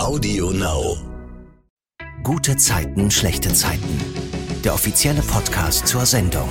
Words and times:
Audio 0.00 0.50
Now. 0.50 0.96
Gute 2.22 2.56
Zeiten, 2.56 3.10
schlechte 3.10 3.52
Zeiten. 3.52 4.00
Der 4.64 4.72
offizielle 4.72 5.20
Podcast 5.20 5.86
zur 5.86 6.06
Sendung. 6.06 6.48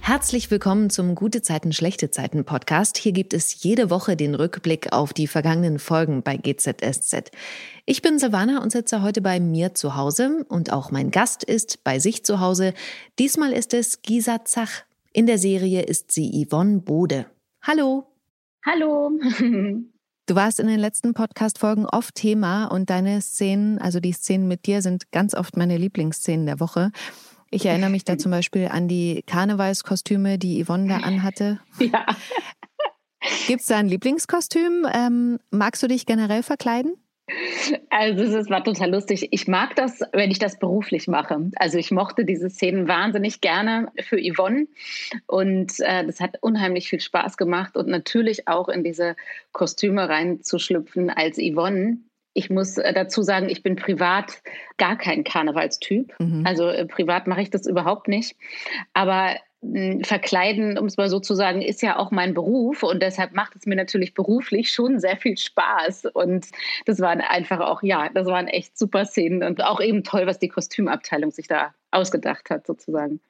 Herzlich 0.00 0.50
willkommen 0.50 0.90
zum 0.90 1.14
Gute 1.14 1.40
Zeiten, 1.40 1.72
schlechte 1.72 2.10
Zeiten 2.10 2.44
Podcast. 2.44 2.98
Hier 2.98 3.12
gibt 3.12 3.32
es 3.32 3.62
jede 3.62 3.90
Woche 3.90 4.16
den 4.16 4.34
Rückblick 4.34 4.92
auf 4.92 5.12
die 5.12 5.28
vergangenen 5.28 5.78
Folgen 5.78 6.24
bei 6.24 6.36
GZSZ. 6.36 7.30
Ich 7.86 8.02
bin 8.02 8.18
Savannah 8.18 8.60
und 8.60 8.72
sitze 8.72 9.02
heute 9.02 9.20
bei 9.20 9.38
mir 9.38 9.74
zu 9.74 9.94
Hause 9.94 10.44
und 10.48 10.72
auch 10.72 10.90
mein 10.90 11.12
Gast 11.12 11.44
ist 11.44 11.84
bei 11.84 12.00
sich 12.00 12.24
zu 12.24 12.40
Hause. 12.40 12.74
Diesmal 13.20 13.52
ist 13.52 13.72
es 13.72 14.02
Gisa 14.02 14.44
Zach. 14.44 14.82
In 15.12 15.26
der 15.26 15.38
Serie 15.38 15.82
ist 15.82 16.10
sie 16.10 16.44
Yvonne 16.44 16.80
Bode. 16.80 17.26
Hallo. 17.62 18.08
Hallo. 18.66 19.12
Du 20.26 20.34
warst 20.34 20.58
in 20.58 20.66
den 20.68 20.80
letzten 20.80 21.12
Podcast-Folgen 21.12 21.84
oft 21.84 22.14
Thema 22.14 22.64
und 22.64 22.88
deine 22.88 23.20
Szenen, 23.20 23.78
also 23.78 24.00
die 24.00 24.12
Szenen 24.12 24.48
mit 24.48 24.64
dir, 24.64 24.80
sind 24.80 25.12
ganz 25.12 25.34
oft 25.34 25.58
meine 25.58 25.76
Lieblingsszenen 25.76 26.46
der 26.46 26.60
Woche. 26.60 26.92
Ich 27.50 27.66
erinnere 27.66 27.90
mich 27.90 28.04
da 28.04 28.16
zum 28.16 28.30
Beispiel 28.30 28.68
an 28.68 28.88
die 28.88 29.22
Karnevalskostüme, 29.26 30.38
die 30.38 30.64
Yvonne 30.64 30.88
da 30.88 30.96
anhatte. 30.98 31.60
Ja. 31.78 32.06
Gibt 33.46 33.62
es 33.62 33.68
da 33.68 33.78
ein 33.78 33.88
Lieblingskostüm? 33.88 34.86
Ähm, 34.92 35.38
magst 35.50 35.82
du 35.82 35.88
dich 35.88 36.04
generell 36.04 36.42
verkleiden? 36.42 36.94
Also 37.90 38.36
es 38.36 38.50
war 38.50 38.62
total 38.62 38.90
lustig. 38.90 39.28
Ich 39.30 39.48
mag 39.48 39.74
das, 39.76 40.00
wenn 40.12 40.30
ich 40.30 40.38
das 40.38 40.58
beruflich 40.58 41.08
mache. 41.08 41.50
Also 41.56 41.78
ich 41.78 41.90
mochte 41.90 42.24
diese 42.24 42.50
Szenen 42.50 42.86
wahnsinnig 42.86 43.40
gerne 43.40 43.88
für 44.00 44.18
Yvonne 44.18 44.66
und 45.26 45.72
äh, 45.80 46.04
das 46.04 46.20
hat 46.20 46.36
unheimlich 46.42 46.88
viel 46.88 47.00
Spaß 47.00 47.36
gemacht 47.36 47.76
und 47.76 47.88
natürlich 47.88 48.46
auch 48.46 48.68
in 48.68 48.84
diese 48.84 49.16
Kostüme 49.52 50.08
reinzuschlüpfen 50.08 51.08
als 51.08 51.38
Yvonne. 51.38 51.98
Ich 52.34 52.50
muss 52.50 52.76
äh, 52.76 52.92
dazu 52.92 53.22
sagen, 53.22 53.48
ich 53.48 53.62
bin 53.62 53.76
privat 53.76 54.42
gar 54.76 54.98
kein 54.98 55.24
Karnevalstyp. 55.24 56.12
Mhm. 56.18 56.44
Also 56.44 56.68
äh, 56.68 56.84
privat 56.84 57.26
mache 57.26 57.42
ich 57.42 57.50
das 57.50 57.66
überhaupt 57.66 58.08
nicht. 58.08 58.36
Aber 58.92 59.36
Verkleiden, 60.02 60.78
um 60.78 60.86
es 60.86 60.96
mal 60.96 61.08
so 61.08 61.20
zu 61.20 61.34
sagen, 61.34 61.62
ist 61.62 61.82
ja 61.82 61.96
auch 61.96 62.10
mein 62.10 62.34
Beruf 62.34 62.82
und 62.82 63.02
deshalb 63.02 63.32
macht 63.32 63.56
es 63.56 63.66
mir 63.66 63.76
natürlich 63.76 64.14
beruflich 64.14 64.70
schon 64.70 65.00
sehr 65.00 65.16
viel 65.16 65.36
Spaß. 65.36 66.06
Und 66.12 66.46
das 66.86 67.00
waren 67.00 67.20
einfach 67.20 67.60
auch, 67.60 67.82
ja, 67.82 68.08
das 68.12 68.26
waren 68.26 68.46
echt 68.46 68.78
super 68.78 69.04
Szenen 69.04 69.42
und 69.42 69.64
auch 69.64 69.80
eben 69.80 70.04
toll, 70.04 70.26
was 70.26 70.38
die 70.38 70.48
Kostümabteilung 70.48 71.30
sich 71.30 71.48
da 71.48 71.74
ausgedacht 71.94 72.50
hat, 72.50 72.66
sozusagen. 72.66 73.20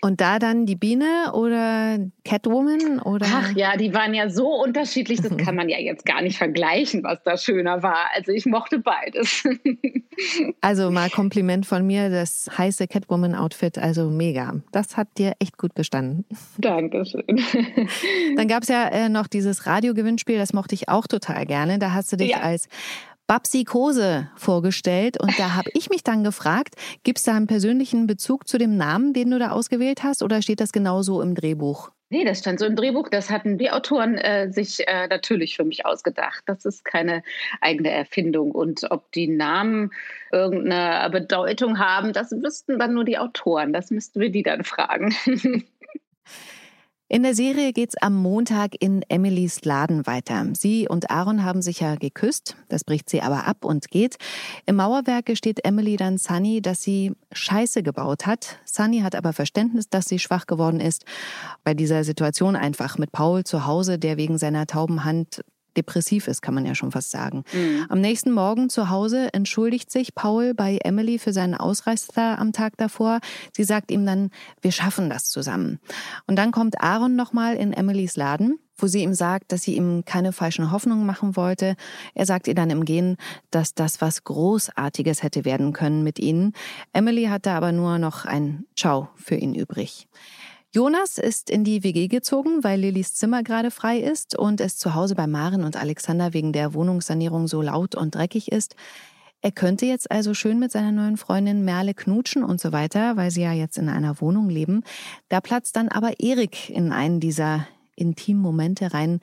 Und 0.00 0.20
da 0.20 0.38
dann 0.38 0.66
die 0.66 0.76
Biene 0.76 1.32
oder 1.32 1.98
Catwoman 2.24 3.00
oder? 3.00 3.26
Ach 3.28 3.52
ja, 3.56 3.76
die 3.76 3.92
waren 3.94 4.14
ja 4.14 4.28
so 4.28 4.48
unterschiedlich, 4.48 5.20
das 5.20 5.36
kann 5.36 5.56
man 5.56 5.68
ja 5.68 5.78
jetzt 5.78 6.04
gar 6.04 6.22
nicht 6.22 6.38
vergleichen, 6.38 7.02
was 7.02 7.22
da 7.24 7.36
schöner 7.36 7.82
war. 7.82 8.08
Also 8.14 8.32
ich 8.32 8.46
mochte 8.46 8.78
beides. 8.78 9.44
Also 10.60 10.92
mal 10.92 11.10
Kompliment 11.10 11.66
von 11.66 11.84
mir, 11.84 12.08
das 12.08 12.48
heiße 12.56 12.86
Catwoman-Outfit, 12.86 13.78
also 13.78 14.10
mega. 14.10 14.54
Das 14.70 14.96
hat 14.96 15.08
dir 15.18 15.32
echt 15.40 15.58
gut 15.58 15.74
gestanden. 15.74 16.24
Dankeschön. 16.58 17.24
Dann 18.36 18.46
gab 18.46 18.62
es 18.62 18.68
ja 18.68 18.86
äh, 18.88 19.08
noch 19.08 19.26
dieses 19.26 19.66
Radiogewinnspiel, 19.66 20.38
das 20.38 20.52
mochte 20.52 20.76
ich 20.76 20.88
auch 20.88 21.08
total 21.08 21.46
gerne. 21.46 21.80
Da 21.80 21.92
hast 21.92 22.12
du 22.12 22.16
dich 22.16 22.30
ja. 22.30 22.40
als 22.40 22.68
Babsi 23.26 23.64
Kose 23.64 24.28
vorgestellt 24.36 25.20
und 25.20 25.38
da 25.38 25.54
habe 25.54 25.70
ich 25.72 25.88
mich 25.88 26.04
dann 26.04 26.24
gefragt, 26.24 26.74
gibt 27.04 27.18
es 27.18 27.24
da 27.24 27.34
einen 27.34 27.46
persönlichen 27.46 28.06
Bezug 28.06 28.46
zu 28.46 28.58
dem 28.58 28.76
Namen, 28.76 29.14
den 29.14 29.30
du 29.30 29.38
da 29.38 29.50
ausgewählt 29.50 30.02
hast 30.02 30.22
oder 30.22 30.42
steht 30.42 30.60
das 30.60 30.72
genauso 30.72 31.22
im 31.22 31.34
Drehbuch? 31.34 31.90
Nee, 32.10 32.24
das 32.24 32.40
stand 32.40 32.60
so 32.60 32.66
im 32.66 32.76
Drehbuch. 32.76 33.08
Das 33.08 33.30
hatten 33.30 33.56
die 33.56 33.70
Autoren 33.70 34.16
äh, 34.18 34.52
sich 34.52 34.86
äh, 34.86 35.08
natürlich 35.08 35.56
für 35.56 35.64
mich 35.64 35.86
ausgedacht. 35.86 36.44
Das 36.46 36.64
ist 36.64 36.84
keine 36.84 37.24
eigene 37.60 37.90
Erfindung. 37.90 38.52
Und 38.52 38.88
ob 38.90 39.10
die 39.12 39.26
Namen 39.26 39.90
irgendeine 40.30 41.10
Bedeutung 41.10 41.78
haben, 41.78 42.12
das 42.12 42.30
wüssten 42.30 42.78
dann 42.78 42.94
nur 42.94 43.04
die 43.04 43.18
Autoren. 43.18 43.72
Das 43.72 43.90
müssten 43.90 44.20
wir 44.20 44.30
die 44.30 44.42
dann 44.42 44.64
fragen. 44.64 45.14
In 47.06 47.22
der 47.22 47.34
Serie 47.34 47.74
geht's 47.74 47.96
am 48.00 48.14
Montag 48.14 48.74
in 48.80 49.02
Emilys 49.10 49.62
Laden 49.66 50.06
weiter. 50.06 50.46
Sie 50.54 50.88
und 50.88 51.10
Aaron 51.10 51.44
haben 51.44 51.60
sich 51.60 51.80
ja 51.80 51.96
geküsst, 51.96 52.56
das 52.70 52.82
bricht 52.82 53.10
sie 53.10 53.20
aber 53.20 53.46
ab 53.46 53.66
und 53.66 53.90
geht. 53.90 54.16
Im 54.64 54.76
Mauerwerk 54.76 55.26
gesteht 55.26 55.66
Emily 55.66 55.98
dann 55.98 56.16
Sunny, 56.16 56.62
dass 56.62 56.82
sie 56.82 57.12
Scheiße 57.30 57.82
gebaut 57.82 58.24
hat. 58.24 58.58
Sunny 58.64 59.00
hat 59.00 59.14
aber 59.14 59.34
Verständnis, 59.34 59.90
dass 59.90 60.06
sie 60.06 60.18
schwach 60.18 60.46
geworden 60.46 60.80
ist. 60.80 61.04
Bei 61.62 61.74
dieser 61.74 62.04
Situation 62.04 62.56
einfach 62.56 62.96
mit 62.96 63.12
Paul 63.12 63.44
zu 63.44 63.66
Hause, 63.66 63.98
der 63.98 64.16
wegen 64.16 64.38
seiner 64.38 64.66
tauben 64.66 65.04
Hand 65.04 65.44
depressiv 65.76 66.28
ist, 66.28 66.42
kann 66.42 66.54
man 66.54 66.66
ja 66.66 66.74
schon 66.74 66.92
fast 66.92 67.10
sagen. 67.10 67.44
Mhm. 67.52 67.86
Am 67.88 68.00
nächsten 68.00 68.32
Morgen 68.32 68.68
zu 68.68 68.90
Hause 68.90 69.32
entschuldigt 69.32 69.90
sich 69.90 70.14
Paul 70.14 70.54
bei 70.54 70.78
Emily 70.82 71.18
für 71.18 71.32
seinen 71.32 71.54
Ausreißer 71.54 72.38
am 72.38 72.52
Tag 72.52 72.76
davor. 72.76 73.20
Sie 73.52 73.64
sagt 73.64 73.90
ihm 73.90 74.06
dann, 74.06 74.30
wir 74.62 74.72
schaffen 74.72 75.10
das 75.10 75.30
zusammen. 75.30 75.80
Und 76.26 76.36
dann 76.36 76.52
kommt 76.52 76.80
Aaron 76.80 77.16
nochmal 77.16 77.56
in 77.56 77.72
Emilys 77.72 78.16
Laden 78.16 78.58
wo 78.76 78.86
sie 78.86 79.02
ihm 79.02 79.14
sagt, 79.14 79.52
dass 79.52 79.62
sie 79.62 79.76
ihm 79.76 80.04
keine 80.04 80.32
falschen 80.32 80.70
Hoffnungen 80.70 81.06
machen 81.06 81.36
wollte. 81.36 81.76
Er 82.14 82.26
sagt 82.26 82.48
ihr 82.48 82.54
dann 82.54 82.70
im 82.70 82.84
Gehen, 82.84 83.16
dass 83.50 83.74
das 83.74 84.00
was 84.00 84.24
Großartiges 84.24 85.22
hätte 85.22 85.44
werden 85.44 85.72
können 85.72 86.02
mit 86.02 86.18
ihnen. 86.18 86.52
Emily 86.92 87.26
hatte 87.26 87.52
aber 87.52 87.72
nur 87.72 87.98
noch 87.98 88.24
ein 88.24 88.64
Ciao 88.76 89.08
für 89.16 89.36
ihn 89.36 89.54
übrig. 89.54 90.08
Jonas 90.74 91.18
ist 91.18 91.50
in 91.50 91.62
die 91.62 91.84
WG 91.84 92.08
gezogen, 92.08 92.64
weil 92.64 92.80
Lillys 92.80 93.14
Zimmer 93.14 93.44
gerade 93.44 93.70
frei 93.70 94.00
ist 94.00 94.36
und 94.36 94.60
es 94.60 94.76
zu 94.76 94.96
Hause 94.96 95.14
bei 95.14 95.28
Maren 95.28 95.62
und 95.62 95.76
Alexander 95.76 96.34
wegen 96.34 96.52
der 96.52 96.74
Wohnungssanierung 96.74 97.46
so 97.46 97.62
laut 97.62 97.94
und 97.94 98.16
dreckig 98.16 98.50
ist. 98.50 98.74
Er 99.40 99.52
könnte 99.52 99.86
jetzt 99.86 100.10
also 100.10 100.34
schön 100.34 100.58
mit 100.58 100.72
seiner 100.72 100.90
neuen 100.90 101.16
Freundin 101.16 101.64
Merle 101.64 101.94
knutschen 101.94 102.42
und 102.42 102.60
so 102.60 102.72
weiter, 102.72 103.16
weil 103.16 103.30
sie 103.30 103.42
ja 103.42 103.52
jetzt 103.52 103.78
in 103.78 103.88
einer 103.88 104.20
Wohnung 104.20 104.50
leben. 104.50 104.82
Da 105.28 105.40
platzt 105.40 105.76
dann 105.76 105.90
aber 105.90 106.18
Erik 106.18 106.70
in 106.70 106.90
einen 106.90 107.20
dieser 107.20 107.68
intimen 107.94 108.42
Momente 108.42 108.92
rein, 108.92 109.20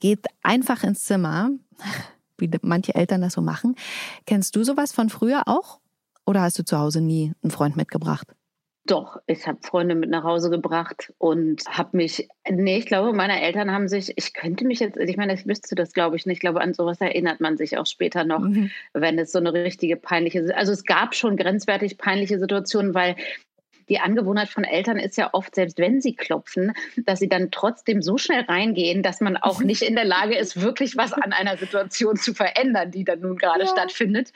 geht 0.00 0.24
einfach 0.42 0.82
ins 0.82 1.04
Zimmer, 1.04 1.50
wie 2.38 2.50
manche 2.62 2.94
Eltern 2.94 3.20
das 3.20 3.34
so 3.34 3.42
machen. 3.42 3.76
Kennst 4.24 4.56
du 4.56 4.64
sowas 4.64 4.92
von 4.92 5.10
früher 5.10 5.46
auch? 5.46 5.78
Oder 6.24 6.40
hast 6.40 6.58
du 6.58 6.64
zu 6.64 6.78
Hause 6.78 7.02
nie 7.02 7.34
einen 7.42 7.50
Freund 7.50 7.76
mitgebracht? 7.76 8.34
Doch, 8.86 9.20
ich 9.26 9.48
habe 9.48 9.58
Freunde 9.62 9.96
mit 9.96 10.10
nach 10.10 10.22
Hause 10.22 10.48
gebracht 10.48 11.12
und 11.18 11.64
habe 11.66 11.96
mich, 11.96 12.28
nee, 12.48 12.78
ich 12.78 12.86
glaube, 12.86 13.12
meine 13.12 13.42
Eltern 13.42 13.72
haben 13.72 13.88
sich, 13.88 14.12
ich 14.16 14.32
könnte 14.32 14.64
mich 14.64 14.78
jetzt, 14.78 14.96
ich 14.96 15.16
meine, 15.16 15.34
ich 15.34 15.44
wüsste 15.44 15.74
das, 15.74 15.92
glaube 15.92 16.14
ich 16.14 16.24
nicht, 16.24 16.36
ich 16.36 16.40
glaube, 16.40 16.60
an 16.60 16.72
sowas 16.72 17.00
erinnert 17.00 17.40
man 17.40 17.56
sich 17.56 17.78
auch 17.78 17.86
später 17.86 18.24
noch, 18.24 18.40
mhm. 18.40 18.70
wenn 18.92 19.18
es 19.18 19.32
so 19.32 19.40
eine 19.40 19.52
richtige 19.52 19.96
peinliche, 19.96 20.56
also 20.56 20.70
es 20.70 20.84
gab 20.84 21.16
schon 21.16 21.36
grenzwertig 21.36 21.98
peinliche 21.98 22.38
Situationen, 22.38 22.94
weil 22.94 23.16
die 23.88 24.00
Angewohnheit 24.00 24.48
von 24.48 24.64
Eltern 24.64 24.98
ist 24.98 25.16
ja 25.16 25.30
oft, 25.32 25.54
selbst 25.54 25.78
wenn 25.78 26.00
sie 26.00 26.14
klopfen, 26.14 26.72
dass 26.96 27.18
sie 27.18 27.28
dann 27.28 27.50
trotzdem 27.50 28.02
so 28.02 28.18
schnell 28.18 28.42
reingehen, 28.42 29.02
dass 29.02 29.20
man 29.20 29.36
auch 29.36 29.60
nicht 29.60 29.82
in 29.82 29.94
der 29.94 30.04
Lage 30.04 30.36
ist, 30.36 30.60
wirklich 30.60 30.96
was 30.96 31.12
an 31.12 31.32
einer 31.32 31.56
Situation 31.56 32.16
zu 32.16 32.34
verändern, 32.34 32.90
die 32.90 33.04
dann 33.04 33.20
nun 33.20 33.36
gerade 33.36 33.64
ja. 33.64 33.66
stattfindet. 33.66 34.32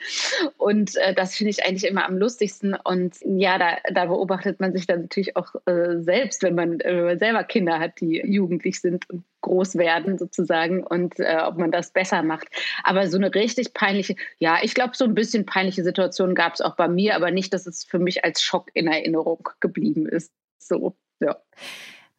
Und 0.57 0.95
äh, 0.97 1.13
das 1.13 1.35
finde 1.35 1.51
ich 1.51 1.65
eigentlich 1.65 1.89
immer 1.89 2.05
am 2.05 2.17
lustigsten. 2.17 2.75
Und 2.75 3.17
ja, 3.25 3.57
da, 3.57 3.77
da 3.91 4.05
beobachtet 4.05 4.59
man 4.59 4.73
sich 4.73 4.87
dann 4.87 5.01
natürlich 5.01 5.35
auch 5.35 5.55
äh, 5.65 5.99
selbst, 5.99 6.43
wenn 6.43 6.55
man, 6.55 6.79
äh, 6.79 6.95
wenn 6.95 7.05
man 7.05 7.19
selber 7.19 7.43
Kinder 7.43 7.79
hat, 7.79 7.99
die 7.99 8.21
jugendlich 8.25 8.79
sind 8.79 9.09
und 9.09 9.23
groß 9.41 9.75
werden 9.75 10.17
sozusagen 10.17 10.83
und 10.83 11.19
äh, 11.19 11.37
ob 11.43 11.57
man 11.57 11.71
das 11.71 11.91
besser 11.91 12.23
macht. 12.23 12.47
Aber 12.83 13.07
so 13.07 13.17
eine 13.17 13.33
richtig 13.33 13.73
peinliche, 13.73 14.15
ja, 14.39 14.59
ich 14.61 14.73
glaube, 14.73 14.95
so 14.95 15.05
ein 15.05 15.15
bisschen 15.15 15.45
peinliche 15.45 15.83
Situation 15.83 16.35
gab 16.35 16.53
es 16.53 16.61
auch 16.61 16.75
bei 16.75 16.87
mir, 16.87 17.15
aber 17.15 17.31
nicht, 17.31 17.53
dass 17.53 17.65
es 17.65 17.83
für 17.83 17.99
mich 17.99 18.23
als 18.23 18.41
Schock 18.41 18.69
in 18.73 18.87
Erinnerung 18.87 19.49
geblieben 19.59 20.07
ist. 20.07 20.31
So, 20.57 20.95
ja. 21.19 21.37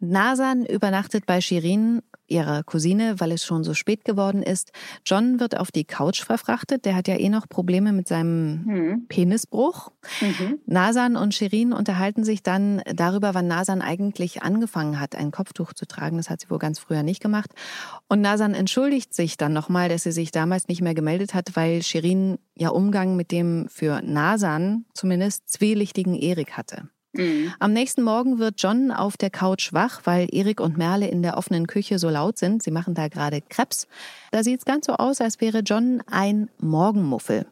Nasan 0.01 0.67
übernachtet 0.67 1.27
bei 1.27 1.41
Shirin, 1.41 2.03
ihrer 2.33 2.63
Cousine, 2.65 3.21
weil 3.21 3.31
es 3.33 3.45
schon 3.45 3.63
so 3.63 3.75
spät 3.75 4.05
geworden 4.05 4.43
ist. 4.43 4.73
John 5.07 5.39
wird 5.39 5.57
auf 5.57 5.71
die 5.71 5.85
Couch 5.85 6.23
verfrachtet. 6.23 6.85
Der 6.85 6.97
hat 6.97 7.07
ja 7.07 7.17
eh 7.17 7.29
noch 7.29 7.49
Probleme 7.49 7.93
mit 7.93 8.09
seinem 8.09 8.65
mhm. 8.65 9.07
Penisbruch. 9.09 9.93
Mhm. 10.21 10.59
Nasan 10.67 11.17
und 11.17 11.35
Shirin 11.35 11.73
unterhalten 11.73 12.25
sich 12.25 12.43
dann 12.43 12.83
darüber, 12.93 13.35
wann 13.35 13.47
Nasan 13.47 13.83
eigentlich 13.83 14.43
angefangen 14.43 14.99
hat, 14.99 15.15
ein 15.15 15.31
Kopftuch 15.31 15.73
zu 15.75 15.87
tragen. 15.87 16.17
Das 16.17 16.31
hat 16.31 16.41
sie 16.41 16.51
wohl 16.51 16.59
ganz 16.59 16.79
früher 16.79 17.03
nicht 17.03 17.23
gemacht. 17.23 17.51
Und 18.09 18.21
Nasan 18.21 18.55
entschuldigt 18.55 19.15
sich 19.15 19.37
dann 19.37 19.53
nochmal, 19.53 19.89
dass 19.89 20.03
sie 20.03 20.13
sich 20.13 20.31
damals 20.33 20.69
nicht 20.69 20.81
mehr 20.81 20.95
gemeldet 20.95 21.35
hat, 21.35 21.55
weil 21.55 21.83
Shirin 21.83 22.39
ja 22.57 22.71
Umgang 22.71 23.17
mit 23.17 23.31
dem 23.31 23.69
für 23.69 24.03
Nasan 24.03 24.87
zumindest 24.95 25.49
zwielichtigen 25.49 26.15
Erik 26.15 26.57
hatte. 26.57 26.89
Mhm. 27.13 27.53
Am 27.59 27.73
nächsten 27.73 28.03
Morgen 28.03 28.39
wird 28.39 28.55
John 28.59 28.91
auf 28.91 29.17
der 29.17 29.31
Couch 29.31 29.73
wach, 29.73 30.03
weil 30.05 30.29
Erik 30.33 30.61
und 30.61 30.79
Merle 30.79 31.09
in 31.09 31.23
der 31.23 31.37
offenen 31.37 31.67
Küche 31.67 31.99
so 31.99 32.09
laut 32.09 32.39
sind. 32.39 32.63
Sie 32.63 32.71
machen 32.71 32.95
da 32.95 33.09
gerade 33.09 33.41
Krebs. 33.41 33.87
Da 34.31 34.43
sieht 34.43 34.61
es 34.61 34.65
ganz 34.65 34.87
so 34.87 34.95
aus, 34.95 35.21
als 35.21 35.41
wäre 35.41 35.61
John 35.61 36.03
ein 36.11 36.49
Morgenmuffel. 36.59 37.47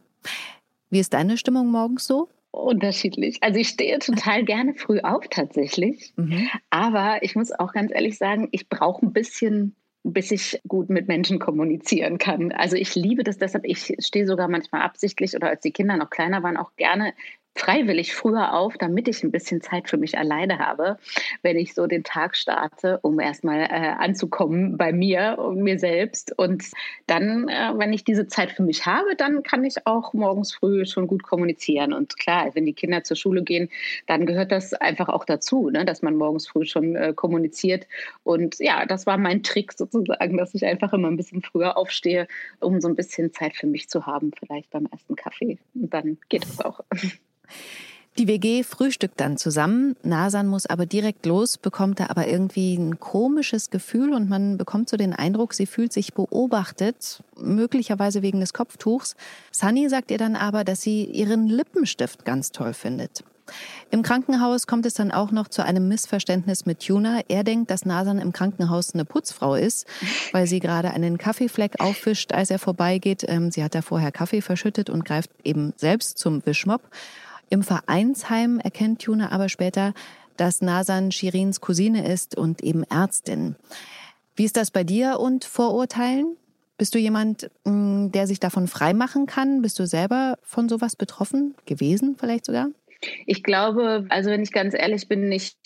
Wie 0.91 1.01
ist 1.01 1.15
deine 1.15 1.37
Stimmung 1.37 1.71
morgens 1.71 2.07
so? 2.07 2.29
Unterschiedlich. 2.53 3.39
Also 3.43 3.61
ich 3.61 3.69
stehe 3.69 3.99
total 4.01 4.45
gerne 4.45 4.75
früh 4.75 4.99
auf 5.01 5.29
tatsächlich. 5.29 6.13
Mhm. 6.17 6.49
Aber 6.71 7.23
ich 7.23 7.37
muss 7.37 7.53
auch 7.53 7.73
ganz 7.73 7.93
ehrlich 7.95 8.19
sagen, 8.19 8.49
ich 8.51 8.69
brauche 8.69 9.07
ein 9.07 9.13
bisschen 9.13 9.77
bis 10.03 10.31
ich 10.31 10.61
gut 10.67 10.89
mit 10.89 11.09
Menschen 11.09 11.39
kommunizieren 11.39 12.19
kann. 12.19 12.53
Also 12.53 12.77
ich 12.77 12.95
liebe 12.95 13.23
das 13.23 13.37
deshalb, 13.37 13.65
ich 13.67 13.95
stehe 13.99 14.27
sogar 14.27 14.49
manchmal 14.49 14.83
absichtlich 14.83 15.35
oder 15.35 15.49
als 15.49 15.61
die 15.61 15.73
Kinder 15.73 15.97
noch 15.97 16.11
kleiner 16.11 16.43
waren, 16.43 16.57
auch 16.57 16.75
gerne 16.77 17.13
freiwillig 17.57 18.15
früher 18.15 18.55
auf, 18.55 18.77
damit 18.79 19.09
ich 19.09 19.23
ein 19.23 19.33
bisschen 19.33 19.61
Zeit 19.61 19.89
für 19.89 19.97
mich 19.97 20.17
alleine 20.17 20.59
habe, 20.59 20.99
wenn 21.43 21.59
ich 21.59 21.75
so 21.75 21.87
den 21.87 22.05
Tag 22.05 22.37
starte, 22.37 22.99
um 23.03 23.19
erstmal 23.21 23.63
äh, 23.63 23.95
anzukommen 23.99 24.77
bei 24.77 24.93
mir 24.93 25.37
und 25.39 25.63
mir 25.63 25.79
selbst. 25.79 26.37
Und 26.39 26.65
dann, 27.07 27.49
äh, 27.49 27.73
wenn 27.77 27.93
ich 27.93 28.05
diese 28.05 28.27
Zeit 28.29 28.53
für 28.53 28.63
mich 28.63 28.87
habe, 28.87 29.17
dann 29.17 29.43
kann 29.43 29.65
ich 29.65 29.87
auch 29.87 30.13
morgens 30.15 30.55
früh 30.55 30.87
schon 30.87 31.07
gut 31.07 31.23
kommunizieren. 31.23 31.93
Und 31.93 32.19
klar, 32.19 32.51
wenn 32.55 32.67
die 32.67 32.73
Kinder 32.73 33.05
zur 33.05 33.17
Schule 33.17 33.43
gehen, 33.43 33.69
dann 34.07 34.27
gehört 34.27 34.53
das 34.53 34.73
einfach 34.75 35.09
auch 35.09 35.25
dazu, 35.25 35.71
ne, 35.71 35.85
dass 35.85 36.03
man 36.03 36.17
morgens 36.17 36.49
früh 36.49 36.65
schon 36.65 36.97
äh, 36.97 37.13
kommuniziert. 37.15 37.87
Und 38.23 38.59
ja, 38.59 38.87
das 38.87 39.07
war 39.07 39.19
mein 39.19 39.43
Trick 39.43 39.73
sozusagen, 39.73 40.37
dass 40.39 40.55
ich 40.55 40.65
einfach 40.65 40.93
immer 40.93 41.09
ein 41.09 41.17
bisschen 41.17 41.43
früher 41.43 41.77
aufstehe, 41.77 42.27
um 42.61 42.81
so 42.81 42.89
ein 42.89 42.97
bisschen 42.97 43.33
Zeit 43.33 43.57
für 43.57 43.67
mich 43.67 43.89
zu 43.89 44.07
haben, 44.07 44.31
vielleicht 44.39 44.71
beim 44.71 44.87
ersten 44.87 45.17
Kaffee. 45.17 45.59
Und 45.75 45.93
dann 45.93 46.19
geht 46.29 46.45
es 46.45 46.61
auch. 46.61 46.81
Die 48.19 48.27
WG 48.27 48.65
frühstückt 48.65 49.21
dann 49.21 49.37
zusammen. 49.37 49.97
Nasan 50.03 50.47
muss 50.47 50.67
aber 50.67 50.85
direkt 50.85 51.25
los, 51.27 51.57
bekommt 51.57 52.01
da 52.01 52.09
aber 52.11 52.27
irgendwie 52.27 52.75
ein 52.75 52.99
komisches 52.99 53.71
Gefühl 53.71 54.13
und 54.13 54.29
man 54.29 54.59
bekommt 54.59 54.91
so 54.91 54.97
den 54.97 55.15
Eindruck, 55.15 55.55
sie 55.55 55.67
fühlt 55.67 55.93
sich 55.93 56.13
beobachtet, 56.13 57.23
möglicherweise 57.39 58.21
wegen 58.21 58.41
des 58.41 58.53
Kopftuchs. 58.53 59.15
Sunny 59.53 59.89
sagt 59.89 60.11
ihr 60.11 60.19
dann 60.19 60.37
aber, 60.37 60.65
dass 60.65 60.83
sie 60.83 61.05
ihren 61.05 61.47
Lippenstift 61.47 62.25
ganz 62.25 62.53
toll 62.53 62.75
findet. 62.75 63.25
Im 63.91 64.03
Krankenhaus 64.03 64.67
kommt 64.67 64.87
es 64.87 64.95
dann 64.95 65.11
auch 65.11 65.33
noch 65.33 65.49
zu 65.49 65.65
einem 65.65 65.89
Missverständnis 65.89 66.67
mit 66.67 66.87
Tuna. 66.87 67.21
Er 67.29 67.43
denkt, 67.43 67.71
dass 67.71 67.85
Nasan 67.85 68.19
im 68.19 68.33
Krankenhaus 68.33 68.95
eine 68.95 69.05
Putzfrau 69.05 69.55
ist, 69.55 69.87
weil 70.33 70.47
sie 70.47 70.61
gerade 70.61 70.91
einen 70.91 71.19
Kaffeefleck 71.19 71.81
auffischt, 71.81 72.33
als 72.33 72.51
er 72.51 72.59
vorbeigeht. 72.59 73.25
Ähm, 73.27 73.51
sie 73.51 73.65
hat 73.65 73.75
da 73.75 73.83
vorher 73.83 74.13
Kaffee 74.13 74.43
verschüttet 74.43 74.91
und 74.91 75.05
greift 75.05 75.31
eben 75.43 75.73
selbst 75.77 76.19
zum 76.19 76.45
Wischmopp. 76.47 76.83
Im 77.51 77.65
Vereinsheim 77.65 78.61
erkennt 78.61 79.03
Tuna 79.03 79.33
aber 79.33 79.49
später, 79.49 79.93
dass 80.37 80.63
Nasan 80.63 81.13
Shirins 81.13 81.61
Cousine 81.61 82.11
ist 82.11 82.37
und 82.37 82.63
eben 82.63 82.85
Ärztin. 82.85 83.57
Wie 84.37 84.45
ist 84.45 84.57
das 84.57 84.71
bei 84.71 84.85
dir 84.85 85.19
und 85.21 85.45
Vorurteilen? 85.45 86.37
Bist 86.79 86.95
du 86.95 86.99
jemand, 86.99 87.51
mm, 87.65 88.11
der 88.13 88.27
sich 88.27 88.41
davon 88.41 88.69
freimachen 88.69 89.27
kann? 89.27 89.61
Bist 89.61 89.79
du 89.79 89.87
selber 89.87 90.39
von 90.43 90.69
sowas 90.69 90.97
betroffen 90.97 91.55
gewesen, 91.67 92.17
vielleicht 92.19 92.47
sogar? 92.47 92.69
Ich 93.27 93.43
glaube, 93.43 94.07
also 94.09 94.31
wenn 94.31 94.43
ich 94.43 94.53
ganz 94.53 94.73
ehrlich 94.73 95.09
bin, 95.09 95.31
ich, 95.33 95.57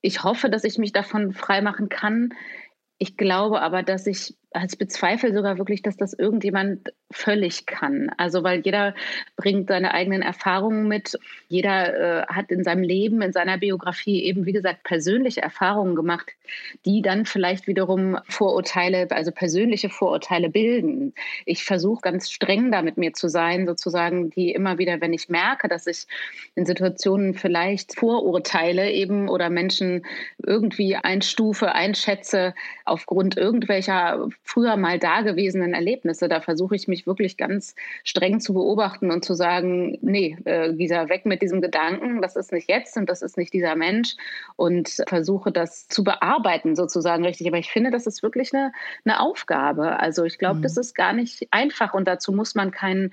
ich 0.00 0.24
hoffe, 0.24 0.48
dass 0.48 0.64
ich 0.64 0.78
mich 0.78 0.92
davon 0.92 1.34
freimachen 1.34 1.88
kann. 1.88 2.30
Ich 2.98 3.16
glaube 3.16 3.60
aber, 3.60 3.82
dass 3.82 4.06
ich 4.06 4.34
ich 4.64 4.78
bezweifle 4.78 5.34
sogar 5.34 5.58
wirklich, 5.58 5.82
dass 5.82 5.96
das 5.96 6.12
irgendjemand 6.12 6.92
völlig 7.10 7.66
kann. 7.66 8.10
Also 8.16 8.42
weil 8.42 8.60
jeder 8.60 8.94
bringt 9.36 9.68
seine 9.68 9.92
eigenen 9.92 10.22
Erfahrungen 10.22 10.88
mit. 10.88 11.18
Jeder 11.48 12.22
äh, 12.22 12.26
hat 12.26 12.50
in 12.50 12.64
seinem 12.64 12.82
Leben, 12.82 13.22
in 13.22 13.32
seiner 13.32 13.58
Biografie 13.58 14.24
eben, 14.24 14.46
wie 14.46 14.52
gesagt, 14.52 14.82
persönliche 14.84 15.42
Erfahrungen 15.42 15.94
gemacht, 15.94 16.32
die 16.84 17.02
dann 17.02 17.26
vielleicht 17.26 17.66
wiederum 17.66 18.18
Vorurteile, 18.28 19.08
also 19.10 19.30
persönliche 19.30 19.88
Vorurteile 19.88 20.48
bilden. 20.48 21.14
Ich 21.44 21.64
versuche 21.64 22.00
ganz 22.00 22.30
streng 22.30 22.72
da 22.72 22.82
mit 22.82 22.96
mir 22.96 23.12
zu 23.12 23.28
sein, 23.28 23.66
sozusagen, 23.66 24.30
die 24.30 24.52
immer 24.52 24.78
wieder, 24.78 25.00
wenn 25.00 25.12
ich 25.12 25.28
merke, 25.28 25.68
dass 25.68 25.86
ich 25.86 26.06
in 26.54 26.66
Situationen 26.66 27.34
vielleicht 27.34 27.98
Vorurteile 27.98 28.90
eben 28.90 29.28
oder 29.28 29.50
Menschen 29.50 30.04
irgendwie 30.44 30.96
einstufe, 30.96 31.72
einschätze 31.72 32.54
aufgrund 32.84 33.36
irgendwelcher 33.36 34.28
früher 34.46 34.76
mal 34.76 34.98
dagewesenen 34.98 35.74
Erlebnisse. 35.74 36.28
Da 36.28 36.40
versuche 36.40 36.76
ich 36.76 36.88
mich 36.88 37.06
wirklich 37.06 37.36
ganz 37.36 37.74
streng 38.04 38.40
zu 38.40 38.54
beobachten 38.54 39.10
und 39.10 39.24
zu 39.24 39.34
sagen, 39.34 39.98
nee, 40.00 40.38
äh, 40.44 40.72
dieser 40.72 41.08
weg 41.08 41.26
mit 41.26 41.42
diesem 41.42 41.60
Gedanken, 41.60 42.22
das 42.22 42.36
ist 42.36 42.52
nicht 42.52 42.68
jetzt 42.68 42.96
und 42.96 43.10
das 43.10 43.22
ist 43.22 43.36
nicht 43.36 43.52
dieser 43.52 43.74
Mensch 43.74 44.14
und 44.54 45.02
versuche 45.08 45.50
das 45.50 45.88
zu 45.88 46.04
bearbeiten 46.04 46.76
sozusagen 46.76 47.24
richtig. 47.24 47.48
Aber 47.48 47.58
ich 47.58 47.70
finde, 47.70 47.90
das 47.90 48.06
ist 48.06 48.22
wirklich 48.22 48.54
eine, 48.54 48.72
eine 49.04 49.20
Aufgabe. 49.20 49.98
Also 49.98 50.24
ich 50.24 50.38
glaube, 50.38 50.58
mhm. 50.58 50.62
das 50.62 50.76
ist 50.76 50.94
gar 50.94 51.12
nicht 51.12 51.48
einfach 51.50 51.92
und 51.92 52.06
dazu 52.06 52.32
muss 52.32 52.54
man 52.54 52.70
keinen 52.70 53.10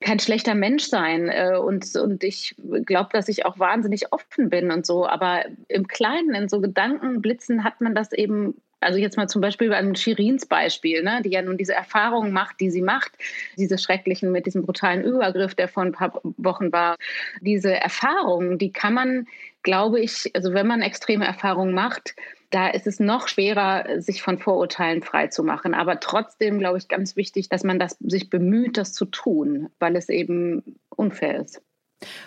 kein 0.00 0.18
schlechter 0.18 0.54
Mensch 0.54 0.84
sein. 0.84 1.28
Äh, 1.28 1.56
und, 1.56 1.96
und 1.96 2.22
ich 2.22 2.54
glaube, 2.84 3.08
dass 3.12 3.28
ich 3.28 3.46
auch 3.46 3.58
wahnsinnig 3.58 4.12
offen 4.12 4.50
bin 4.50 4.70
und 4.70 4.86
so. 4.86 5.06
Aber 5.06 5.44
im 5.68 5.88
Kleinen, 5.88 6.34
in 6.34 6.48
so 6.48 6.60
Gedankenblitzen 6.60 7.64
hat 7.64 7.80
man 7.80 7.94
das 7.94 8.12
eben 8.12 8.60
also 8.80 8.98
jetzt 8.98 9.16
mal 9.16 9.28
zum 9.28 9.40
Beispiel 9.40 9.72
an 9.72 9.94
Shirins 9.96 10.46
Beispiel, 10.46 11.02
ne, 11.02 11.22
die 11.24 11.30
ja 11.30 11.42
nun 11.42 11.56
diese 11.56 11.74
Erfahrungen 11.74 12.32
macht, 12.32 12.60
die 12.60 12.70
sie 12.70 12.82
macht, 12.82 13.12
diese 13.56 13.78
schrecklichen 13.78 14.32
mit 14.32 14.46
diesem 14.46 14.64
brutalen 14.64 15.02
Übergriff, 15.02 15.54
der 15.54 15.68
vor 15.68 15.82
ein 15.82 15.92
paar 15.92 16.20
Wochen 16.36 16.72
war. 16.72 16.96
Diese 17.40 17.74
Erfahrungen, 17.74 18.58
die 18.58 18.72
kann 18.72 18.94
man, 18.94 19.26
glaube 19.62 20.00
ich, 20.00 20.30
also 20.34 20.52
wenn 20.52 20.66
man 20.66 20.82
extreme 20.82 21.26
Erfahrungen 21.26 21.74
macht, 21.74 22.14
da 22.50 22.68
ist 22.68 22.86
es 22.86 23.00
noch 23.00 23.28
schwerer, 23.28 24.00
sich 24.00 24.22
von 24.22 24.38
Vorurteilen 24.38 25.02
frei 25.02 25.26
zu 25.28 25.42
machen. 25.42 25.74
Aber 25.74 25.98
trotzdem, 26.00 26.58
glaube 26.58 26.78
ich, 26.78 26.88
ganz 26.88 27.16
wichtig, 27.16 27.48
dass 27.48 27.64
man 27.64 27.78
das, 27.78 27.96
sich 28.00 28.30
bemüht, 28.30 28.76
das 28.76 28.92
zu 28.92 29.06
tun, 29.06 29.68
weil 29.78 29.96
es 29.96 30.08
eben 30.08 30.76
unfair 30.90 31.40
ist. 31.40 31.60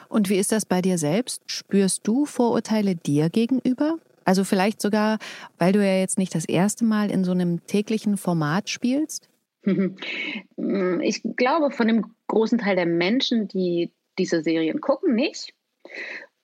Und 0.09 0.29
wie 0.29 0.37
ist 0.37 0.51
das 0.51 0.65
bei 0.65 0.81
dir 0.81 0.97
selbst? 0.97 1.43
Spürst 1.45 2.05
du 2.07 2.25
Vorurteile 2.25 2.95
dir 2.95 3.29
gegenüber? 3.29 3.99
Also 4.29 4.43
vielleicht 4.43 4.79
sogar, 4.79 5.17
weil 5.57 5.71
du 5.71 5.83
ja 5.83 5.95
jetzt 5.95 6.19
nicht 6.19 6.35
das 6.35 6.45
erste 6.45 6.85
Mal 6.85 7.09
in 7.09 7.23
so 7.23 7.31
einem 7.31 7.65
täglichen 7.65 8.15
Format 8.15 8.69
spielst? 8.69 9.27
Ich 11.01 11.23
glaube, 11.35 11.71
von 11.71 11.87
dem 11.87 12.13
großen 12.27 12.59
Teil 12.59 12.75
der 12.75 12.85
Menschen, 12.85 13.47
die 13.47 13.91
diese 14.19 14.43
Serien 14.43 14.81
gucken, 14.81 15.15
nicht. 15.15 15.55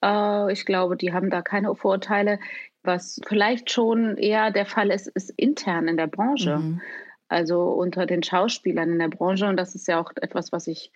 Äh, 0.03 0.51
ich 0.51 0.65
glaube, 0.65 0.97
die 0.97 1.13
haben 1.13 1.29
da 1.29 1.43
keine 1.43 1.75
Vorurteile. 1.75 2.39
Was 2.81 3.21
vielleicht 3.27 3.69
schon 3.69 4.17
eher 4.17 4.49
der 4.49 4.65
Fall 4.65 4.89
ist, 4.89 5.07
ist 5.07 5.29
intern 5.37 5.87
in 5.87 5.97
der 5.97 6.07
Branche. 6.07 6.57
Mhm. 6.57 6.81
Also 7.27 7.61
unter 7.65 8.07
den 8.07 8.23
Schauspielern 8.23 8.93
in 8.93 8.99
der 8.99 9.09
Branche. 9.09 9.45
Und 9.45 9.57
das 9.57 9.75
ist 9.75 9.87
ja 9.87 10.01
auch 10.01 10.11
etwas, 10.15 10.51
was 10.51 10.65
ich 10.65 10.91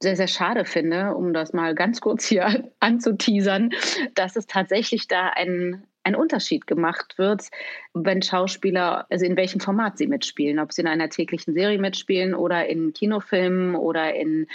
sehr, 0.00 0.16
sehr 0.16 0.28
schade 0.28 0.64
finde, 0.64 1.14
um 1.14 1.32
das 1.32 1.52
mal 1.52 1.76
ganz 1.76 2.00
kurz 2.00 2.24
hier 2.24 2.68
anzuteasern, 2.80 3.70
dass 4.16 4.34
es 4.34 4.48
tatsächlich 4.48 5.06
da 5.06 5.28
einen 5.28 5.86
ein 6.04 6.14
Unterschied 6.14 6.66
gemacht 6.66 7.14
wird, 7.16 7.48
wenn 7.94 8.22
Schauspieler, 8.22 9.06
also 9.10 9.24
in 9.24 9.36
welchem 9.36 9.60
Format 9.60 9.98
sie 9.98 10.06
mitspielen, 10.06 10.58
ob 10.58 10.72
sie 10.72 10.82
in 10.82 10.88
einer 10.88 11.08
täglichen 11.08 11.54
Serie 11.54 11.78
mitspielen 11.78 12.34
oder 12.34 12.66
in 12.66 12.92
Kinofilmen 12.92 13.74
oder 13.74 14.14
in 14.14 14.46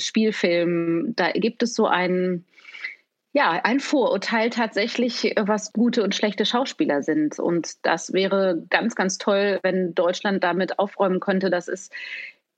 Spielfilmen. 0.00 1.14
Da 1.16 1.32
gibt 1.32 1.62
es 1.62 1.74
so 1.74 1.86
ein, 1.86 2.44
ja, 3.32 3.60
ein 3.64 3.80
Vorurteil 3.80 4.50
tatsächlich, 4.50 5.34
was 5.36 5.72
gute 5.72 6.02
und 6.02 6.14
schlechte 6.14 6.44
Schauspieler 6.44 7.02
sind. 7.02 7.38
Und 7.38 7.84
das 7.84 8.12
wäre 8.12 8.62
ganz, 8.70 8.94
ganz 8.94 9.18
toll, 9.18 9.58
wenn 9.62 9.94
Deutschland 9.94 10.44
damit 10.44 10.78
aufräumen 10.78 11.20
könnte. 11.20 11.50
Das 11.50 11.68
ist 11.68 11.92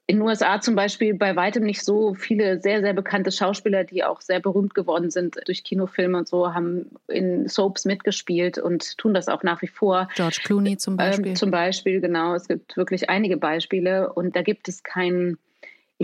in 0.06 0.18
den 0.18 0.22
USA 0.22 0.60
zum 0.60 0.74
Beispiel 0.74 1.14
bei 1.14 1.34
weitem 1.34 1.64
nicht 1.64 1.82
so 1.82 2.12
viele 2.12 2.60
sehr, 2.60 2.82
sehr 2.82 2.92
bekannte 2.92 3.32
Schauspieler, 3.32 3.84
die 3.84 4.04
auch 4.04 4.20
sehr 4.20 4.38
berühmt 4.38 4.74
geworden 4.74 5.10
sind 5.10 5.38
durch 5.46 5.64
Kinofilme 5.64 6.18
und 6.18 6.28
so, 6.28 6.52
haben 6.52 6.90
in 7.08 7.48
Soaps 7.48 7.86
mitgespielt 7.86 8.58
und 8.58 8.98
tun 8.98 9.14
das 9.14 9.28
auch 9.28 9.42
nach 9.42 9.62
wie 9.62 9.66
vor. 9.66 10.08
George 10.14 10.40
Clooney 10.44 10.76
zum 10.76 10.94
ähm, 10.94 10.98
Beispiel. 10.98 11.28
Ähm, 11.28 11.36
zum 11.36 11.50
Beispiel, 11.50 12.00
genau. 12.02 12.34
Es 12.34 12.48
gibt 12.48 12.76
wirklich 12.76 13.08
einige 13.08 13.38
Beispiele 13.38 14.12
und 14.12 14.36
da 14.36 14.42
gibt 14.42 14.68
es 14.68 14.82
keinen 14.82 15.38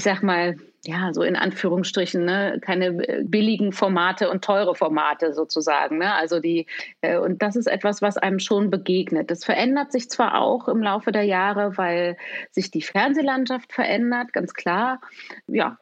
ich 0.00 0.04
sag 0.04 0.22
mal, 0.22 0.56
ja, 0.86 1.12
so 1.12 1.22
in 1.22 1.36
Anführungsstrichen, 1.36 2.24
ne, 2.24 2.58
keine 2.62 2.86
äh, 3.06 3.22
billigen 3.22 3.70
Formate 3.70 4.30
und 4.30 4.42
teure 4.42 4.74
Formate 4.74 5.34
sozusagen. 5.34 5.98
Ne? 5.98 6.14
Also 6.14 6.40
die, 6.40 6.64
äh, 7.02 7.18
und 7.18 7.42
das 7.42 7.54
ist 7.54 7.66
etwas, 7.66 8.00
was 8.00 8.16
einem 8.16 8.38
schon 8.38 8.70
begegnet. 8.70 9.30
Das 9.30 9.44
verändert 9.44 9.92
sich 9.92 10.08
zwar 10.08 10.40
auch 10.40 10.68
im 10.68 10.82
Laufe 10.82 11.12
der 11.12 11.24
Jahre, 11.24 11.76
weil 11.76 12.16
sich 12.50 12.70
die 12.70 12.80
Fernsehlandschaft 12.80 13.74
verändert, 13.74 14.32
ganz 14.32 14.54
klar. 14.54 15.02
Ja, 15.48 15.76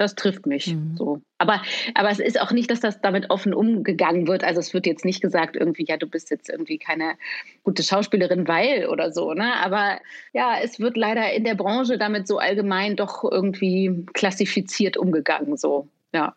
das 0.00 0.14
trifft 0.14 0.46
mich 0.46 0.74
mhm. 0.74 0.96
so. 0.96 1.20
Aber, 1.36 1.60
aber 1.94 2.08
es 2.08 2.20
ist 2.20 2.40
auch 2.40 2.52
nicht, 2.52 2.70
dass 2.70 2.80
das 2.80 3.02
damit 3.02 3.28
offen 3.28 3.52
umgegangen 3.52 4.26
wird. 4.26 4.44
Also 4.44 4.58
es 4.58 4.72
wird 4.72 4.86
jetzt 4.86 5.04
nicht 5.04 5.20
gesagt, 5.20 5.56
irgendwie, 5.56 5.84
ja, 5.86 5.98
du 5.98 6.06
bist 6.06 6.30
jetzt 6.30 6.48
irgendwie 6.48 6.78
keine 6.78 7.16
gute 7.64 7.82
Schauspielerin, 7.82 8.48
weil 8.48 8.86
oder 8.86 9.12
so. 9.12 9.34
Ne? 9.34 9.54
Aber 9.62 10.00
ja, 10.32 10.56
es 10.62 10.80
wird 10.80 10.96
leider 10.96 11.30
in 11.34 11.44
der 11.44 11.54
Branche 11.54 11.98
damit 11.98 12.26
so 12.26 12.38
allgemein 12.38 12.96
doch 12.96 13.24
irgendwie 13.30 14.06
klassifiziert 14.14 14.96
umgegangen. 14.96 15.58
So, 15.58 15.88
ja. 16.14 16.34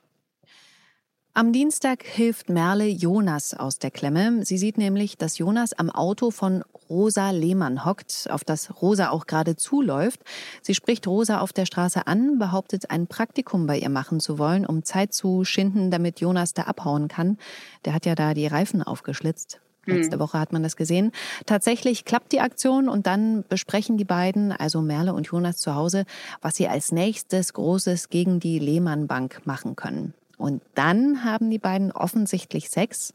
Am 1.35 1.51
Dienstag 1.51 2.03
hilft 2.03 2.49
Merle 2.49 2.85
Jonas 2.85 3.55
aus 3.55 3.79
der 3.79 3.89
Klemme. 3.89 4.45
Sie 4.45 4.59
sieht 4.59 4.77
nämlich, 4.77 5.17
dass 5.17 5.39
Jonas 5.39 5.73
am 5.73 5.89
Auto 5.89 6.29
von 6.29 6.63
Rosa 6.91 7.31
Lehmann 7.31 7.85
hockt, 7.85 8.27
auf 8.29 8.43
das 8.43 8.83
Rosa 8.83 9.09
auch 9.09 9.25
gerade 9.25 9.55
zuläuft. 9.55 10.19
Sie 10.61 10.75
spricht 10.75 11.07
Rosa 11.07 11.39
auf 11.39 11.51
der 11.51 11.65
Straße 11.65 12.05
an, 12.05 12.37
behauptet, 12.37 12.91
ein 12.91 13.07
Praktikum 13.07 13.65
bei 13.65 13.79
ihr 13.79 13.89
machen 13.89 14.19
zu 14.19 14.37
wollen, 14.37 14.63
um 14.63 14.83
Zeit 14.83 15.11
zu 15.11 15.43
schinden, 15.43 15.89
damit 15.89 16.19
Jonas 16.19 16.53
da 16.53 16.65
abhauen 16.65 17.07
kann. 17.07 17.39
Der 17.83 17.95
hat 17.95 18.05
ja 18.05 18.13
da 18.13 18.35
die 18.35 18.45
Reifen 18.45 18.83
aufgeschlitzt. 18.83 19.59
Letzte 19.87 20.17
mhm. 20.17 20.21
Woche 20.21 20.39
hat 20.39 20.53
man 20.53 20.61
das 20.61 20.75
gesehen. 20.75 21.11
Tatsächlich 21.47 22.05
klappt 22.05 22.31
die 22.31 22.41
Aktion 22.41 22.87
und 22.87 23.07
dann 23.07 23.43
besprechen 23.49 23.97
die 23.97 24.05
beiden, 24.05 24.51
also 24.51 24.81
Merle 24.81 25.15
und 25.15 25.25
Jonas 25.25 25.57
zu 25.57 25.73
Hause, 25.73 26.05
was 26.43 26.57
sie 26.57 26.67
als 26.67 26.91
nächstes 26.91 27.53
Großes 27.53 28.09
gegen 28.09 28.39
die 28.39 28.59
Lehmann 28.59 29.07
Bank 29.07 29.41
machen 29.45 29.75
können. 29.75 30.13
Und 30.43 30.61
dann 30.75 31.23
haben 31.23 31.49
die 31.49 31.57
beiden 31.57 31.93
offensichtlich 31.93 32.69
Sex. 32.69 33.13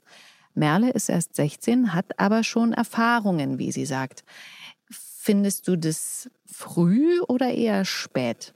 Merle 0.55 0.89
ist 0.89 1.11
erst 1.11 1.37
16, 1.37 1.93
hat 1.93 2.19
aber 2.19 2.43
schon 2.43 2.73
Erfahrungen, 2.73 3.59
wie 3.59 3.71
sie 3.71 3.85
sagt. 3.85 4.25
Findest 4.91 5.69
du 5.69 5.77
das 5.77 6.31
früh 6.47 7.21
oder 7.21 7.51
eher 7.53 7.85
spät? 7.85 8.55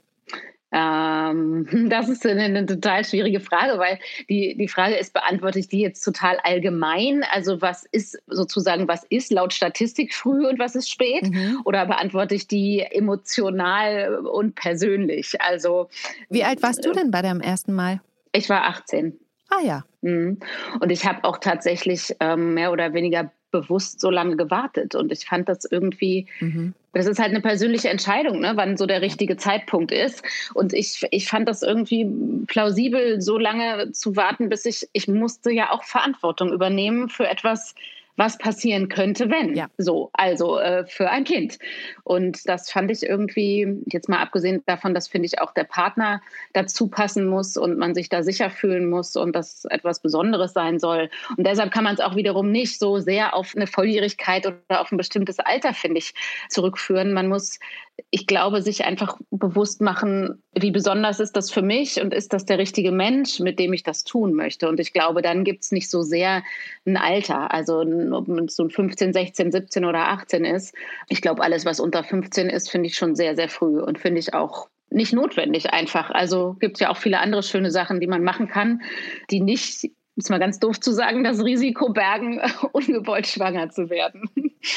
Ähm, 0.71 1.67
das 1.91 2.09
ist 2.09 2.25
eine, 2.25 2.45
eine, 2.45 2.65
total 2.65 3.05
schwierige 3.05 3.41
Frage, 3.41 3.77
weil 3.77 3.99
die, 4.27 4.57
die 4.57 4.67
Frage 4.67 4.95
ist, 4.95 5.13
beantworte 5.13 5.59
ich 5.59 5.67
die 5.67 5.81
jetzt 5.81 6.01
total 6.01 6.39
allgemein? 6.43 7.23
Also 7.31 7.61
was 7.61 7.85
ist 7.91 8.17
sozusagen, 8.25 8.87
was 8.87 9.03
ist 9.03 9.31
laut 9.31 9.53
Statistik 9.53 10.15
früh 10.15 10.47
und 10.47 10.57
was 10.57 10.73
ist 10.73 10.89
spät? 10.89 11.29
Mhm. 11.29 11.61
Oder 11.65 11.85
beantworte 11.85 12.33
ich 12.33 12.47
die 12.47 12.79
emotional 12.79 14.25
und 14.25 14.55
persönlich? 14.55 15.39
Also 15.41 15.89
Wie 16.31 16.43
alt 16.43 16.63
warst 16.63 16.83
du 16.83 16.91
denn 16.91 17.11
bei 17.11 17.21
deinem 17.21 17.39
ersten 17.39 17.71
Mal? 17.73 18.01
Ich 18.33 18.49
war 18.49 18.65
18. 18.65 19.17
Ah 19.49 19.61
ja. 19.63 19.85
Mhm. 20.01 20.39
Und 20.79 20.91
ich 20.91 21.05
habe 21.05 21.23
auch 21.23 21.37
tatsächlich 21.37 22.15
ähm, 22.19 22.53
mehr 22.53 22.71
oder 22.71 22.93
weniger 22.93 23.31
bewusst 23.51 24.01
so 24.01 24.09
lange 24.09 24.35
gewartet. 24.35 24.95
Und 24.95 25.11
ich 25.11 25.25
fand 25.25 25.47
das 25.47 25.63
irgendwie, 25.63 26.27
mhm. 26.39 26.73
das 26.91 27.05
ist 27.05 27.19
halt 27.19 27.29
eine 27.29 27.41
persönliche 27.41 27.89
Entscheidung, 27.89 28.39
ne, 28.39 28.53
wann 28.55 28.75
so 28.75 28.85
der 28.85 29.01
richtige 29.01 29.37
Zeitpunkt 29.37 29.91
ist. 29.91 30.23
Und 30.53 30.73
ich, 30.73 31.05
ich 31.11 31.27
fand 31.27 31.47
das 31.47 31.61
irgendwie 31.61 32.09
plausibel, 32.47 33.21
so 33.21 33.37
lange 33.37 33.91
zu 33.91 34.15
warten, 34.15 34.49
bis 34.49 34.65
ich, 34.65 34.89
ich 34.91 35.07
musste 35.07 35.51
ja 35.51 35.71
auch 35.71 35.83
Verantwortung 35.83 36.51
übernehmen 36.51 37.09
für 37.09 37.27
etwas, 37.27 37.75
was 38.15 38.37
passieren 38.37 38.89
könnte, 38.89 39.29
wenn. 39.29 39.55
Ja. 39.55 39.67
So, 39.77 40.09
also 40.13 40.59
äh, 40.59 40.85
für 40.85 41.09
ein 41.09 41.23
Kind. 41.23 41.57
Und 42.03 42.47
das 42.47 42.71
fand 42.71 42.91
ich 42.91 43.03
irgendwie, 43.03 43.81
jetzt 43.87 44.09
mal 44.09 44.19
abgesehen 44.19 44.63
davon, 44.65 44.93
dass 44.93 45.07
finde 45.07 45.25
ich 45.25 45.41
auch 45.41 45.53
der 45.53 45.63
Partner 45.63 46.21
dazu 46.53 46.87
passen 46.87 47.25
muss 47.25 47.57
und 47.57 47.77
man 47.77 47.95
sich 47.95 48.09
da 48.09 48.23
sicher 48.23 48.49
fühlen 48.49 48.89
muss 48.89 49.15
und 49.15 49.35
das 49.35 49.65
etwas 49.65 50.01
Besonderes 50.01 50.53
sein 50.53 50.79
soll. 50.79 51.09
Und 51.37 51.47
deshalb 51.47 51.71
kann 51.71 51.83
man 51.83 51.95
es 51.95 52.01
auch 52.01 52.15
wiederum 52.15 52.51
nicht 52.51 52.79
so 52.79 52.99
sehr 52.99 53.35
auf 53.35 53.53
eine 53.55 53.67
Volljährigkeit 53.67 54.45
oder 54.45 54.81
auf 54.81 54.91
ein 54.91 54.97
bestimmtes 54.97 55.39
Alter, 55.39 55.73
finde 55.73 55.99
ich, 55.99 56.13
zurückführen. 56.49 57.13
Man 57.13 57.27
muss 57.27 57.59
ich 58.09 58.27
glaube, 58.27 58.61
sich 58.61 58.85
einfach 58.85 59.17
bewusst 59.29 59.81
machen, 59.81 60.41
wie 60.53 60.71
besonders 60.71 61.19
ist 61.19 61.33
das 61.33 61.51
für 61.51 61.61
mich 61.61 62.01
und 62.01 62.13
ist 62.13 62.33
das 62.33 62.45
der 62.45 62.57
richtige 62.57 62.91
Mensch, 62.91 63.39
mit 63.39 63.59
dem 63.59 63.73
ich 63.73 63.83
das 63.83 64.03
tun 64.03 64.33
möchte. 64.33 64.67
Und 64.67 64.79
ich 64.79 64.93
glaube, 64.93 65.21
dann 65.21 65.43
gibt 65.43 65.63
es 65.63 65.71
nicht 65.71 65.89
so 65.89 66.01
sehr 66.01 66.43
ein 66.85 66.97
Alter, 66.97 67.51
also 67.51 67.81
ob 67.81 68.27
es 68.27 68.55
so 68.55 68.63
ein 68.63 68.71
15, 68.71 69.13
16, 69.13 69.51
17 69.51 69.85
oder 69.85 70.07
18 70.09 70.45
ist. 70.45 70.75
Ich 71.07 71.21
glaube, 71.21 71.43
alles, 71.43 71.65
was 71.65 71.79
unter 71.79 72.03
15 72.03 72.49
ist, 72.49 72.69
finde 72.69 72.87
ich 72.87 72.95
schon 72.95 73.15
sehr, 73.15 73.35
sehr 73.35 73.49
früh 73.49 73.79
und 73.79 73.99
finde 73.99 74.19
ich 74.19 74.33
auch 74.33 74.69
nicht 74.89 75.13
notwendig 75.13 75.71
einfach. 75.71 76.09
Also 76.09 76.55
gibt 76.59 76.77
es 76.77 76.79
ja 76.81 76.89
auch 76.89 76.97
viele 76.97 77.19
andere 77.19 77.43
schöne 77.43 77.71
Sachen, 77.71 77.99
die 77.99 78.07
man 78.07 78.23
machen 78.23 78.47
kann, 78.47 78.81
die 79.29 79.39
nicht 79.39 79.91
ist 80.15 80.29
mal 80.29 80.39
ganz 80.39 80.59
doof 80.59 80.79
zu 80.79 80.91
sagen, 80.91 81.23
das 81.23 81.43
Risiko 81.43 81.91
bergen, 81.91 82.39
ungewollt 82.71 83.27
schwanger 83.27 83.69
zu 83.69 83.89
werden. 83.89 84.29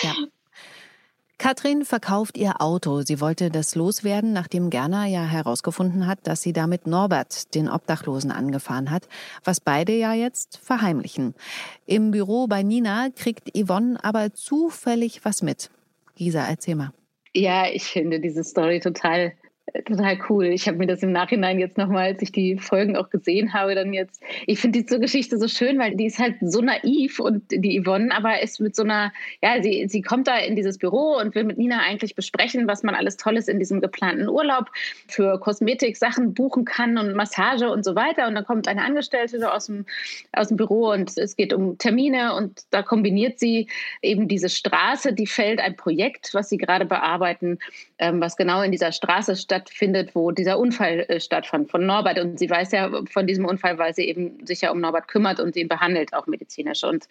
Ja. 0.02 0.14
Katrin 1.38 1.85
verkauft 1.85 2.38
ihr 2.38 2.62
Auto. 2.62 3.02
Sie 3.02 3.21
wollte 3.21 3.50
das 3.50 3.75
loswerden, 3.75 4.33
nachdem 4.33 4.71
Gerner 4.71 5.05
ja 5.05 5.23
herausgefunden 5.23 6.07
hat, 6.07 6.21
dass 6.26 6.40
sie 6.40 6.55
damit 6.55 6.87
Norbert, 6.87 7.55
den 7.55 7.69
Obdachlosen, 7.69 8.31
angefahren 8.31 8.90
hat, 8.90 9.07
was 9.45 9.61
beide 9.61 9.93
ja 9.93 10.14
jetzt 10.14 10.59
verheimlichen. 10.59 11.35
Im 11.85 12.11
Büro 12.11 12.47
bei 12.47 12.62
Nina 12.62 13.11
kriegt 13.14 13.50
Yvonne 13.57 14.02
aber 14.02 14.33
zufällig 14.33 15.25
was 15.25 15.43
mit. 15.43 15.71
Gisa, 16.16 16.47
erzähl 16.47 16.75
mal. 16.75 16.93
Ja, 17.35 17.66
ich 17.71 17.85
finde 17.85 18.19
diese 18.19 18.43
Story 18.43 18.81
total 18.81 19.35
total 19.85 20.18
cool. 20.28 20.46
Ich 20.46 20.68
habe 20.68 20.78
mir 20.78 20.87
das 20.87 21.02
im 21.02 21.12
Nachhinein 21.12 21.58
jetzt 21.58 21.76
nochmal, 21.76 22.06
als 22.06 22.23
ich 22.23 22.32
die 22.32 22.56
Folgen 22.56 22.96
auch 22.96 23.11
gesehen 23.11 23.52
habe, 23.52 23.75
dann 23.75 23.92
jetzt, 23.92 24.23
ich 24.46 24.61
finde 24.61 24.82
diese 24.82 25.00
Geschichte 25.00 25.38
so 25.38 25.49
schön, 25.49 25.78
weil 25.78 25.96
die 25.96 26.06
ist 26.06 26.18
halt 26.18 26.37
so 26.40 26.61
naiv 26.61 27.18
und 27.18 27.42
die 27.50 27.82
Yvonne 27.82 28.14
aber 28.14 28.40
ist 28.42 28.61
mit 28.61 28.76
so 28.76 28.85
einer, 28.85 29.12
ja, 29.42 29.62
sie, 29.62 29.87
sie 29.88 30.02
kommt 30.02 30.28
da 30.28 30.38
in 30.38 30.56
dieses 30.56 30.78
Büro 30.78 31.16
und 31.20 31.35
will 31.35 31.44
mit 31.44 31.58
Nina 31.58 31.80
eigentlich 31.80 32.14
besprechen, 32.14 32.68
was 32.68 32.82
man 32.82 32.94
alles 32.94 33.16
Tolles 33.16 33.49
in 33.49 33.58
diesem 33.58 33.80
geplanten 33.80 34.28
Urlaub 34.28 34.66
für 35.08 35.38
Kosmetik 35.40 35.96
Sachen 35.96 36.35
buchen 36.35 36.64
kann 36.64 36.96
und 36.96 37.14
Massage 37.14 37.68
und 37.68 37.85
so 37.85 37.96
weiter. 37.96 38.28
Und 38.28 38.35
dann 38.35 38.44
kommt 38.44 38.68
eine 38.68 38.82
Angestellte 38.82 39.52
aus 39.52 39.66
dem, 39.66 39.85
aus 40.32 40.49
dem 40.49 40.56
Büro 40.56 40.92
und 40.92 41.16
es 41.18 41.37
geht 41.37 41.52
um 41.52 41.76
Termine 41.78 42.35
und 42.35 42.62
da 42.70 42.82
kombiniert 42.82 43.38
sie 43.38 43.68
eben 44.00 44.28
diese 44.28 44.49
Straße, 44.49 45.12
die 45.12 45.26
fällt 45.26 45.61
ein 45.61 45.76
Projekt, 45.76 46.30
was 46.35 46.49
sie 46.49 46.56
gerade 46.56 46.87
bearbeiten, 46.87 47.58
ähm, 47.99 48.20
was 48.20 48.37
genau 48.37 48.62
in 48.62 48.70
dieser 48.70 48.92
Straße 48.92 49.35
stattfindet 49.35 49.55
stattfindet, 49.56 50.14
wo 50.14 50.30
dieser 50.30 50.58
Unfall 50.58 51.06
äh, 51.08 51.20
stattfand 51.20 51.70
von 51.70 51.86
Norbert. 51.86 52.18
Und 52.18 52.38
sie 52.38 52.50
weiß 52.50 52.72
ja 52.72 52.90
von 53.10 53.26
diesem 53.26 53.44
Unfall, 53.44 53.78
weil 53.78 53.94
sie 53.94 54.04
eben 54.04 54.44
sich 54.46 54.60
ja 54.60 54.70
um 54.70 54.80
Norbert 54.80 55.08
kümmert 55.08 55.40
und 55.40 55.56
ihn 55.56 55.68
behandelt, 55.68 56.12
auch 56.14 56.26
medizinisch. 56.26 56.84
Und 56.84 57.08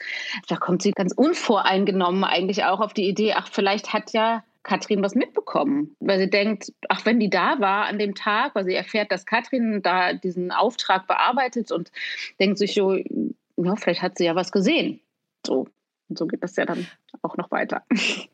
da 0.47 0.55
kommt 0.55 0.81
sie 0.81 0.91
ganz 0.91 1.13
unvoreingenommen 1.13 2.23
eigentlich 2.23 2.63
auch 2.63 2.79
auf 2.79 2.93
die 2.93 3.07
Idee, 3.07 3.33
ach, 3.33 3.49
vielleicht 3.51 3.93
hat 3.93 4.13
ja 4.13 4.43
Katrin 4.63 5.03
was 5.03 5.13
mitbekommen, 5.13 5.95
weil 5.99 6.17
sie 6.17 6.29
denkt, 6.29 6.71
ach, 6.89 7.05
wenn 7.05 7.19
die 7.19 7.29
da 7.29 7.59
war 7.59 7.85
an 7.85 7.99
dem 7.99 8.15
Tag, 8.15 8.55
weil 8.55 8.65
sie 8.65 8.73
erfährt, 8.73 9.11
dass 9.11 9.25
Katrin 9.25 9.81
da 9.83 10.13
diesen 10.13 10.51
Auftrag 10.51 11.05
bearbeitet 11.07 11.71
und 11.71 11.91
denkt 12.39 12.57
sich 12.57 12.73
so, 12.73 12.95
ja, 12.95 13.75
vielleicht 13.75 14.01
hat 14.01 14.17
sie 14.17 14.25
ja 14.25 14.35
was 14.35 14.51
gesehen. 14.51 15.01
So. 15.45 15.67
Und 16.07 16.17
so 16.19 16.27
geht 16.27 16.43
das 16.43 16.55
ja 16.55 16.65
dann 16.65 16.85
auch 17.21 17.37
noch 17.37 17.51
weiter. 17.51 17.83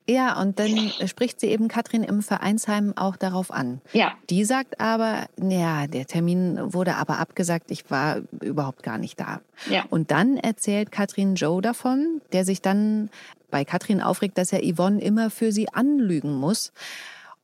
Ja, 0.10 0.42
und 0.42 0.60
dann 0.60 0.92
spricht 1.08 1.40
sie 1.40 1.48
eben 1.48 1.70
Katrin 1.70 2.04
im 2.04 2.22
Vereinsheim 2.22 2.92
auch 2.98 3.16
darauf 3.16 3.50
an. 3.50 3.80
Ja. 3.94 4.12
Die 4.30 4.44
sagt 4.44 4.82
aber, 4.82 5.28
ja, 5.42 5.88
der 5.88 6.06
Termin 6.06 6.60
wurde 6.74 6.96
aber 6.96 7.20
abgesagt, 7.20 7.72
ich 7.72 7.90
war 7.90 8.18
überhaupt 8.42 8.84
gar 8.84 8.98
nicht 8.98 9.18
da. 9.18 9.40
Ja. 9.70 9.86
Und 9.90 10.12
dann 10.12 10.36
erzählt 10.36 10.92
Katrin 10.92 11.36
Joe 11.36 11.62
davon, 11.62 12.22
der 12.34 12.44
sich 12.44 12.62
dann 12.62 13.10
bei 13.52 13.64
Katrin 13.64 14.02
aufregt, 14.02 14.38
dass 14.38 14.52
er 14.52 14.62
Yvonne 14.62 15.02
immer 15.02 15.30
für 15.30 15.54
sie 15.54 15.70
anlügen 15.70 16.36
muss. 16.36 16.74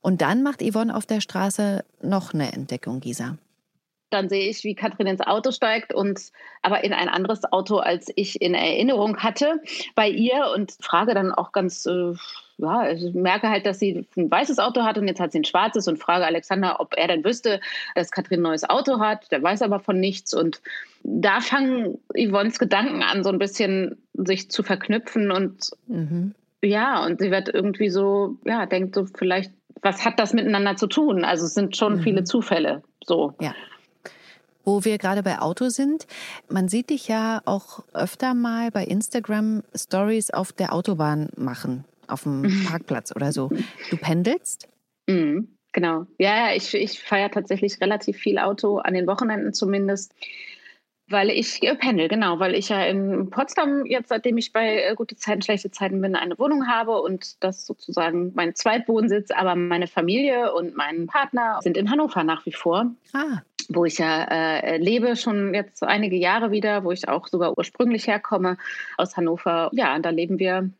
Und 0.02 0.20
dann 0.20 0.42
macht 0.42 0.62
Yvonne 0.62 0.94
auf 0.94 1.06
der 1.06 1.22
Straße 1.22 1.84
noch 2.02 2.34
eine 2.34 2.52
Entdeckung, 2.52 3.00
Gisa. 3.00 3.38
Dann 4.10 4.28
sehe 4.28 4.48
ich, 4.48 4.64
wie 4.64 4.74
Katrin 4.74 5.06
ins 5.06 5.20
Auto 5.20 5.50
steigt 5.50 5.92
und 5.92 6.20
aber 6.62 6.84
in 6.84 6.92
ein 6.92 7.08
anderes 7.08 7.44
Auto, 7.52 7.78
als 7.78 8.10
ich 8.16 8.40
in 8.40 8.54
Erinnerung 8.54 9.18
hatte 9.18 9.60
bei 9.94 10.08
ihr 10.08 10.52
und 10.54 10.72
frage 10.80 11.14
dann 11.14 11.32
auch 11.32 11.52
ganz, 11.52 11.86
äh, 11.86 12.14
ja, 12.58 12.90
ich 12.90 13.14
merke 13.14 13.48
halt, 13.48 13.66
dass 13.66 13.78
sie 13.78 14.06
ein 14.16 14.30
weißes 14.30 14.58
Auto 14.58 14.82
hat 14.82 14.98
und 14.98 15.06
jetzt 15.06 15.20
hat 15.20 15.32
sie 15.32 15.40
ein 15.40 15.44
schwarzes 15.44 15.86
und 15.86 15.98
frage 15.98 16.26
Alexander, 16.26 16.80
ob 16.80 16.94
er 16.96 17.06
denn 17.06 17.24
wüsste, 17.24 17.60
dass 17.94 18.10
Katrin 18.10 18.40
ein 18.40 18.42
neues 18.42 18.68
Auto 18.68 18.98
hat. 18.98 19.30
Der 19.30 19.42
weiß 19.42 19.62
aber 19.62 19.78
von 19.78 20.00
nichts 20.00 20.34
und 20.34 20.60
da 21.04 21.40
fangen 21.40 21.98
Yvonnes 22.16 22.58
Gedanken 22.58 23.02
an, 23.02 23.22
so 23.22 23.30
ein 23.30 23.38
bisschen 23.38 23.96
sich 24.14 24.50
zu 24.50 24.62
verknüpfen 24.62 25.30
und 25.30 25.70
mhm. 25.86 26.34
ja, 26.62 27.04
und 27.04 27.20
sie 27.20 27.30
wird 27.30 27.48
irgendwie 27.48 27.90
so, 27.90 28.36
ja, 28.44 28.66
denkt 28.66 28.96
so 28.96 29.06
vielleicht, 29.06 29.52
was 29.82 30.04
hat 30.04 30.18
das 30.18 30.34
miteinander 30.34 30.74
zu 30.74 30.88
tun? 30.88 31.24
Also 31.24 31.46
es 31.46 31.54
sind 31.54 31.76
schon 31.76 31.96
mhm. 31.96 32.02
viele 32.02 32.24
Zufälle, 32.24 32.82
so. 33.04 33.34
Ja. 33.40 33.54
Wo 34.68 34.84
wir 34.84 34.98
gerade 34.98 35.22
bei 35.22 35.38
Auto 35.38 35.70
sind, 35.70 36.06
man 36.50 36.68
sieht 36.68 36.90
dich 36.90 37.08
ja 37.08 37.40
auch 37.46 37.84
öfter 37.94 38.34
mal 38.34 38.70
bei 38.70 38.84
Instagram 38.84 39.62
Stories 39.74 40.30
auf 40.30 40.52
der 40.52 40.74
Autobahn 40.74 41.30
machen, 41.38 41.86
auf 42.06 42.24
dem 42.24 42.66
Parkplatz 42.68 43.16
oder 43.16 43.32
so. 43.32 43.48
Du 43.88 43.96
pendelst? 43.96 44.68
Mhm, 45.06 45.56
genau. 45.72 46.04
Ja, 46.18 46.52
ich, 46.52 46.74
ich 46.74 47.02
feiere 47.02 47.30
tatsächlich 47.30 47.80
relativ 47.80 48.18
viel 48.18 48.38
Auto, 48.38 48.76
an 48.76 48.92
den 48.92 49.06
Wochenenden 49.06 49.54
zumindest. 49.54 50.14
Weil 51.08 51.30
ich 51.30 51.62
äh, 51.62 51.74
pendel, 51.74 52.08
genau, 52.08 52.38
weil 52.38 52.54
ich 52.54 52.68
ja 52.68 52.84
in 52.84 53.30
Potsdam 53.30 53.86
jetzt, 53.86 54.10
seitdem 54.10 54.36
ich 54.36 54.52
bei 54.52 54.82
äh, 54.82 54.94
gute 54.94 55.16
Zeiten, 55.16 55.40
schlechte 55.40 55.70
Zeiten 55.70 56.02
bin, 56.02 56.14
eine 56.14 56.38
Wohnung 56.38 56.66
habe 56.66 57.00
und 57.00 57.42
das 57.42 57.64
sozusagen 57.64 58.32
mein 58.34 58.54
Zweitwohnsitz, 58.54 59.30
aber 59.30 59.56
meine 59.56 59.86
Familie 59.86 60.52
und 60.52 60.76
mein 60.76 61.06
Partner 61.06 61.60
sind 61.62 61.78
in 61.78 61.90
Hannover 61.90 62.22
nach 62.22 62.44
wie 62.44 62.52
vor. 62.52 62.90
Ah 63.14 63.40
wo 63.68 63.84
ich 63.84 63.98
ja 63.98 64.24
äh, 64.24 64.78
lebe, 64.78 65.14
schon 65.16 65.54
jetzt 65.54 65.82
einige 65.82 66.16
Jahre 66.16 66.50
wieder, 66.50 66.84
wo 66.84 66.92
ich 66.92 67.08
auch 67.08 67.28
sogar 67.28 67.56
ursprünglich 67.56 68.06
herkomme 68.06 68.56
aus 68.96 69.16
Hannover. 69.16 69.70
Ja, 69.72 69.98
da 69.98 70.10
leben 70.10 70.38
wir 70.38 70.70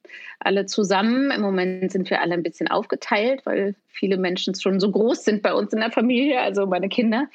alle 0.40 0.66
zusammen. 0.66 1.30
Im 1.30 1.42
Moment 1.42 1.92
sind 1.92 2.08
wir 2.08 2.22
alle 2.22 2.34
ein 2.34 2.42
bisschen 2.42 2.68
aufgeteilt, 2.68 3.44
weil 3.44 3.74
viele 3.88 4.16
Menschen 4.16 4.54
schon 4.54 4.80
so 4.80 4.90
groß 4.90 5.24
sind 5.24 5.42
bei 5.42 5.52
uns 5.52 5.72
in 5.72 5.80
der 5.80 5.90
Familie, 5.90 6.40
also 6.40 6.66
meine 6.66 6.88
Kinder. 6.88 7.26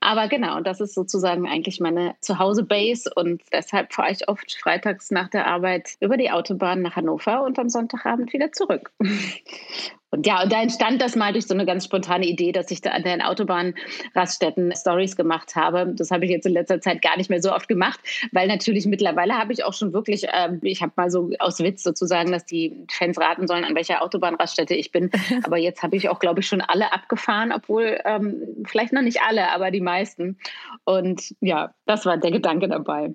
Aber 0.00 0.28
genau, 0.28 0.60
das 0.60 0.80
ist 0.80 0.94
sozusagen 0.94 1.48
eigentlich 1.48 1.80
meine 1.80 2.14
Zuhause-Base 2.20 3.10
und 3.16 3.42
deshalb 3.52 3.92
fahre 3.92 4.12
ich 4.12 4.28
oft 4.28 4.52
freitags 4.54 5.10
nach 5.10 5.28
der 5.28 5.46
Arbeit 5.46 5.96
über 6.00 6.16
die 6.16 6.30
Autobahn 6.30 6.82
nach 6.82 6.96
Hannover 6.96 7.42
und 7.42 7.58
am 7.58 7.68
Sonntagabend 7.68 8.32
wieder 8.32 8.52
zurück. 8.52 8.92
Und 10.14 10.26
ja, 10.26 10.42
und 10.42 10.52
da 10.52 10.60
entstand 10.60 11.00
das 11.00 11.16
mal 11.16 11.32
durch 11.32 11.46
so 11.46 11.54
eine 11.54 11.64
ganz 11.64 11.86
spontane 11.86 12.26
Idee, 12.26 12.52
dass 12.52 12.70
ich 12.70 12.82
da 12.82 12.90
an 12.90 13.02
den 13.02 13.22
Autobahnraststätten 13.22 14.74
Stories 14.76 15.16
gemacht 15.16 15.56
habe. 15.56 15.94
Das 15.96 16.10
habe 16.10 16.26
ich 16.26 16.30
jetzt 16.30 16.44
in 16.44 16.52
letzter 16.52 16.82
Zeit 16.82 17.00
gar 17.00 17.16
nicht 17.16 17.30
mehr 17.30 17.40
so 17.40 17.50
oft 17.50 17.66
gemacht, 17.66 17.98
weil 18.30 18.46
natürlich 18.46 18.84
mittlerweile 18.84 19.38
habe 19.38 19.54
ich 19.54 19.64
auch 19.64 19.72
schon 19.72 19.94
wirklich, 19.94 20.28
äh, 20.28 20.50
ich 20.60 20.82
habe 20.82 20.92
mal 20.96 21.10
so 21.10 21.30
aus 21.38 21.60
Witz 21.60 21.82
sozusagen, 21.82 22.30
dass 22.30 22.44
die 22.44 22.84
Fans 22.90 23.18
raten 23.18 23.48
sollen, 23.48 23.64
an 23.64 23.74
welcher 23.74 24.02
Autobahnraststätte 24.02 24.74
ich 24.74 24.92
bin. 24.92 25.10
Aber 25.44 25.56
jetzt 25.56 25.82
habe 25.82 25.96
ich 25.96 26.10
auch, 26.10 26.18
glaube 26.18 26.40
ich, 26.40 26.46
schon 26.46 26.60
alle 26.60 26.92
abgefahren, 26.92 27.50
obwohl 27.50 27.98
ähm, 28.04 28.42
vielleicht 28.66 28.92
noch 28.92 29.02
nicht 29.02 29.22
alle, 29.26 29.50
aber 29.50 29.70
die 29.70 29.80
meisten. 29.80 30.36
Und 30.84 31.34
ja, 31.40 31.72
das 31.86 32.04
war 32.04 32.18
der 32.18 32.30
Gedanke 32.30 32.68
dabei. 32.68 33.14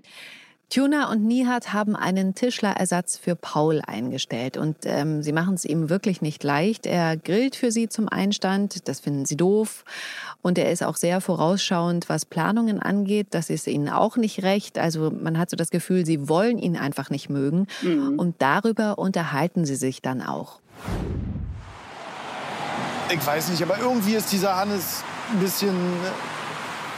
Tuna 0.70 1.10
und 1.10 1.24
Nihat 1.24 1.72
haben 1.72 1.96
einen 1.96 2.36
Tischlerersatz 2.36 3.18
für 3.18 3.38
Paul 3.38 3.82
eingestellt 3.88 4.58
und 4.58 4.76
ähm, 4.84 5.24
sie 5.24 5.32
machen 5.32 5.54
es 5.54 5.64
ihm 5.64 5.90
wirklich 5.90 6.22
nicht 6.22 6.44
leicht. 6.44 6.86
Er 6.86 7.16
grillt 7.16 7.56
für 7.56 7.72
sie 7.72 7.88
zum 7.88 8.10
Einstand, 8.10 8.90
das 8.90 9.00
finden 9.00 9.26
sie 9.26 9.38
doof 9.38 9.86
und 10.42 10.58
er 10.58 10.70
ist 10.70 10.84
auch 10.84 10.98
sehr 10.98 11.22
vorausschauend, 11.22 12.10
was 12.10 12.26
Planungen 12.26 12.82
angeht. 12.82 13.28
Das 13.30 13.50
ist 13.50 13.66
ihnen 13.68 13.88
auch 13.88 14.18
nicht 14.18 14.44
recht. 14.44 14.78
Also 14.78 15.10
man 15.10 15.38
hat 15.38 15.50
so 15.50 15.56
das 15.56 15.70
Gefühl, 15.70 16.06
sie 16.06 16.28
wollen 16.28 16.58
ihn 16.58 16.76
einfach 16.76 17.10
nicht 17.10 17.30
mögen 17.30 17.68
mhm. 17.82 18.20
und 18.20 18.36
darüber 18.40 19.00
unterhalten 19.00 19.66
sie 19.66 19.78
sich 19.78 20.02
dann 20.02 20.22
auch. 20.22 20.60
Ich 23.10 23.26
weiß 23.26 23.52
nicht, 23.52 23.64
aber 23.64 23.80
irgendwie 23.80 24.16
ist 24.16 24.34
dieser 24.34 24.58
Hannes 24.58 25.02
ein 25.32 25.40
bisschen 25.40 25.76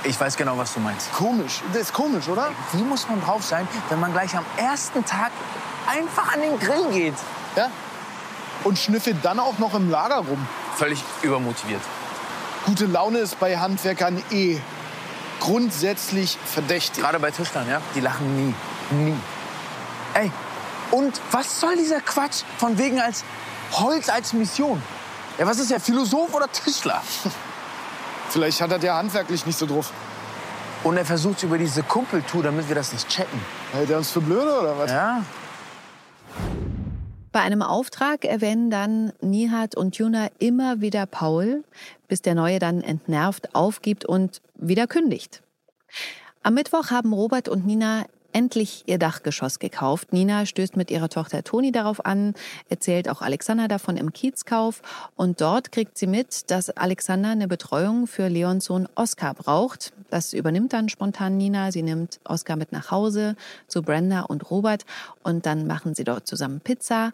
ich 0.03 0.19
weiß 0.19 0.37
genau, 0.37 0.57
was 0.57 0.73
du 0.73 0.79
meinst. 0.79 1.11
Komisch. 1.13 1.61
Das 1.73 1.83
ist 1.83 1.93
komisch, 1.93 2.27
oder? 2.27 2.51
Wie 2.73 2.83
muss 2.83 3.07
man 3.09 3.21
drauf 3.21 3.43
sein, 3.43 3.67
wenn 3.89 3.99
man 3.99 4.13
gleich 4.13 4.35
am 4.35 4.45
ersten 4.57 5.03
Tag 5.05 5.31
einfach 5.87 6.33
an 6.33 6.41
den 6.41 6.59
Grill 6.59 6.89
geht? 6.91 7.15
Ja. 7.55 7.69
Und 8.63 8.77
schnüffelt 8.77 9.17
dann 9.23 9.39
auch 9.39 9.57
noch 9.57 9.73
im 9.73 9.89
Lager 9.89 10.17
rum. 10.17 10.47
Völlig 10.75 11.03
übermotiviert. 11.21 11.81
Gute 12.65 12.85
Laune 12.85 13.19
ist 13.19 13.39
bei 13.39 13.57
Handwerkern 13.57 14.21
eh 14.31 14.59
grundsätzlich 15.39 16.37
verdächtig. 16.45 17.01
Gerade 17.01 17.19
bei 17.19 17.31
Tischlern, 17.31 17.67
ja? 17.67 17.81
Die 17.95 18.01
lachen 18.01 18.35
nie. 18.35 18.53
Nie. 18.91 19.15
Ey, 20.13 20.31
und 20.91 21.19
was 21.31 21.59
soll 21.59 21.75
dieser 21.75 22.01
Quatsch 22.01 22.43
von 22.57 22.77
wegen 22.77 22.99
als 22.99 23.23
Holz 23.73 24.09
als 24.09 24.33
Mission? 24.33 24.81
Ja, 25.37 25.45
was 25.45 25.59
ist 25.59 25.71
der 25.71 25.79
Philosoph 25.79 26.33
oder 26.33 26.51
Tischler? 26.51 27.01
Vielleicht 28.29 28.61
hat 28.61 28.71
er 28.71 28.79
der 28.79 28.95
handwerklich 28.95 29.45
nicht 29.45 29.57
so 29.57 29.65
drauf. 29.65 29.91
Und 30.83 30.97
er 30.97 31.05
versucht 31.05 31.43
über 31.43 31.57
diese 31.57 31.83
Kumpeltour, 31.83 32.43
damit 32.43 32.67
wir 32.69 32.75
das 32.75 32.93
nicht 32.93 33.09
checken. 33.09 33.39
Hält 33.73 33.89
er 33.89 33.97
uns 33.97 34.11
für 34.11 34.21
blöde 34.21 34.59
oder 34.61 34.77
was? 34.77 34.91
Ja. 34.91 35.23
Bei 37.31 37.41
einem 37.41 37.61
Auftrag 37.61 38.25
erwähnen 38.25 38.71
dann 38.71 39.13
Nihat 39.21 39.75
und 39.75 39.97
Juna 39.97 40.29
immer 40.39 40.81
wieder 40.81 41.05
Paul, 41.05 41.63
bis 42.07 42.21
der 42.21 42.33
Neue 42.33 42.59
dann 42.59 42.81
entnervt 42.81 43.53
aufgibt 43.53 44.05
und 44.05 44.41
wieder 44.55 44.87
kündigt. 44.87 45.43
Am 46.41 46.53
Mittwoch 46.53 46.89
haben 46.89 47.13
Robert 47.13 47.49
und 47.49 47.65
Nina 47.65 48.05
endlich 48.33 48.83
ihr 48.85 48.97
Dachgeschoss 48.97 49.59
gekauft. 49.59 50.13
Nina 50.13 50.45
stößt 50.45 50.75
mit 50.77 50.91
ihrer 50.91 51.09
Tochter 51.09 51.43
Toni 51.43 51.71
darauf 51.71 52.05
an, 52.05 52.33
erzählt 52.69 53.09
auch 53.09 53.21
Alexander 53.21 53.67
davon 53.67 53.97
im 53.97 54.13
Kiezkauf 54.13 54.81
und 55.15 55.41
dort 55.41 55.71
kriegt 55.71 55.97
sie 55.97 56.07
mit, 56.07 56.49
dass 56.51 56.69
Alexander 56.69 57.29
eine 57.29 57.47
Betreuung 57.47 58.07
für 58.07 58.27
Leons 58.27 58.65
Sohn 58.65 58.87
Oskar 58.95 59.33
braucht. 59.33 59.93
Das 60.09 60.33
übernimmt 60.33 60.73
dann 60.73 60.89
spontan 60.89 61.37
Nina. 61.37 61.71
Sie 61.71 61.83
nimmt 61.83 62.19
Oskar 62.23 62.55
mit 62.55 62.71
nach 62.71 62.91
Hause 62.91 63.35
zu 63.67 63.81
Brenda 63.81 64.21
und 64.21 64.49
Robert 64.49 64.85
und 65.23 65.45
dann 65.45 65.67
machen 65.67 65.95
sie 65.95 66.03
dort 66.03 66.27
zusammen 66.27 66.61
Pizza. 66.61 67.11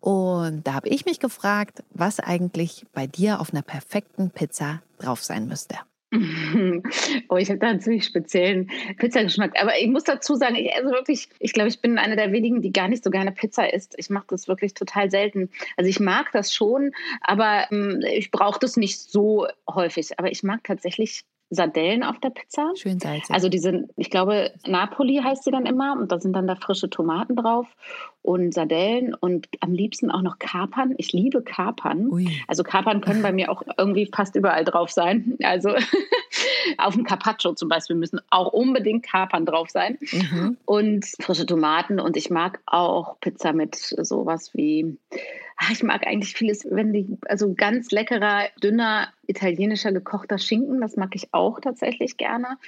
Und 0.00 0.66
da 0.66 0.74
habe 0.74 0.88
ich 0.88 1.04
mich 1.04 1.18
gefragt, 1.18 1.82
was 1.90 2.20
eigentlich 2.20 2.86
bei 2.92 3.06
dir 3.06 3.40
auf 3.40 3.52
einer 3.52 3.62
perfekten 3.62 4.30
Pizza 4.30 4.80
drauf 4.98 5.24
sein 5.24 5.48
müsste. 5.48 5.76
Oh, 7.28 7.36
ich 7.36 7.50
habe 7.50 7.58
da 7.58 7.68
einen 7.68 7.80
ziemlich 7.80 8.04
speziellen 8.04 8.70
Pizzageschmack. 8.98 9.60
Aber 9.60 9.78
ich 9.78 9.88
muss 9.88 10.04
dazu 10.04 10.34
sagen, 10.34 10.56
ich 10.56 10.72
esse 10.72 10.90
wirklich, 10.90 11.28
ich 11.38 11.52
glaube, 11.52 11.68
ich 11.68 11.80
bin 11.80 11.98
eine 11.98 12.16
der 12.16 12.32
wenigen, 12.32 12.62
die 12.62 12.72
gar 12.72 12.88
nicht 12.88 13.04
so 13.04 13.10
gerne 13.10 13.32
Pizza 13.32 13.72
isst. 13.72 13.94
Ich 13.98 14.08
mache 14.08 14.26
das 14.28 14.48
wirklich 14.48 14.74
total 14.74 15.10
selten. 15.10 15.50
Also 15.76 15.90
ich 15.90 16.00
mag 16.00 16.32
das 16.32 16.54
schon, 16.54 16.92
aber 17.20 17.66
ähm, 17.70 18.00
ich 18.10 18.30
brauche 18.30 18.58
das 18.58 18.76
nicht 18.76 18.98
so 18.98 19.46
häufig. 19.68 20.18
Aber 20.18 20.30
ich 20.30 20.42
mag 20.42 20.64
tatsächlich 20.64 21.24
Sardellen 21.50 22.02
auf 22.02 22.18
der 22.18 22.30
Pizza. 22.30 22.72
Schön 22.76 23.00
salzig. 23.00 23.30
Also 23.30 23.48
die 23.48 23.58
sind, 23.58 23.90
ich 23.96 24.10
glaube, 24.10 24.52
Napoli 24.66 25.20
heißt 25.22 25.44
sie 25.44 25.50
dann 25.50 25.64
immer 25.64 25.96
und 25.98 26.12
da 26.12 26.20
sind 26.20 26.34
dann 26.34 26.46
da 26.46 26.56
frische 26.56 26.90
Tomaten 26.90 27.36
drauf 27.36 27.66
und 28.22 28.52
Sardellen 28.52 29.14
und 29.14 29.48
am 29.60 29.72
liebsten 29.72 30.10
auch 30.10 30.20
noch 30.20 30.38
Kapern. 30.38 30.94
Ich 30.98 31.12
liebe 31.12 31.42
Kapern. 31.42 32.10
Ui. 32.10 32.28
Also 32.46 32.62
Kapern 32.62 33.00
können 33.00 33.22
bei 33.22 33.32
mir 33.32 33.50
auch 33.50 33.62
irgendwie 33.78 34.10
fast 34.14 34.36
überall 34.36 34.64
drauf 34.64 34.90
sein. 34.90 35.38
Also 35.42 35.70
auf 36.78 36.94
dem 36.94 37.04
Carpaccio 37.04 37.54
zum 37.54 37.70
Beispiel 37.70 37.96
müssen 37.96 38.20
auch 38.28 38.52
unbedingt 38.52 39.04
Kapern 39.04 39.46
drauf 39.46 39.70
sein 39.70 39.98
mhm. 40.12 40.58
und 40.66 41.06
frische 41.20 41.46
Tomaten 41.46 41.98
und 41.98 42.16
ich 42.18 42.28
mag 42.28 42.60
auch 42.66 43.18
Pizza 43.20 43.54
mit 43.54 43.74
sowas 43.76 44.50
wie 44.54 44.98
Ah, 45.60 45.72
ich 45.72 45.82
mag 45.82 46.06
eigentlich 46.06 46.34
vieles, 46.34 46.64
wenn 46.70 46.92
die, 46.92 47.18
also 47.26 47.52
ganz 47.52 47.90
leckerer, 47.90 48.48
dünner, 48.62 49.08
italienischer 49.26 49.90
gekochter 49.90 50.38
Schinken, 50.38 50.80
das 50.80 50.96
mag 50.96 51.10
ich 51.14 51.34
auch 51.34 51.58
tatsächlich 51.58 52.16
gerne. 52.16 52.58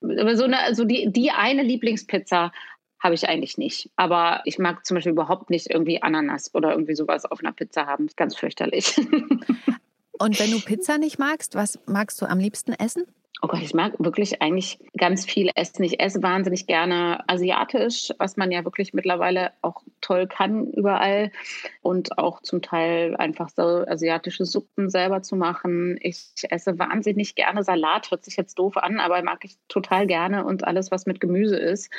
Aber 0.00 0.36
so 0.36 0.44
eine, 0.44 0.60
also 0.60 0.84
die, 0.84 1.10
die 1.10 1.32
eine 1.32 1.64
Lieblingspizza 1.64 2.52
habe 3.00 3.14
ich 3.14 3.28
eigentlich 3.28 3.58
nicht. 3.58 3.90
Aber 3.96 4.42
ich 4.44 4.58
mag 4.58 4.86
zum 4.86 4.94
Beispiel 4.96 5.12
überhaupt 5.12 5.50
nicht 5.50 5.68
irgendwie 5.68 6.00
Ananas 6.00 6.54
oder 6.54 6.70
irgendwie 6.70 6.94
sowas 6.94 7.24
auf 7.24 7.40
einer 7.40 7.52
Pizza 7.52 7.86
haben. 7.86 8.08
Ganz 8.14 8.36
fürchterlich. 8.36 8.96
Und 10.18 10.38
wenn 10.38 10.50
du 10.50 10.60
Pizza 10.60 10.98
nicht 10.98 11.18
magst, 11.18 11.54
was 11.56 11.78
magst 11.86 12.20
du 12.20 12.26
am 12.26 12.38
liebsten 12.38 12.72
essen? 12.72 13.04
Oh 13.40 13.46
Gott, 13.46 13.62
ich 13.62 13.72
mag 13.72 13.94
wirklich 14.00 14.42
eigentlich 14.42 14.80
ganz 14.96 15.24
viel 15.24 15.50
essen. 15.54 15.84
Ich 15.84 16.00
esse 16.00 16.24
wahnsinnig 16.24 16.66
gerne 16.66 17.22
asiatisch, 17.28 18.12
was 18.18 18.36
man 18.36 18.50
ja 18.50 18.64
wirklich 18.64 18.94
mittlerweile 18.94 19.52
auch 19.62 19.82
toll 20.00 20.26
kann 20.26 20.66
überall. 20.72 21.30
Und 21.80 22.18
auch 22.18 22.42
zum 22.42 22.62
Teil 22.62 23.14
einfach 23.16 23.48
so 23.48 23.62
asiatische 23.62 24.44
Suppen 24.44 24.90
selber 24.90 25.22
zu 25.22 25.36
machen. 25.36 25.98
Ich 26.00 26.32
esse 26.50 26.80
wahnsinnig 26.80 27.36
gerne 27.36 27.62
Salat, 27.62 28.10
hört 28.10 28.24
sich 28.24 28.36
jetzt 28.36 28.58
doof 28.58 28.76
an, 28.76 28.98
aber 28.98 29.22
mag 29.22 29.44
ich 29.44 29.56
total 29.68 30.08
gerne 30.08 30.44
und 30.44 30.66
alles, 30.66 30.90
was 30.90 31.06
mit 31.06 31.20
Gemüse 31.20 31.56
ist. 31.56 31.92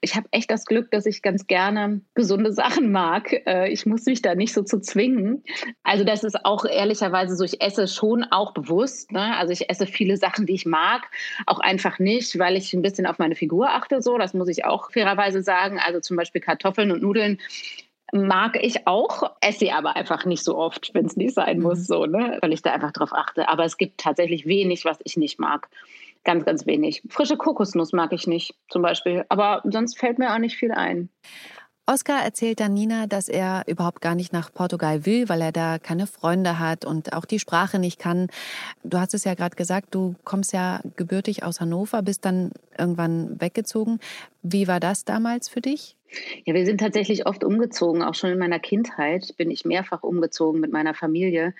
Ich 0.00 0.16
habe 0.16 0.28
echt 0.30 0.50
das 0.50 0.64
Glück, 0.64 0.90
dass 0.90 1.04
ich 1.04 1.20
ganz 1.20 1.46
gerne 1.46 2.00
gesunde 2.14 2.50
Sachen 2.50 2.92
mag. 2.92 3.30
Äh, 3.46 3.70
ich 3.70 3.84
muss 3.84 4.06
mich 4.06 4.22
da 4.22 4.34
nicht 4.34 4.54
so 4.54 4.62
zu 4.62 4.80
zwingen. 4.80 5.44
Also 5.82 6.04
das 6.04 6.24
ist 6.24 6.46
auch 6.46 6.64
ehrlicherweise 6.64 7.36
so, 7.36 7.44
ich 7.44 7.60
esse 7.60 7.88
schon 7.88 8.24
auch 8.24 8.54
bewusst. 8.54 9.12
Ne? 9.12 9.36
Also 9.36 9.52
ich 9.52 9.68
esse 9.68 9.86
viele 9.86 10.16
Sachen, 10.16 10.46
die 10.46 10.54
ich 10.54 10.64
mag 10.64 10.77
mag. 10.78 11.08
Auch 11.46 11.58
einfach 11.58 11.98
nicht, 11.98 12.38
weil 12.38 12.56
ich 12.56 12.72
ein 12.72 12.82
bisschen 12.82 13.06
auf 13.06 13.18
meine 13.18 13.34
Figur 13.34 13.70
achte. 13.70 14.00
So, 14.02 14.18
das 14.18 14.34
muss 14.34 14.48
ich 14.48 14.64
auch 14.64 14.90
fairerweise 14.92 15.42
sagen. 15.42 15.78
Also 15.84 16.00
zum 16.00 16.16
Beispiel 16.16 16.40
Kartoffeln 16.40 16.90
und 16.90 17.02
Nudeln 17.02 17.38
mag 18.12 18.58
ich 18.62 18.86
auch, 18.86 19.36
esse 19.40 19.74
aber 19.74 19.96
einfach 19.96 20.24
nicht 20.24 20.42
so 20.42 20.56
oft, 20.56 20.90
wenn 20.94 21.04
es 21.04 21.16
nicht 21.16 21.34
sein 21.34 21.60
muss, 21.60 21.80
mhm. 21.80 21.84
so, 21.84 22.06
ne? 22.06 22.38
weil 22.40 22.52
ich 22.52 22.62
da 22.62 22.72
einfach 22.72 22.92
drauf 22.92 23.12
achte. 23.12 23.48
Aber 23.48 23.64
es 23.64 23.76
gibt 23.76 24.00
tatsächlich 24.00 24.46
wenig, 24.46 24.84
was 24.84 24.98
ich 25.04 25.16
nicht 25.16 25.38
mag. 25.38 25.68
Ganz, 26.24 26.44
ganz 26.44 26.66
wenig. 26.66 27.02
Frische 27.08 27.36
Kokosnuss 27.36 27.92
mag 27.92 28.12
ich 28.12 28.26
nicht, 28.26 28.54
zum 28.70 28.82
Beispiel. 28.82 29.24
Aber 29.28 29.62
sonst 29.64 29.98
fällt 29.98 30.18
mir 30.18 30.32
auch 30.32 30.38
nicht 30.38 30.56
viel 30.56 30.72
ein. 30.72 31.10
Oskar 31.88 32.22
erzählt 32.22 32.60
dann 32.60 32.74
Nina, 32.74 33.06
dass 33.06 33.30
er 33.30 33.62
überhaupt 33.66 34.02
gar 34.02 34.14
nicht 34.14 34.30
nach 34.30 34.52
Portugal 34.52 35.06
will, 35.06 35.30
weil 35.30 35.40
er 35.40 35.52
da 35.52 35.78
keine 35.78 36.06
Freunde 36.06 36.58
hat 36.58 36.84
und 36.84 37.14
auch 37.14 37.24
die 37.24 37.38
Sprache 37.38 37.78
nicht 37.78 37.98
kann. 37.98 38.26
Du 38.84 38.98
hast 38.98 39.14
es 39.14 39.24
ja 39.24 39.32
gerade 39.32 39.56
gesagt, 39.56 39.94
du 39.94 40.14
kommst 40.22 40.52
ja 40.52 40.82
gebürtig 40.96 41.44
aus 41.44 41.62
Hannover, 41.62 42.02
bist 42.02 42.26
dann 42.26 42.50
irgendwann 42.76 43.40
weggezogen. 43.40 44.00
Wie 44.42 44.68
war 44.68 44.80
das 44.80 45.06
damals 45.06 45.48
für 45.48 45.62
dich? 45.62 45.97
Ja, 46.44 46.54
wir 46.54 46.64
sind 46.64 46.80
tatsächlich 46.80 47.26
oft 47.26 47.44
umgezogen. 47.44 48.02
Auch 48.02 48.14
schon 48.14 48.30
in 48.30 48.38
meiner 48.38 48.58
Kindheit 48.58 49.34
bin 49.36 49.50
ich 49.50 49.64
mehrfach 49.64 50.02
umgezogen 50.02 50.60
mit 50.60 50.72
meiner 50.72 50.94
Familie. 50.94 51.54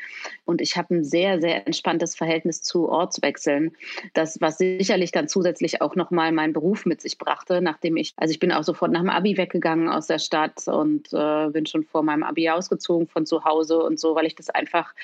Und 0.44 0.60
ich 0.60 0.76
habe 0.76 0.94
ein 0.94 1.04
sehr, 1.04 1.40
sehr 1.40 1.66
entspanntes 1.66 2.16
Verhältnis 2.16 2.62
zu 2.62 2.88
Ortswechseln. 2.88 3.72
Das, 4.14 4.40
was 4.40 4.58
sicherlich 4.58 5.12
dann 5.12 5.28
zusätzlich 5.28 5.82
auch 5.82 5.96
nochmal 5.96 6.32
meinen 6.32 6.52
Beruf 6.52 6.86
mit 6.86 7.00
sich 7.02 7.18
brachte, 7.18 7.60
nachdem 7.60 7.96
ich, 7.96 8.14
also 8.16 8.32
ich 8.32 8.38
bin 8.38 8.52
auch 8.52 8.64
sofort 8.64 8.90
nach 8.92 9.00
dem 9.00 9.10
Abi 9.10 9.36
weggegangen 9.36 9.88
aus 9.88 10.06
der 10.06 10.18
Stadt 10.18 10.66
und 10.66 11.12
äh, 11.12 11.50
bin 11.50 11.66
schon 11.66 11.84
vor 11.84 12.02
meinem 12.02 12.22
Abi 12.22 12.48
ausgezogen 12.48 13.06
von 13.06 13.26
zu 13.26 13.44
Hause 13.44 13.78
und 13.78 14.00
so, 14.00 14.14
weil 14.14 14.26
ich 14.26 14.34
das 14.34 14.48
einfach, 14.50 14.94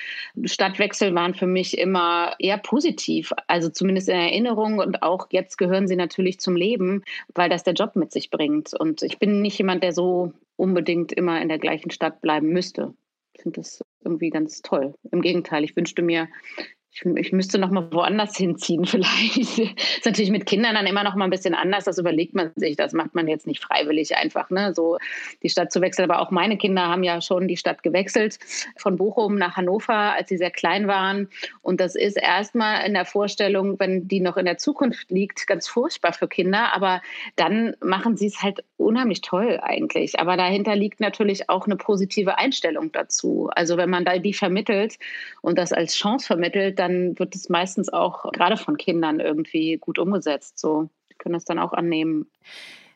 Stadtwechsel 0.43 1.13
waren 1.13 1.35
für 1.35 1.47
mich 1.47 1.77
immer 1.77 2.33
eher 2.39 2.57
positiv. 2.57 3.31
Also 3.47 3.69
zumindest 3.69 4.09
in 4.09 4.15
Erinnerung 4.15 4.79
und 4.79 5.03
auch 5.03 5.27
jetzt 5.29 5.57
gehören 5.57 5.87
sie 5.87 5.95
natürlich 5.95 6.39
zum 6.39 6.55
Leben, 6.55 7.03
weil 7.33 7.49
das 7.49 7.63
der 7.63 7.73
Job 7.73 7.95
mit 7.95 8.11
sich 8.11 8.29
bringt. 8.29 8.73
Und 8.73 9.03
ich 9.03 9.19
bin 9.19 9.34
nicht 9.41 9.57
jemand, 9.57 9.83
der 9.83 9.93
so 9.93 10.33
unbedingt 10.55 11.11
immer 11.11 11.41
in 11.41 11.49
der 11.49 11.59
gleichen 11.59 11.91
Stadt 11.91 12.21
bleiben 12.21 12.49
müsste. 12.49 12.93
Ich 13.33 13.41
finde 13.41 13.61
das 13.61 13.81
irgendwie 14.03 14.29
ganz 14.29 14.61
toll. 14.61 14.95
Im 15.11 15.21
Gegenteil, 15.21 15.63
ich 15.63 15.75
wünschte 15.75 16.01
mir, 16.01 16.27
ich, 16.95 17.05
ich 17.17 17.31
müsste 17.33 17.57
noch 17.57 17.71
mal 17.71 17.91
woanders 17.91 18.37
hinziehen 18.37 18.85
vielleicht. 18.85 19.59
ist 19.59 20.05
natürlich 20.05 20.31
mit 20.31 20.45
Kindern 20.45 20.75
dann 20.75 20.87
immer 20.87 21.03
noch 21.03 21.15
mal 21.15 21.25
ein 21.25 21.29
bisschen 21.29 21.53
anders. 21.53 21.83
Das 21.83 21.97
überlegt 21.97 22.33
man 22.33 22.51
sich. 22.55 22.75
Das 22.77 22.93
macht 22.93 23.15
man 23.15 23.27
jetzt 23.27 23.47
nicht 23.47 23.61
freiwillig 23.61 24.15
einfach, 24.15 24.49
ne? 24.49 24.73
so 24.73 24.97
die 25.43 25.49
Stadt 25.49 25.71
zu 25.71 25.81
wechseln. 25.81 26.09
Aber 26.09 26.21
auch 26.21 26.31
meine 26.31 26.57
Kinder 26.57 26.87
haben 26.87 27.03
ja 27.03 27.21
schon 27.21 27.47
die 27.47 27.57
Stadt 27.57 27.83
gewechselt 27.83 28.39
von 28.77 28.95
Bochum 28.95 29.35
nach 29.35 29.57
Hannover, 29.57 30.13
als 30.13 30.29
sie 30.29 30.37
sehr 30.37 30.51
klein 30.51 30.87
waren. 30.87 31.29
Und 31.61 31.81
das 31.81 31.95
ist 31.95 32.17
erstmal 32.17 32.85
in 32.85 32.93
der 32.93 33.05
Vorstellung, 33.05 33.79
wenn 33.79 34.07
die 34.07 34.21
noch 34.21 34.37
in 34.37 34.45
der 34.45 34.57
Zukunft 34.57 35.11
liegt, 35.11 35.47
ganz 35.47 35.67
furchtbar 35.67 36.13
für 36.13 36.27
Kinder. 36.27 36.73
Aber 36.73 37.01
dann 37.35 37.75
machen 37.81 38.15
sie 38.15 38.27
es 38.27 38.41
halt 38.41 38.63
unheimlich 38.77 39.21
toll 39.21 39.59
eigentlich. 39.61 40.19
Aber 40.19 40.37
dahinter 40.37 40.75
liegt 40.75 41.01
natürlich 41.01 41.49
auch 41.49 41.65
eine 41.65 41.75
positive 41.75 42.37
Einstellung 42.37 42.91
dazu. 42.93 43.49
Also 43.53 43.75
wenn 43.77 43.89
man 43.89 44.05
da 44.05 44.17
die 44.17 44.33
vermittelt 44.33 44.97
und 45.41 45.57
das 45.57 45.73
als 45.73 45.95
Chance 45.95 46.27
vermittelt, 46.27 46.79
dann 46.85 47.17
wird 47.17 47.35
es 47.35 47.49
meistens 47.49 47.91
auch 47.91 48.31
gerade 48.31 48.57
von 48.57 48.77
Kindern 48.77 49.19
irgendwie 49.19 49.77
gut 49.77 49.99
umgesetzt. 49.99 50.59
So 50.59 50.89
die 51.11 51.15
können 51.15 51.33
das 51.33 51.45
dann 51.45 51.59
auch 51.59 51.73
annehmen. 51.73 52.29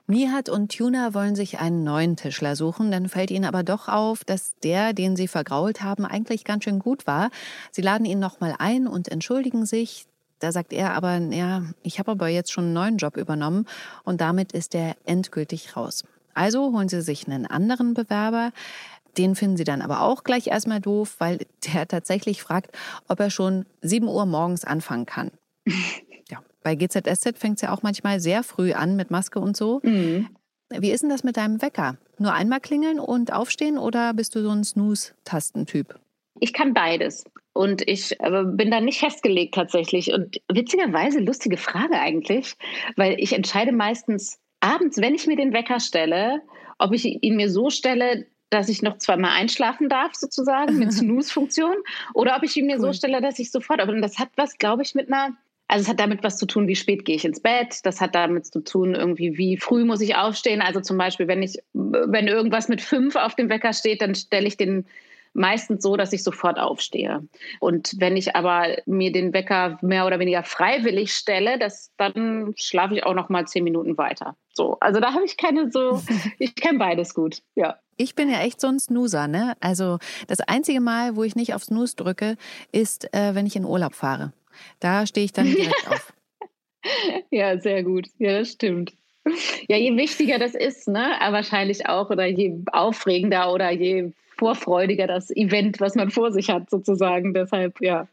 Nihat 0.07 0.49
und 0.49 0.75
Tuna 0.75 1.13
wollen 1.13 1.35
sich 1.35 1.59
einen 1.59 1.83
neuen 1.83 2.15
Tischler 2.15 2.55
suchen, 2.55 2.89
dann 2.89 3.09
fällt 3.09 3.29
ihnen 3.29 3.45
aber 3.45 3.61
doch 3.61 3.87
auf, 3.87 4.23
dass 4.23 4.55
der, 4.63 4.93
den 4.93 5.15
sie 5.15 5.27
vergrault 5.27 5.83
haben, 5.83 6.03
eigentlich 6.03 6.45
ganz 6.45 6.63
schön 6.63 6.79
gut 6.79 7.05
war. 7.05 7.29
Sie 7.71 7.83
laden 7.83 8.05
ihn 8.05 8.17
nochmal 8.17 8.55
ein 8.57 8.87
und 8.87 9.07
entschuldigen 9.07 9.67
sich. 9.67 10.07
Da 10.39 10.51
sagt 10.51 10.73
er 10.73 10.93
aber, 10.95 11.17
ja, 11.17 11.63
ich 11.83 11.99
habe 11.99 12.11
aber 12.11 12.27
jetzt 12.27 12.51
schon 12.51 12.65
einen 12.65 12.73
neuen 12.73 12.97
Job 12.97 13.17
übernommen 13.17 13.67
und 14.03 14.19
damit 14.19 14.51
ist 14.51 14.73
er 14.73 14.95
endgültig 15.05 15.75
raus. 15.75 16.05
Also 16.33 16.71
holen 16.71 16.89
sie 16.89 17.01
sich 17.01 17.27
einen 17.27 17.45
anderen 17.45 17.93
Bewerber. 17.93 18.51
Den 19.17 19.35
finden 19.35 19.57
sie 19.57 19.63
dann 19.63 19.81
aber 19.81 20.01
auch 20.01 20.23
gleich 20.23 20.47
erstmal 20.47 20.79
doof, 20.79 21.15
weil 21.19 21.39
der 21.65 21.87
tatsächlich 21.87 22.41
fragt, 22.41 22.71
ob 23.07 23.19
er 23.19 23.29
schon 23.29 23.65
7 23.81 24.07
Uhr 24.07 24.25
morgens 24.25 24.65
anfangen 24.65 25.05
kann. 25.05 25.31
ja, 26.29 26.39
bei 26.63 26.75
GZSZ 26.75 27.37
fängt 27.37 27.57
es 27.57 27.61
ja 27.61 27.73
auch 27.73 27.83
manchmal 27.83 28.19
sehr 28.19 28.43
früh 28.43 28.73
an 28.73 28.95
mit 28.95 29.11
Maske 29.11 29.39
und 29.39 29.57
so. 29.57 29.81
Mhm. 29.83 30.29
Wie 30.71 30.91
ist 30.91 31.01
denn 31.01 31.09
das 31.09 31.23
mit 31.23 31.37
deinem 31.37 31.61
Wecker? 31.61 31.97
Nur 32.19 32.33
einmal 32.33 32.59
klingeln 32.59 32.99
und 32.99 33.33
aufstehen 33.33 33.77
oder 33.77 34.13
bist 34.13 34.35
du 34.35 34.41
so 34.43 34.51
ein 34.51 34.63
Snooze-Tastentyp? 34.63 35.99
Ich 36.39 36.53
kann 36.53 36.73
beides. 36.73 37.25
Und 37.53 37.87
ich 37.89 38.19
äh, 38.19 38.43
bin 38.45 38.71
da 38.71 38.79
nicht 38.79 38.99
festgelegt 38.99 39.55
tatsächlich. 39.55 40.13
Und 40.13 40.39
witzigerweise, 40.47 41.19
lustige 41.19 41.57
Frage 41.57 41.99
eigentlich, 41.99 42.53
weil 42.95 43.15
ich 43.19 43.33
entscheide 43.33 43.71
meistens 43.71 44.39
abends, 44.59 44.97
wenn 44.97 45.15
ich 45.15 45.27
mir 45.27 45.35
den 45.35 45.53
Wecker 45.53 45.79
stelle, 45.79 46.41
ob 46.77 46.93
ich 46.93 47.05
ihn 47.05 47.35
mir 47.35 47.49
so 47.49 47.69
stelle, 47.69 48.27
dass 48.49 48.69
ich 48.69 48.81
noch 48.81 48.97
zweimal 48.97 49.31
einschlafen 49.31 49.89
darf, 49.89 50.15
sozusagen, 50.15 50.77
mit 50.77 50.93
Snooze-Funktion, 50.93 51.75
oder 52.13 52.35
ob 52.35 52.43
ich 52.43 52.55
ihn 52.57 52.65
mir 52.65 52.77
cool. 52.77 52.81
so 52.81 52.93
stelle, 52.93 53.21
dass 53.21 53.39
ich 53.39 53.51
sofort. 53.51 53.79
Aber 53.79 53.93
das 53.99 54.19
hat 54.19 54.29
was, 54.35 54.57
glaube 54.57 54.83
ich, 54.83 54.95
mit 54.95 55.11
einer. 55.11 55.35
Also 55.71 55.83
es 55.83 55.89
hat 55.89 55.99
damit 55.99 56.23
was 56.23 56.37
zu 56.37 56.47
tun, 56.47 56.67
wie 56.67 56.75
spät 56.75 57.05
gehe 57.05 57.15
ich 57.15 57.25
ins 57.25 57.41
Bett. 57.41 57.81
Das 57.83 58.01
hat 58.01 58.15
damit 58.15 58.47
zu 58.47 58.63
tun, 58.63 58.95
irgendwie, 58.95 59.37
wie 59.37 59.55
früh 59.57 59.85
muss 59.85 60.01
ich 60.01 60.15
aufstehen. 60.15 60.61
Also 60.63 60.81
zum 60.81 60.97
Beispiel, 60.97 61.27
wenn 61.27 61.43
ich, 61.43 61.59
wenn 61.73 62.27
irgendwas 62.27 62.69
mit 62.69 62.81
fünf 62.81 63.15
auf 63.15 63.35
dem 63.35 63.49
Wecker 63.49 63.71
steht, 63.73 64.01
dann 64.01 64.15
stelle 64.15 64.47
ich 64.47 64.57
den 64.57 64.87
meistens 65.33 65.83
so, 65.83 65.95
dass 65.95 66.13
ich 66.13 66.23
sofort 66.23 66.59
aufstehe. 66.59 67.27
Und 67.59 67.95
wenn 67.99 68.17
ich 68.17 68.35
aber 68.35 68.77
mir 68.85 69.11
den 69.11 69.33
Wecker 69.33 69.77
mehr 69.81 70.05
oder 70.05 70.19
weniger 70.19 70.43
freiwillig 70.43 71.13
stelle, 71.13 71.59
das, 71.59 71.91
dann 71.97 72.53
schlafe 72.57 72.95
ich 72.95 73.03
auch 73.03 73.13
noch 73.13 73.29
mal 73.29 73.45
zehn 73.47 73.63
Minuten 73.63 73.97
weiter. 73.97 74.35
So, 74.53 74.77
also 74.79 74.99
da 74.99 75.13
habe 75.13 75.25
ich 75.25 75.37
keine 75.37 75.71
so, 75.71 76.01
ich 76.39 76.55
kenne 76.55 76.79
beides 76.79 77.13
gut, 77.13 77.41
ja. 77.55 77.77
Ich 78.01 78.15
bin 78.15 78.29
ja 78.29 78.39
echt 78.39 78.61
so 78.61 78.67
ein 78.67 78.79
Snoozer, 78.79 79.27
ne? 79.27 79.57
Also 79.59 79.99
das 80.27 80.39
einzige 80.39 80.79
Mal, 80.79 81.17
wo 81.17 81.25
ich 81.25 81.35
nicht 81.35 81.53
auf 81.53 81.65
Snooze 81.65 81.97
drücke, 81.97 82.37
ist, 82.71 83.13
äh, 83.13 83.35
wenn 83.35 83.45
ich 83.45 83.57
in 83.57 83.65
Urlaub 83.65 83.93
fahre. 83.93 84.31
Da 84.79 85.05
stehe 85.05 85.25
ich 85.25 85.33
dann 85.33 85.45
direkt 85.53 85.85
auf. 85.89 86.13
Ja, 87.29 87.59
sehr 87.59 87.83
gut. 87.83 88.07
Ja, 88.17 88.39
das 88.39 88.51
stimmt. 88.51 88.93
Ja, 89.67 89.75
je 89.75 89.97
wichtiger 89.97 90.39
das 90.39 90.55
ist, 90.55 90.87
ne, 90.87 91.07
wahrscheinlich 91.19 91.89
auch, 91.89 92.09
oder 92.09 92.25
je 92.25 92.63
aufregender 92.71 93.51
oder 93.51 93.69
je 93.69 94.13
vorfreudiger 94.37 95.05
das 95.05 95.29
Event, 95.31 95.81
was 95.81 95.95
man 95.95 96.09
vor 96.09 96.31
sich 96.31 96.49
hat, 96.49 96.69
sozusagen. 96.69 97.33
Deshalb, 97.33 97.81
ja, 97.81 98.07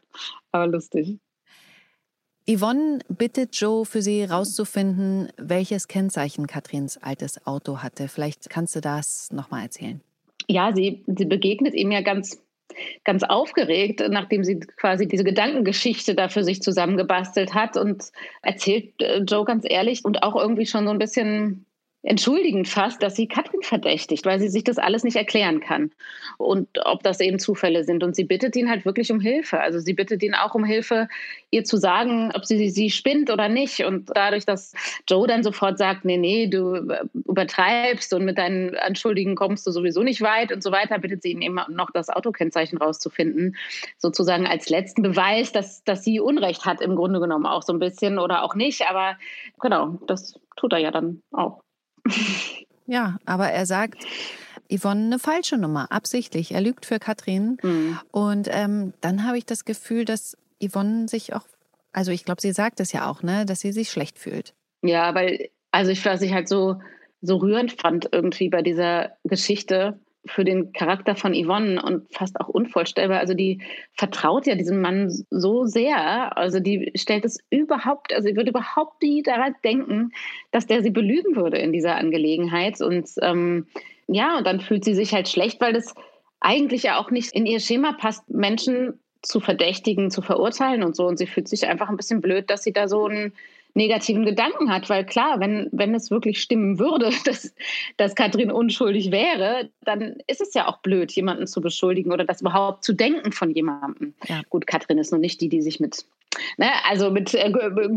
aber 0.51 0.67
lustig. 0.67 1.17
Yvonne 2.49 2.99
bittet 3.09 3.59
Joe, 3.59 3.85
für 3.85 4.01
sie 4.01 4.21
herauszufinden, 4.21 5.29
welches 5.37 5.89
Kennzeichen 5.89 6.47
Katrins 6.47 6.97
altes 6.97 7.45
Auto 7.45 7.79
hatte. 7.79 8.07
Vielleicht 8.07 8.49
kannst 8.49 8.73
du 8.75 8.79
das 8.79 9.29
nochmal 9.33 9.63
erzählen. 9.63 9.99
Ja, 10.47 10.71
sie, 10.73 11.03
sie 11.07 11.25
begegnet 11.25 11.73
ihm 11.73 11.91
ja 11.91 11.99
ganz, 11.99 12.41
ganz 13.03 13.23
aufgeregt, 13.23 14.01
nachdem 14.09 14.45
sie 14.45 14.61
quasi 14.61 15.09
diese 15.09 15.25
Gedankengeschichte 15.25 16.15
da 16.15 16.29
für 16.29 16.45
sich 16.45 16.61
zusammengebastelt 16.61 17.53
hat 17.53 17.75
und 17.75 18.11
erzählt 18.41 18.93
äh, 19.01 19.19
Joe 19.19 19.43
ganz 19.43 19.65
ehrlich 19.67 20.05
und 20.05 20.23
auch 20.23 20.37
irgendwie 20.37 20.65
schon 20.65 20.85
so 20.85 20.91
ein 20.91 20.99
bisschen 20.99 21.66
entschuldigend 22.07 22.69
fast, 22.69 23.03
dass 23.03 23.17
sie 23.17 23.27
Katrin 23.27 23.61
verdächtigt, 23.63 24.25
weil 24.25 24.39
sie 24.39 24.47
sich 24.47 24.63
das 24.63 24.77
alles 24.77 25.03
nicht 25.03 25.17
erklären 25.17 25.59
kann. 25.59 25.91
Und 26.37 26.69
ob 26.85 27.03
das 27.03 27.19
eben 27.19 27.37
Zufälle 27.37 27.83
sind. 27.83 28.01
Und 28.01 28.15
sie 28.15 28.23
bittet 28.23 28.55
ihn 28.55 28.69
halt 28.69 28.85
wirklich 28.85 29.11
um 29.11 29.19
Hilfe. 29.19 29.59
Also 29.59 29.79
sie 29.79 29.93
bittet 29.93 30.23
ihn 30.23 30.33
auch 30.33 30.55
um 30.55 30.63
Hilfe, 30.63 31.09
ihr 31.51 31.65
zu 31.65 31.75
sagen, 31.75 32.31
ob 32.33 32.45
sie 32.45 32.69
sie 32.69 32.91
spinnt 32.91 33.29
oder 33.29 33.49
nicht. 33.49 33.83
Und 33.83 34.09
dadurch, 34.15 34.45
dass 34.45 34.73
Joe 35.09 35.27
dann 35.27 35.43
sofort 35.43 35.77
sagt, 35.77 36.05
nee, 36.05 36.15
nee, 36.15 36.47
du 36.47 36.87
übertreibst 37.13 38.13
und 38.13 38.23
mit 38.23 38.37
deinen 38.37 38.75
Anschuldigen 38.75 39.35
kommst 39.35 39.67
du 39.67 39.71
sowieso 39.71 40.01
nicht 40.01 40.21
weit 40.21 40.53
und 40.53 40.63
so 40.63 40.71
weiter, 40.71 40.99
bittet 40.99 41.23
sie 41.23 41.31
ihn 41.31 41.41
eben 41.41 41.59
noch 41.69 41.91
das 41.91 42.07
Autokennzeichen 42.07 42.77
rauszufinden. 42.77 43.57
Sozusagen 43.97 44.47
als 44.47 44.69
letzten 44.69 45.01
Beweis, 45.01 45.51
dass, 45.51 45.83
dass 45.83 46.05
sie 46.05 46.21
Unrecht 46.21 46.63
hat, 46.63 46.79
im 46.79 46.95
Grunde 46.95 47.19
genommen 47.19 47.45
auch 47.45 47.63
so 47.63 47.73
ein 47.73 47.79
bisschen 47.79 48.17
oder 48.17 48.43
auch 48.43 48.55
nicht. 48.55 48.89
Aber 48.89 49.17
genau, 49.59 49.99
das 50.07 50.39
tut 50.55 50.71
er 50.71 50.79
ja 50.79 50.91
dann 50.91 51.21
auch. 51.33 51.66
Ja, 52.85 53.17
aber 53.25 53.49
er 53.49 53.65
sagt, 53.65 54.05
Yvonne 54.69 55.05
eine 55.05 55.19
falsche 55.19 55.57
Nummer, 55.57 55.91
absichtlich. 55.91 56.53
Er 56.53 56.61
lügt 56.61 56.85
für 56.85 56.99
Katrin. 56.99 57.57
Mhm. 57.61 57.99
Und 58.11 58.47
ähm, 58.51 58.93
dann 59.01 59.25
habe 59.25 59.37
ich 59.37 59.45
das 59.45 59.65
Gefühl, 59.65 60.05
dass 60.05 60.37
Yvonne 60.63 61.07
sich 61.07 61.33
auch, 61.33 61.45
also 61.91 62.11
ich 62.11 62.25
glaube, 62.25 62.41
sie 62.41 62.51
sagt 62.51 62.79
es 62.79 62.91
ja 62.91 63.09
auch, 63.09 63.23
ne, 63.23 63.45
dass 63.45 63.59
sie 63.59 63.71
sich 63.71 63.91
schlecht 63.91 64.19
fühlt. 64.19 64.53
Ja, 64.81 65.13
weil, 65.15 65.49
also 65.71 65.91
ich, 65.91 66.03
was 66.05 66.21
ich 66.21 66.33
halt 66.33 66.47
so, 66.47 66.81
so 67.21 67.37
rührend 67.37 67.73
fand 67.73 68.09
irgendwie 68.11 68.49
bei 68.49 68.61
dieser 68.61 69.17
Geschichte, 69.23 69.99
für 70.25 70.43
den 70.43 70.73
Charakter 70.73 71.15
von 71.15 71.33
Yvonne 71.33 71.81
und 71.81 72.13
fast 72.13 72.39
auch 72.39 72.47
unvorstellbar. 72.47 73.19
Also 73.19 73.33
die 73.33 73.61
vertraut 73.93 74.45
ja 74.45 74.55
diesem 74.55 74.81
Mann 74.81 75.09
so 75.29 75.65
sehr. 75.65 76.37
Also 76.37 76.59
die 76.59 76.91
stellt 76.95 77.25
es 77.25 77.37
überhaupt, 77.49 78.13
also 78.13 78.27
sie 78.27 78.35
würde 78.35 78.49
überhaupt 78.49 79.01
nie 79.01 79.23
daran 79.23 79.55
denken, 79.63 80.11
dass 80.51 80.67
der 80.67 80.83
sie 80.83 80.91
belügen 80.91 81.35
würde 81.35 81.57
in 81.57 81.71
dieser 81.71 81.95
Angelegenheit. 81.95 82.81
Und 82.81 83.09
ähm, 83.21 83.67
ja, 84.07 84.37
und 84.37 84.47
dann 84.47 84.59
fühlt 84.59 84.83
sie 84.83 84.95
sich 84.95 85.13
halt 85.13 85.29
schlecht, 85.29 85.61
weil 85.61 85.73
das 85.73 85.93
eigentlich 86.39 86.83
ja 86.83 86.99
auch 86.99 87.11
nicht 87.11 87.33
in 87.33 87.45
ihr 87.45 87.59
Schema 87.59 87.93
passt, 87.93 88.29
Menschen 88.29 88.99
zu 89.21 89.39
verdächtigen, 89.39 90.11
zu 90.11 90.21
verurteilen 90.21 90.83
und 90.83 90.95
so. 90.95 91.05
Und 91.05 91.17
sie 91.17 91.27
fühlt 91.27 91.47
sich 91.47 91.67
einfach 91.67 91.89
ein 91.89 91.97
bisschen 91.97 92.21
blöd, 92.21 92.49
dass 92.49 92.63
sie 92.63 92.73
da 92.73 92.87
so 92.87 93.07
ein 93.07 93.33
negativen 93.77 94.25
Gedanken 94.25 94.69
hat. 94.69 94.89
Weil 94.89 95.05
klar, 95.05 95.39
wenn, 95.39 95.69
wenn 95.71 95.95
es 95.95 96.11
wirklich 96.11 96.41
stimmen 96.41 96.79
würde, 96.79 97.11
dass, 97.25 97.53
dass 97.95 98.15
Katrin 98.15 98.51
unschuldig 98.51 99.11
wäre, 99.11 99.69
dann 99.83 100.17
ist 100.27 100.41
es 100.41 100.53
ja 100.53 100.67
auch 100.67 100.79
blöd, 100.79 101.11
jemanden 101.13 101.47
zu 101.47 101.61
beschuldigen 101.61 102.11
oder 102.11 102.25
das 102.25 102.41
überhaupt 102.41 102.83
zu 102.83 102.93
denken 102.93 103.31
von 103.31 103.51
jemandem. 103.51 104.13
Ja. 104.27 104.41
Gut, 104.49 104.67
Katrin 104.67 104.97
ist 104.97 105.11
noch 105.11 105.19
nicht 105.19 105.39
die, 105.39 105.47
die 105.47 105.61
sich 105.61 105.79
mit, 105.79 106.05
ne, 106.57 106.69
also 106.89 107.11
mit 107.11 107.33
äh, 107.33 107.51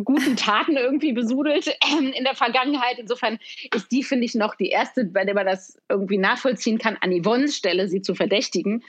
guten 0.05 0.37
Taten 0.37 0.77
irgendwie 0.77 1.13
besudelt 1.13 1.67
äh, 1.67 2.17
in 2.17 2.25
der 2.25 2.35
Vergangenheit. 2.35 2.99
Insofern 2.99 3.39
ist 3.75 3.91
die, 3.91 4.05
finde 4.05 4.27
ich, 4.27 4.35
noch 4.35 4.55
die 4.55 4.69
erste, 4.69 5.05
bei 5.05 5.25
der 5.25 5.35
man 5.35 5.47
das 5.47 5.77
irgendwie 5.89 6.19
nachvollziehen 6.19 6.79
kann, 6.79 6.97
an 7.01 7.11
Yvonnes 7.11 7.57
Stelle 7.57 7.89
sie 7.89 8.03
zu 8.03 8.15
verdächtigen. 8.15 8.85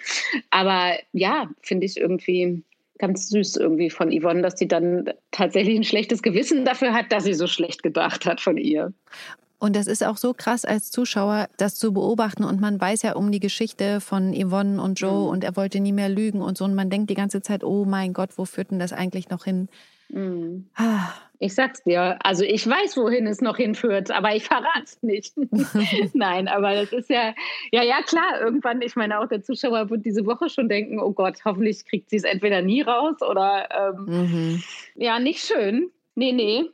Aber 0.52 0.94
ja, 1.14 1.50
finde 1.62 1.86
ich 1.86 1.98
irgendwie 1.98 2.64
ganz 3.02 3.28
süß 3.30 3.58
irgendwie 3.58 3.90
von 3.90 4.10
Yvonne, 4.10 4.42
dass 4.42 4.58
sie 4.58 4.68
dann 4.68 5.10
tatsächlich 5.32 5.76
ein 5.76 5.84
schlechtes 5.84 6.22
Gewissen 6.22 6.64
dafür 6.64 6.94
hat, 6.94 7.12
dass 7.12 7.26
sie 7.26 7.34
so 7.34 7.48
schlecht 7.48 7.84
gedacht 7.84 8.26
hat 8.26 8.40
von 8.40 8.58
ihr. 8.58 8.94
Und 9.60 9.76
das 9.76 9.86
ist 9.86 10.04
auch 10.04 10.18
so 10.18 10.34
krass 10.34 10.66
als 10.66 10.90
Zuschauer, 10.90 11.48
das 11.58 11.76
zu 11.76 11.94
beobachten. 11.94 12.44
Und 12.44 12.62
man 12.62 12.80
weiß 12.80 13.02
ja 13.04 13.14
um 13.14 13.32
die 13.32 13.40
Geschichte 13.40 14.02
von 14.02 14.34
Yvonne 14.34 14.82
und 14.82 15.00
Joe 15.00 15.26
mhm. 15.26 15.30
und 15.30 15.44
er 15.44 15.56
wollte 15.56 15.80
nie 15.80 15.92
mehr 15.92 16.10
lügen 16.10 16.42
und 16.42 16.58
so. 16.58 16.66
Und 16.66 16.74
man 16.74 16.90
denkt 16.90 17.10
die 17.10 17.16
ganze 17.16 17.42
Zeit, 17.42 17.64
oh 17.64 17.86
mein 17.86 18.14
Gott, 18.14 18.38
wo 18.38 18.46
führt 18.46 18.72
denn 18.72 18.80
das 18.80 18.94
eigentlich 18.94 19.30
noch 19.30 19.44
hin? 19.44 19.68
Mhm. 20.10 20.68
Ah. 20.76 21.10
Ich 21.42 21.56
sag's 21.56 21.82
dir. 21.82 22.20
Also 22.24 22.44
ich 22.44 22.68
weiß, 22.68 22.98
wohin 22.98 23.26
es 23.26 23.42
noch 23.42 23.58
hinführt, 23.58 24.12
aber 24.12 24.36
ich 24.36 24.44
verrate 24.44 24.84
es 24.84 25.02
nicht. 25.02 25.34
Nein, 26.14 26.48
aber 26.48 26.76
das 26.76 26.94
ist 26.94 27.10
ja, 27.10 27.34
ja, 27.72 27.82
ja, 27.82 28.04
klar, 28.04 28.40
irgendwann, 28.40 28.84
ich 28.84 28.96
meine, 28.96 29.20
auch 29.20 29.28
der 29.28 29.42
Zuschauer 29.42 29.90
wird 29.90 30.06
diese 30.06 30.28
Woche 30.28 30.50
schon 30.50 30.70
denken, 30.70 31.00
oh 31.00 31.14
Gott, 31.14 31.44
hoffentlich 31.44 31.84
kriegt 31.86 32.12
sie 32.12 32.18
es 32.18 32.26
entweder 32.26 32.62
nie 32.62 32.84
raus 32.84 33.24
oder 33.28 33.68
ähm, 33.72 34.06
mhm. 34.06 34.64
ja, 34.94 35.18
nicht 35.18 35.44
schön. 35.44 35.90
Nee, 36.14 36.32
nee. 36.32 36.66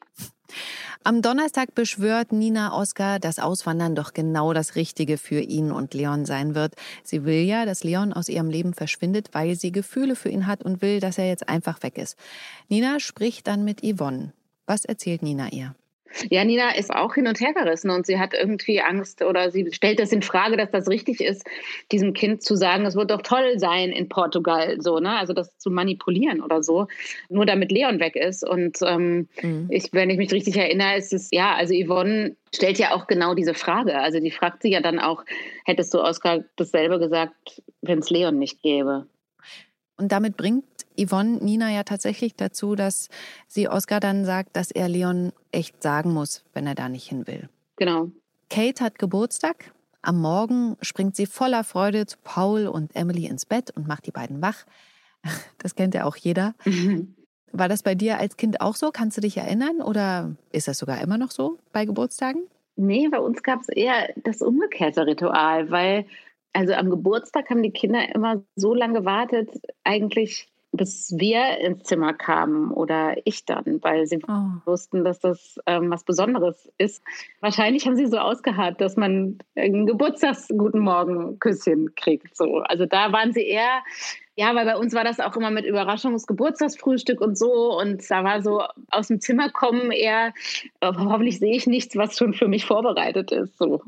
Am 1.06 1.22
Donnerstag 1.22 1.74
beschwört 1.74 2.34
Nina 2.34 2.78
Oskar, 2.78 3.20
dass 3.20 3.40
Auswandern 3.40 3.96
doch 3.96 4.12
genau 4.12 4.52
das 4.52 4.76
Richtige 4.76 5.18
für 5.18 5.40
ihn 5.40 5.72
und 5.72 5.94
Leon 5.94 6.26
sein 6.26 6.56
wird. 6.56 6.74
Sie 7.04 7.24
will 7.24 7.44
ja, 7.44 7.66
dass 7.66 7.86
Leon 7.86 8.12
aus 8.12 8.28
ihrem 8.28 8.50
Leben 8.50 8.74
verschwindet, 8.74 9.30
weil 9.32 9.56
sie 9.56 9.72
Gefühle 9.72 10.18
für 10.18 10.28
ihn 10.28 10.46
hat 10.46 10.62
und 10.62 10.82
will, 10.82 11.00
dass 11.00 11.18
er 11.18 11.30
jetzt 11.30 11.48
einfach 11.48 11.82
weg 11.84 11.98
ist. 11.98 12.18
Nina 12.68 13.00
spricht 13.00 13.48
dann 13.48 13.64
mit 13.64 13.80
Yvonne. 13.82 14.34
Was 14.68 14.86
erzählt 14.86 15.24
Nina 15.24 15.50
ihr? 15.52 15.74
Ja, 16.30 16.44
Nina 16.44 16.76
ist 16.76 16.94
auch 16.94 17.16
hin 17.16 17.28
und 17.28 17.40
her 17.40 17.54
gerissen 17.54 17.90
und 17.90 18.06
sie 18.06 18.20
hat 18.20 18.34
irgendwie 18.34 18.82
Angst 18.82 19.22
oder 19.22 19.52
sie 19.52 19.68
stellt 19.72 20.00
das 20.00 20.12
in 20.12 20.22
Frage, 20.22 20.58
dass 20.58 20.72
das 20.72 20.88
richtig 20.88 21.22
ist, 21.22 21.46
diesem 21.92 22.14
Kind 22.14 22.44
zu 22.44 22.56
sagen, 22.56 22.86
es 22.86 22.96
wird 22.96 23.12
doch 23.12 23.22
toll 23.22 23.60
sein 23.60 23.92
in 23.92 24.10
Portugal, 24.10 24.82
so, 24.82 25.00
ne? 25.00 25.18
Also 25.18 25.34
das 25.34 25.58
zu 25.58 25.70
manipulieren 25.70 26.42
oder 26.42 26.64
so, 26.64 26.88
nur 27.30 27.46
damit 27.46 27.72
Leon 27.72 28.00
weg 28.00 28.16
ist. 28.16 28.48
Und 28.48 28.78
ähm, 28.82 29.28
mhm. 29.42 29.68
ich, 29.70 29.94
wenn 29.94 30.10
ich 30.10 30.18
mich 30.18 30.32
richtig 30.32 30.58
erinnere, 30.58 30.98
ist 30.98 31.14
es, 31.14 31.30
ja, 31.32 31.56
also 31.56 31.74
Yvonne 31.74 32.36
stellt 32.54 32.80
ja 32.80 32.94
auch 32.94 33.08
genau 33.08 33.34
diese 33.34 33.54
Frage. 33.54 33.98
Also 34.00 34.20
die 34.20 34.32
fragt 34.32 34.62
sie 34.62 34.72
ja 34.72 34.82
dann 34.82 35.00
auch, 35.00 35.24
hättest 35.66 35.94
du 35.94 36.02
Oskar 36.02 36.44
dasselbe 36.56 37.00
gesagt, 37.00 37.62
wenn 37.82 38.00
es 38.00 38.10
Leon 38.10 38.40
nicht 38.40 38.62
gäbe? 38.62 39.08
Und 39.98 40.12
damit 40.12 40.38
bringt 40.38 40.64
Yvonne 41.00 41.38
Nina 41.44 41.72
ja 41.72 41.84
tatsächlich 41.84 42.36
dazu, 42.36 42.76
dass 42.76 43.10
sie 43.48 43.70
Oscar 43.70 44.00
dann 44.00 44.26
sagt, 44.26 44.56
dass 44.56 44.72
er 44.72 44.90
Leon 44.90 45.32
echt 45.52 45.82
sagen 45.82 46.14
muss, 46.14 46.44
wenn 46.54 46.68
er 46.68 46.76
da 46.76 46.90
nicht 46.90 47.08
hin 47.08 47.28
will. 47.28 47.50
Genau. 47.78 48.12
Kate 48.50 48.84
hat 48.84 49.00
Geburtstag. 49.00 49.74
Am 50.02 50.22
Morgen 50.22 50.78
springt 50.82 51.16
sie 51.16 51.26
voller 51.26 51.64
Freude 51.64 52.06
zu 52.06 52.18
Paul 52.24 52.68
und 52.68 52.96
Emily 52.96 53.26
ins 53.26 53.46
Bett 53.46 53.72
und 53.72 53.88
macht 53.88 54.06
die 54.06 54.12
beiden 54.12 54.42
wach. 54.42 54.66
Das 55.58 55.76
kennt 55.76 55.94
ja 55.96 56.06
auch 56.06 56.16
jeder. 56.16 56.54
Mhm. 56.66 57.16
War 57.52 57.68
das 57.68 57.82
bei 57.82 57.96
dir 57.96 58.20
als 58.20 58.38
Kind 58.38 58.62
auch 58.62 58.76
so? 58.76 58.92
Kannst 58.92 59.18
du 59.18 59.22
dich 59.22 59.38
erinnern? 59.38 59.82
Oder 59.82 60.36
ist 60.52 60.68
das 60.68 60.78
sogar 60.78 61.02
immer 61.02 61.18
noch 61.18 61.32
so 61.32 61.58
bei 61.72 61.86
Geburtstagen? 61.86 62.44
Nee, 62.76 63.08
bei 63.10 63.20
uns 63.20 63.42
gab 63.42 63.62
es 63.62 63.70
eher 63.70 64.14
das 64.18 64.42
umgekehrte 64.42 65.08
Ritual, 65.08 65.72
weil 65.72 66.06
also 66.54 66.74
am 66.74 66.90
Geburtstag 66.90 67.50
haben 67.50 67.62
die 67.62 67.72
Kinder 67.72 68.14
immer 68.16 68.44
so 68.56 68.74
lange 68.74 69.00
gewartet, 69.00 69.50
eigentlich 69.84 70.48
bis 70.72 71.14
wir 71.18 71.60
ins 71.60 71.84
Zimmer 71.84 72.14
kamen 72.14 72.72
oder 72.72 73.16
ich 73.26 73.46
dann, 73.46 73.80
weil 73.82 74.06
sie 74.06 74.20
oh. 74.28 74.66
wussten, 74.66 75.04
dass 75.04 75.20
das 75.20 75.60
ähm, 75.66 75.90
was 75.90 76.04
Besonderes 76.04 76.70
ist. 76.78 77.04
Wahrscheinlich 77.40 77.86
haben 77.86 77.96
sie 77.96 78.06
so 78.06 78.18
ausgeharrt, 78.18 78.82
dass 78.82 78.98
man 78.98 79.40
ein 79.56 79.86
Geburtstags-Guten 79.86 80.80
Morgen-Küsschen 80.80 81.96
kriegt. 81.96 82.36
So. 82.36 82.60
Also 82.60 82.86
da 82.86 83.12
waren 83.12 83.34
sie 83.34 83.44
eher, 83.44 83.82
ja, 84.36 84.54
weil 84.56 84.66
bei 84.66 84.78
uns 84.78 84.94
war 84.94 85.04
das 85.04 85.20
auch 85.20 85.36
immer 85.36 85.52
mit 85.52 85.66
Überraschungsgeburtstagsfrühstück 85.66 87.22
und 87.22 87.38
so. 87.38 87.78
Und 87.80 88.04
da 88.10 88.24
war 88.24 88.42
so 88.42 88.64
aus 88.92 89.08
dem 89.08 89.22
Zimmer 89.22 89.50
kommen 89.50 89.92
eher, 89.92 90.34
äh, 90.82 90.92
hoffentlich 90.94 91.40
sehe 91.40 91.56
ich 91.56 91.66
nichts, 91.66 91.96
was 91.96 92.18
schon 92.18 92.34
für 92.34 92.48
mich 92.48 92.66
vorbereitet 92.66 93.32
ist. 93.32 93.58
So. 93.58 93.82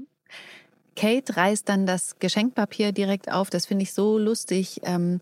Kate 0.99 1.37
reißt 1.37 1.69
dann 1.69 1.85
das 1.85 2.19
Geschenkpapier 2.19 2.91
direkt 2.91 3.31
auf. 3.31 3.49
Das 3.49 3.65
finde 3.65 3.83
ich 3.83 3.93
so 3.93 4.17
lustig. 4.17 4.81
Ähm, 4.83 5.21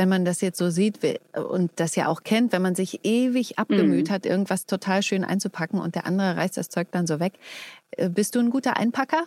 wenn 0.00 0.08
man 0.08 0.24
das 0.24 0.40
jetzt 0.40 0.56
so 0.56 0.70
sieht 0.70 0.98
und 1.36 1.72
das 1.76 1.94
ja 1.94 2.08
auch 2.08 2.22
kennt, 2.22 2.54
wenn 2.54 2.62
man 2.62 2.74
sich 2.74 3.00
ewig 3.04 3.58
abgemüht 3.58 4.08
mhm. 4.08 4.12
hat, 4.14 4.24
irgendwas 4.24 4.64
total 4.64 5.02
schön 5.02 5.24
einzupacken 5.24 5.78
und 5.78 5.94
der 5.94 6.06
andere 6.06 6.38
reißt 6.38 6.56
das 6.56 6.70
Zeug 6.70 6.88
dann 6.90 7.06
so 7.06 7.20
weg. 7.20 7.34
Äh, 7.90 8.08
bist 8.08 8.34
du 8.34 8.38
ein 8.38 8.48
guter 8.48 8.78
Einpacker? 8.78 9.24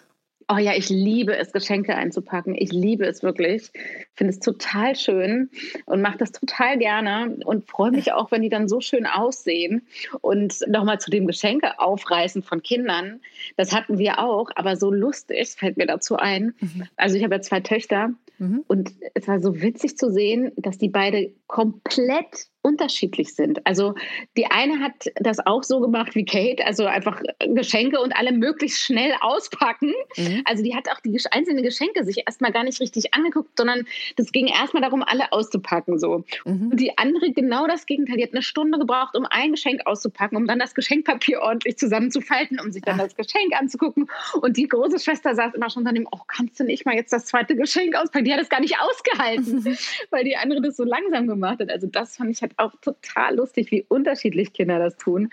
Oh 0.50 0.58
ja, 0.58 0.74
ich 0.76 0.90
liebe 0.90 1.38
es, 1.38 1.52
Geschenke 1.52 1.96
einzupacken. 1.96 2.56
Ich 2.58 2.72
liebe 2.72 3.06
es 3.06 3.22
wirklich. 3.22 3.72
Finde 4.16 4.34
es 4.34 4.40
total 4.40 4.96
schön 4.96 5.52
und 5.86 6.02
mache 6.02 6.18
das 6.18 6.32
total 6.32 6.80
gerne 6.80 7.38
und 7.46 7.70
freue 7.70 7.92
mich 7.92 8.12
auch, 8.14 8.32
wenn 8.32 8.42
die 8.42 8.50
dann 8.50 8.68
so 8.68 8.82
schön 8.82 9.06
aussehen. 9.06 9.88
Und 10.22 10.60
nochmal 10.68 11.00
zu 11.00 11.12
dem 11.12 11.28
Geschenke 11.28 11.80
aufreißen 11.80 12.42
von 12.42 12.64
Kindern. 12.64 13.22
Das 13.58 13.74
hatten 13.74 14.00
wir 14.00 14.20
auch, 14.20 14.50
aber 14.56 14.76
so 14.76 14.92
lustig 14.92 15.50
fällt 15.52 15.78
mir 15.78 15.86
dazu 15.86 16.18
ein. 16.18 16.56
Mhm. 16.60 16.88
Also 16.98 17.16
ich 17.16 17.24
habe 17.24 17.36
ja 17.36 17.42
zwei 17.42 17.60
Töchter 17.60 18.10
mhm. 18.38 18.64
und 18.68 18.94
es 19.14 19.28
war 19.28 19.40
so 19.40 19.62
witzig 19.62 19.98
zu 19.98 20.12
sehen, 20.12 20.52
dass 20.58 20.78
die 20.78 20.90
beide 20.90 21.34
komplett 21.48 22.48
unterschiedlich 22.64 23.36
sind. 23.36 23.66
Also 23.68 23.94
die 24.38 24.48
eine 24.48 24.80
hat 24.80 25.12
das 25.18 25.46
auch 25.46 25.64
so 25.64 25.80
gemacht 25.80 26.16
wie 26.16 26.26
Kate, 26.26 26.66
also 26.66 26.86
einfach 26.86 27.22
Geschenke 27.40 28.00
und 28.00 28.16
alle 28.16 28.32
möglichst 28.32 28.80
schnell 28.80 29.14
auspacken. 29.22 29.94
Mhm. 30.18 30.42
Also 30.46 30.64
die 30.64 30.76
hat 30.76 30.90
auch 30.90 31.00
die 31.02 31.20
einzelnen 31.30 31.64
Geschenke 31.64 32.04
sich 32.04 32.24
erstmal 32.26 32.52
gar 32.52 32.64
nicht 32.64 32.80
richtig 32.80 33.14
angeguckt, 33.14 33.58
sondern 33.58 33.86
das 34.16 34.32
ging 34.32 34.48
erstmal 34.48 34.82
darum, 34.82 35.04
alle 35.04 35.32
auszupacken 35.32 36.00
so. 36.00 36.24
Mhm. 36.46 36.72
Und 36.72 36.80
die 36.80 36.98
andere 36.98 37.32
genau 37.32 37.68
das 37.68 37.86
Gegenteil, 37.86 38.18
die 38.18 38.24
hat 38.24 38.34
eine 38.34 38.42
Stunde 38.42 38.80
gebraucht, 38.80 39.16
um 39.16 39.26
ein 39.30 39.52
Geschenk 39.52 39.82
auszupacken, 39.86 40.38
um 40.38 40.48
dann 40.48 40.60
das 40.60 40.74
Geschenkpapier 40.74 41.42
ordentlich 41.42 41.78
zusammenzufalten, 41.78 42.60
um 42.60 42.72
sich 42.72 42.82
dann 42.82 43.00
Ach. 43.00 43.04
das 43.04 43.16
Geschenk 43.16 43.54
anzugucken. 43.60 44.10
Und 44.42 44.56
die 44.56 44.68
große 44.68 45.00
Schwester 45.00 45.36
saß 45.36 45.54
immer 45.54 45.70
schon 45.70 45.84
daneben, 45.84 46.08
oh, 46.12 46.20
kannst 46.28 46.60
du 46.60 46.64
nicht 46.64 46.86
mal 46.86 46.96
jetzt 46.96 47.12
das 47.12 47.26
zweite 47.26 47.56
Geschenk 47.56 47.96
auspacken? 47.96 48.26
Die 48.26 48.34
hat 48.34 48.40
es 48.40 48.50
gar 48.50 48.62
nicht 48.62 48.78
ausgehalten, 48.80 49.78
weil 50.12 50.24
die 50.24 50.38
andere 50.38 50.62
das 50.62 50.78
so 50.78 50.86
langsam 50.86 51.28
gemacht 51.28 51.60
hat. 51.60 51.70
Also 51.70 51.88
das 51.88 52.16
fand 52.16 52.32
ich 52.32 52.42
halt 52.42 52.53
auch 52.58 52.74
total 52.82 53.36
lustig, 53.36 53.72
wie 53.72 53.84
unterschiedlich 53.88 54.54
Kinder 54.54 54.80
das 54.80 54.98
tun. 54.98 55.30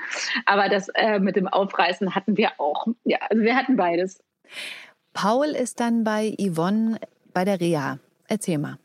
Aber 0.46 0.68
das 0.68 0.88
äh, 0.94 1.18
mit 1.18 1.36
dem 1.36 1.48
Aufreißen 1.48 2.14
hatten 2.14 2.36
wir 2.36 2.52
auch. 2.58 2.86
Ja, 3.04 3.18
also 3.28 3.42
wir 3.42 3.56
hatten 3.56 3.76
beides. 3.76 4.22
Paul 5.12 5.48
ist 5.48 5.80
dann 5.80 6.04
bei 6.04 6.36
Yvonne 6.38 6.98
bei 7.32 7.44
der 7.44 7.60
Reha. 7.60 7.98
Erzähl 8.28 8.58
mal. 8.58 8.78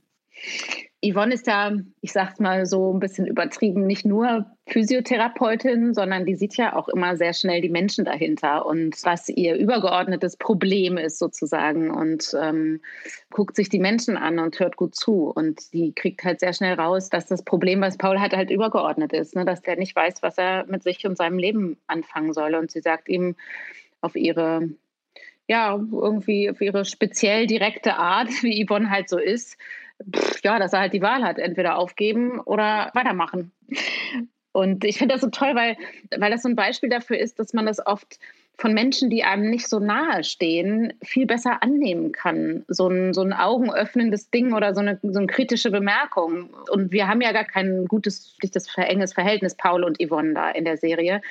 Yvonne 1.12 1.34
ist 1.34 1.48
da, 1.48 1.72
ich 2.02 2.12
sag's 2.12 2.39
mal 2.39 2.65
so 2.65 2.94
ein 2.94 3.00
bisschen 3.00 3.28
übertrieben, 3.28 3.86
nicht 3.86 4.06
nur 4.06 4.46
Physiotherapeutin, 4.68 5.94
sondern 5.94 6.26
die 6.26 6.36
sieht 6.36 6.58
ja 6.58 6.76
auch 6.76 6.88
immer 6.88 7.18
sehr 7.18 7.34
schnell 7.34 7.62
die 7.62 7.70
Menschen 7.70 8.06
dahinter 8.06 8.65
und 8.65 8.96
was 9.04 9.30
ihr 9.30 9.56
übergeordnetes 9.56 10.38
Problem 10.38 10.98
ist 10.98 11.20
sozusagen 11.20 11.91
und 11.91 12.36
ähm, 12.41 12.82
guckt 13.30 13.56
sich 13.56 13.70
die 13.70 13.80
Menschen 13.80 14.18
an 14.18 14.39
und 14.39 14.60
hört 14.60 14.78
gut 14.78 14.96
zu. 14.96 15.32
Und 15.36 15.74
die 15.74 15.94
kriegt 15.94 16.24
halt 16.24 16.39
sehr 16.39 16.54
schnell 16.54 16.74
raus, 16.74 17.10
dass 17.10 17.28
das 17.28 17.44
Problem, 17.44 17.82
was 17.82 17.98
Paul 17.98 18.20
hat, 18.20 18.34
halt 18.36 18.50
übergeordnet 18.50 19.13
ist, 19.13 19.36
ne? 19.36 19.46
dass 19.46 19.62
der 19.62 19.76
nicht 19.76 19.96
weiß, 19.96 20.24
was 20.24 20.38
er 20.38 20.65
mit 20.68 20.84
sich 20.84 21.06
und 21.06 21.18
seinem 21.18 21.38
Leben 21.38 21.78
anfangen 21.88 22.34
soll. 22.34 22.56
Und 22.56 22.72
sie 22.72 22.82
sagt 22.82 23.10
ihm 23.10 23.36
auf 24.02 24.15
ihre 24.15 24.70
ja, 25.48 25.76
irgendwie 25.76 26.50
auf 26.50 26.60
ihre 26.60 26.86
speziell 26.86 27.46
direkte 27.46 27.98
Art, 27.98 28.30
wie 28.41 28.65
Yvonne 28.65 28.89
halt 28.89 29.10
so 29.10 29.20
ist, 29.20 29.58
pff, 30.13 30.41
ja, 30.43 30.60
dass 30.60 30.73
er 30.73 30.81
halt 30.81 30.93
die 30.93 31.01
Wahl 31.01 31.23
hat, 31.23 31.39
entweder 31.39 31.77
aufgeben 31.77 32.39
oder 32.39 32.91
weitermachen. 32.93 33.51
Und 34.51 34.86
ich 34.86 34.97
finde 34.97 35.15
das 35.15 35.21
so 35.21 35.29
toll, 35.29 35.53
weil, 35.53 35.75
weil 36.17 36.31
das 36.31 36.43
so 36.43 36.49
ein 36.49 36.55
Beispiel 36.55 36.89
dafür 36.89 37.19
ist, 37.19 37.39
dass 37.39 37.53
man 37.53 37.65
das 37.65 37.86
oft 37.86 38.19
von 38.58 38.73
Menschen, 38.73 39.10
die 39.10 39.23
einem 39.23 39.49
nicht 39.49 39.67
so 39.67 39.79
nahe 39.79 40.23
stehen, 40.23 40.93
viel 41.03 41.25
besser 41.25 41.62
annehmen 41.62 42.13
kann. 42.13 42.63
So 42.69 42.88
ein, 42.88 43.13
so 43.13 43.21
ein 43.21 43.34
augenöffnendes 43.34 44.29
Ding 44.31 44.53
oder 44.53 44.73
so 44.73 44.79
eine, 44.79 44.97
so 45.03 45.19
eine 45.19 45.27
kritische 45.27 45.71
Bemerkung. 45.71 46.51
Und 46.69 46.91
wir 46.93 47.08
haben 47.08 47.19
ja 47.19 47.34
gar 47.34 47.43
kein 47.43 47.86
gutes, 47.86 48.38
das 48.53 48.67
enges 48.77 49.13
Verhältnis, 49.13 49.55
Paul 49.55 49.84
und 49.84 49.97
Yvonne 50.01 50.34
da 50.34 50.51
in 50.51 50.63
der 50.63 50.77
Serie. 50.77 51.21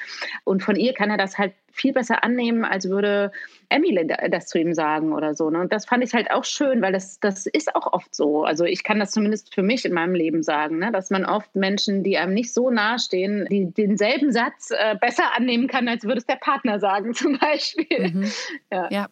Und 0.44 0.62
von 0.62 0.76
ihr 0.76 0.92
kann 0.92 1.10
er 1.10 1.16
das 1.16 1.38
halt 1.38 1.54
viel 1.74 1.92
besser 1.92 2.22
annehmen, 2.22 2.64
als 2.64 2.88
würde 2.88 3.32
Emily 3.68 4.06
das 4.30 4.46
zu 4.46 4.58
ihm 4.58 4.74
sagen 4.74 5.12
oder 5.12 5.34
so. 5.34 5.50
Ne? 5.50 5.60
Und 5.60 5.72
das 5.72 5.86
fand 5.86 6.04
ich 6.04 6.14
halt 6.14 6.30
auch 6.30 6.44
schön, 6.44 6.80
weil 6.80 6.92
das, 6.92 7.18
das 7.18 7.46
ist 7.46 7.74
auch 7.74 7.92
oft 7.92 8.14
so. 8.14 8.44
Also 8.44 8.64
ich 8.64 8.84
kann 8.84 9.00
das 9.00 9.10
zumindest 9.10 9.52
für 9.52 9.62
mich 9.62 9.84
in 9.84 9.92
meinem 9.92 10.14
Leben 10.14 10.42
sagen, 10.42 10.78
ne? 10.78 10.92
dass 10.92 11.10
man 11.10 11.24
oft 11.24 11.54
Menschen, 11.56 12.04
die 12.04 12.16
einem 12.16 12.32
nicht 12.32 12.54
so 12.54 12.70
nahestehen, 12.70 13.46
die 13.50 13.72
denselben 13.72 14.32
Satz 14.32 14.70
äh, 14.70 14.94
besser 15.00 15.36
annehmen 15.36 15.66
kann, 15.66 15.88
als 15.88 16.04
würde 16.04 16.18
es 16.18 16.26
der 16.26 16.36
Partner 16.36 16.78
sagen 16.78 17.12
zum 17.14 17.38
Beispiel. 17.38 18.12
Mhm. 18.12 18.32
Ja. 18.70 18.88
ja. 18.90 19.08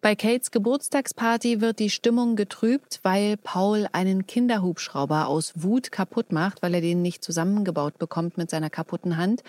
Bei 0.00 0.14
Kates 0.14 0.52
Geburtstagsparty 0.52 1.60
wird 1.60 1.80
die 1.80 1.90
Stimmung 1.90 2.36
getrübt, 2.36 3.00
weil 3.02 3.36
Paul 3.36 3.88
einen 3.92 4.28
Kinderhubschrauber 4.28 5.26
aus 5.26 5.52
Wut 5.56 5.90
kaputt 5.90 6.30
macht, 6.30 6.62
weil 6.62 6.74
er 6.74 6.80
den 6.80 7.02
nicht 7.02 7.24
zusammengebaut 7.24 7.98
bekommt 7.98 8.38
mit 8.38 8.48
seiner 8.48 8.70
kaputten 8.70 9.16
Hand 9.16 9.42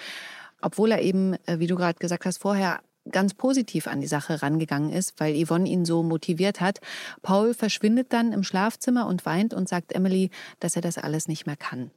obwohl 0.61 0.91
er 0.91 1.01
eben, 1.01 1.33
äh, 1.45 1.59
wie 1.59 1.67
du 1.67 1.75
gerade 1.75 1.99
gesagt 1.99 2.25
hast, 2.25 2.37
vorher 2.37 2.79
ganz 3.11 3.33
positiv 3.33 3.87
an 3.87 4.01
die 4.01 4.07
Sache 4.07 4.41
rangegangen 4.41 4.91
ist, 4.91 5.19
weil 5.19 5.43
Yvonne 5.43 5.67
ihn 5.67 5.85
so 5.85 6.03
motiviert 6.03 6.61
hat. 6.61 6.79
Paul 7.21 7.53
verschwindet 7.53 8.13
dann 8.13 8.33
im 8.33 8.43
Schlafzimmer 8.43 9.07
und 9.07 9.25
weint 9.25 9.53
und 9.53 9.67
sagt 9.67 9.93
Emily, 9.93 10.29
dass 10.59 10.75
er 10.75 10.81
das 10.81 10.97
alles 10.97 11.27
nicht 11.27 11.45
mehr 11.45 11.57
kann. 11.57 11.91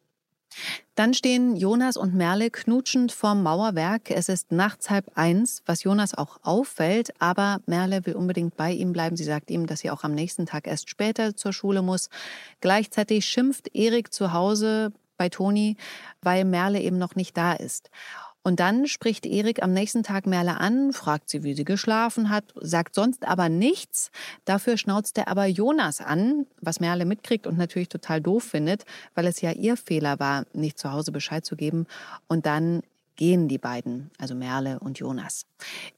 Dann 0.94 1.14
stehen 1.14 1.56
Jonas 1.56 1.96
und 1.96 2.14
Merle 2.14 2.50
knutschend 2.50 3.10
vorm 3.12 3.42
Mauerwerk. 3.42 4.10
Es 4.10 4.28
ist 4.28 4.52
nachts 4.52 4.90
halb 4.90 5.10
eins, 5.14 5.62
was 5.64 5.82
Jonas 5.82 6.14
auch 6.14 6.40
auffällt, 6.42 7.14
aber 7.20 7.60
Merle 7.64 8.04
will 8.04 8.14
unbedingt 8.14 8.56
bei 8.56 8.70
ihm 8.72 8.92
bleiben. 8.92 9.16
Sie 9.16 9.24
sagt 9.24 9.50
ihm, 9.50 9.66
dass 9.66 9.80
sie 9.80 9.90
auch 9.90 10.04
am 10.04 10.14
nächsten 10.14 10.44
Tag 10.44 10.66
erst 10.66 10.90
später 10.90 11.34
zur 11.36 11.54
Schule 11.54 11.80
muss. 11.80 12.10
Gleichzeitig 12.60 13.24
schimpft 13.24 13.74
Erik 13.74 14.12
zu 14.12 14.32
Hause 14.34 14.92
bei 15.16 15.30
Toni, 15.30 15.76
weil 16.20 16.44
Merle 16.44 16.80
eben 16.80 16.98
noch 16.98 17.14
nicht 17.14 17.36
da 17.36 17.54
ist. 17.54 17.90
Und 18.42 18.58
dann 18.58 18.86
spricht 18.88 19.24
Erik 19.24 19.62
am 19.62 19.72
nächsten 19.72 20.02
Tag 20.02 20.26
Merle 20.26 20.58
an, 20.58 20.92
fragt 20.92 21.30
sie, 21.30 21.44
wie 21.44 21.54
sie 21.54 21.64
geschlafen 21.64 22.28
hat, 22.28 22.44
sagt 22.56 22.94
sonst 22.94 23.26
aber 23.26 23.48
nichts. 23.48 24.10
Dafür 24.44 24.76
schnauzt 24.76 25.16
er 25.18 25.28
aber 25.28 25.46
Jonas 25.46 26.00
an, 26.00 26.46
was 26.60 26.80
Merle 26.80 27.04
mitkriegt 27.04 27.46
und 27.46 27.56
natürlich 27.56 27.88
total 27.88 28.20
doof 28.20 28.42
findet, 28.42 28.84
weil 29.14 29.26
es 29.26 29.40
ja 29.40 29.52
ihr 29.52 29.76
Fehler 29.76 30.18
war, 30.18 30.44
nicht 30.52 30.78
zu 30.78 30.92
Hause 30.92 31.12
Bescheid 31.12 31.44
zu 31.44 31.54
geben. 31.54 31.86
Und 32.26 32.46
dann 32.46 32.82
gehen 33.16 33.46
die 33.46 33.58
beiden, 33.58 34.10
also 34.18 34.34
Merle 34.34 34.80
und 34.80 34.98
Jonas. 34.98 35.46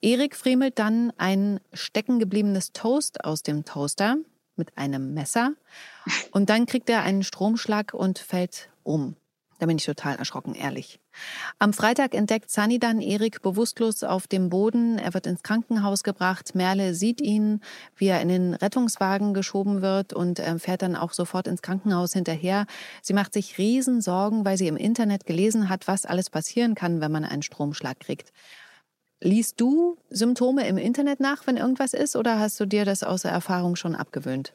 Erik 0.02 0.36
friemelt 0.36 0.78
dann 0.78 1.12
ein 1.16 1.60
steckengebliebenes 1.72 2.72
Toast 2.72 3.24
aus 3.24 3.42
dem 3.42 3.64
Toaster 3.64 4.16
mit 4.56 4.76
einem 4.76 5.14
Messer 5.14 5.52
und 6.30 6.50
dann 6.50 6.66
kriegt 6.66 6.90
er 6.90 7.02
einen 7.02 7.22
Stromschlag 7.22 7.94
und 7.94 8.18
fällt 8.18 8.68
um. 8.82 9.16
Da 9.60 9.66
bin 9.66 9.76
ich 9.76 9.84
total 9.84 10.16
erschrocken, 10.16 10.54
ehrlich. 10.54 10.98
Am 11.58 11.72
Freitag 11.72 12.14
entdeckt 12.14 12.50
Sunny 12.50 12.78
dann 12.78 13.00
Erik 13.00 13.40
bewusstlos 13.40 14.02
auf 14.02 14.26
dem 14.26 14.48
Boden. 14.48 14.98
Er 14.98 15.14
wird 15.14 15.26
ins 15.26 15.42
Krankenhaus 15.42 16.02
gebracht. 16.02 16.54
Merle 16.54 16.94
sieht 16.94 17.20
ihn, 17.20 17.60
wie 17.96 18.08
er 18.08 18.20
in 18.20 18.28
den 18.28 18.54
Rettungswagen 18.54 19.32
geschoben 19.32 19.80
wird 19.80 20.12
und 20.12 20.40
äh, 20.40 20.58
fährt 20.58 20.82
dann 20.82 20.96
auch 20.96 21.12
sofort 21.12 21.46
ins 21.46 21.62
Krankenhaus 21.62 22.12
hinterher. 22.12 22.66
Sie 23.00 23.12
macht 23.12 23.32
sich 23.32 23.58
Riesensorgen, 23.58 24.44
weil 24.44 24.58
sie 24.58 24.66
im 24.66 24.76
Internet 24.76 25.24
gelesen 25.24 25.68
hat, 25.68 25.86
was 25.86 26.04
alles 26.04 26.30
passieren 26.30 26.74
kann, 26.74 27.00
wenn 27.00 27.12
man 27.12 27.24
einen 27.24 27.42
Stromschlag 27.42 28.00
kriegt. 28.00 28.32
Liest 29.20 29.60
du 29.60 29.96
Symptome 30.10 30.66
im 30.66 30.76
Internet 30.76 31.20
nach, 31.20 31.46
wenn 31.46 31.56
irgendwas 31.56 31.94
ist, 31.94 32.16
oder 32.16 32.38
hast 32.38 32.58
du 32.58 32.66
dir 32.66 32.84
das 32.84 33.02
außer 33.02 33.30
Erfahrung 33.30 33.76
schon 33.76 33.94
abgewöhnt? 33.94 34.52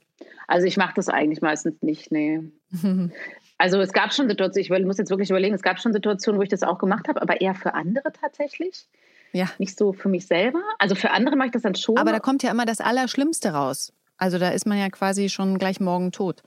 Also 0.47 0.67
ich 0.67 0.77
mache 0.77 0.93
das 0.95 1.07
eigentlich 1.07 1.41
meistens 1.41 1.81
nicht, 1.81 2.11
nee. 2.11 2.41
Also 3.59 3.79
es 3.81 3.91
gab 3.91 4.13
schon 4.13 4.29
Situationen, 4.29 4.81
ich 4.81 4.87
muss 4.87 4.97
jetzt 4.97 5.09
wirklich 5.09 5.29
überlegen, 5.29 5.53
es 5.53 5.61
gab 5.61 5.79
schon 5.79 5.91
Situationen, 5.91 6.39
wo 6.39 6.43
ich 6.43 6.49
das 6.49 6.63
auch 6.63 6.79
gemacht 6.79 7.09
habe, 7.09 7.21
aber 7.21 7.41
eher 7.41 7.53
für 7.53 7.73
andere 7.73 8.11
tatsächlich. 8.13 8.87
Ja. 9.33 9.47
Nicht 9.59 9.77
so 9.77 9.91
für 9.91 10.07
mich 10.07 10.25
selber. 10.25 10.61
Also 10.79 10.95
für 10.95 11.11
andere 11.11 11.35
mache 11.35 11.47
ich 11.47 11.51
das 11.51 11.61
dann 11.61 11.75
schon. 11.75 11.97
Aber 11.97 12.11
da 12.11 12.19
kommt 12.19 12.41
ja 12.41 12.51
immer 12.51 12.65
das 12.65 12.79
Allerschlimmste 12.79 13.49
raus. 13.49 13.93
Also 14.17 14.39
da 14.39 14.49
ist 14.49 14.65
man 14.65 14.79
ja 14.79 14.89
quasi 14.89 15.29
schon 15.29 15.59
gleich 15.59 15.79
morgen 15.81 16.11
tot. 16.11 16.41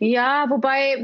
Ja, 0.00 0.46
wobei, 0.50 0.96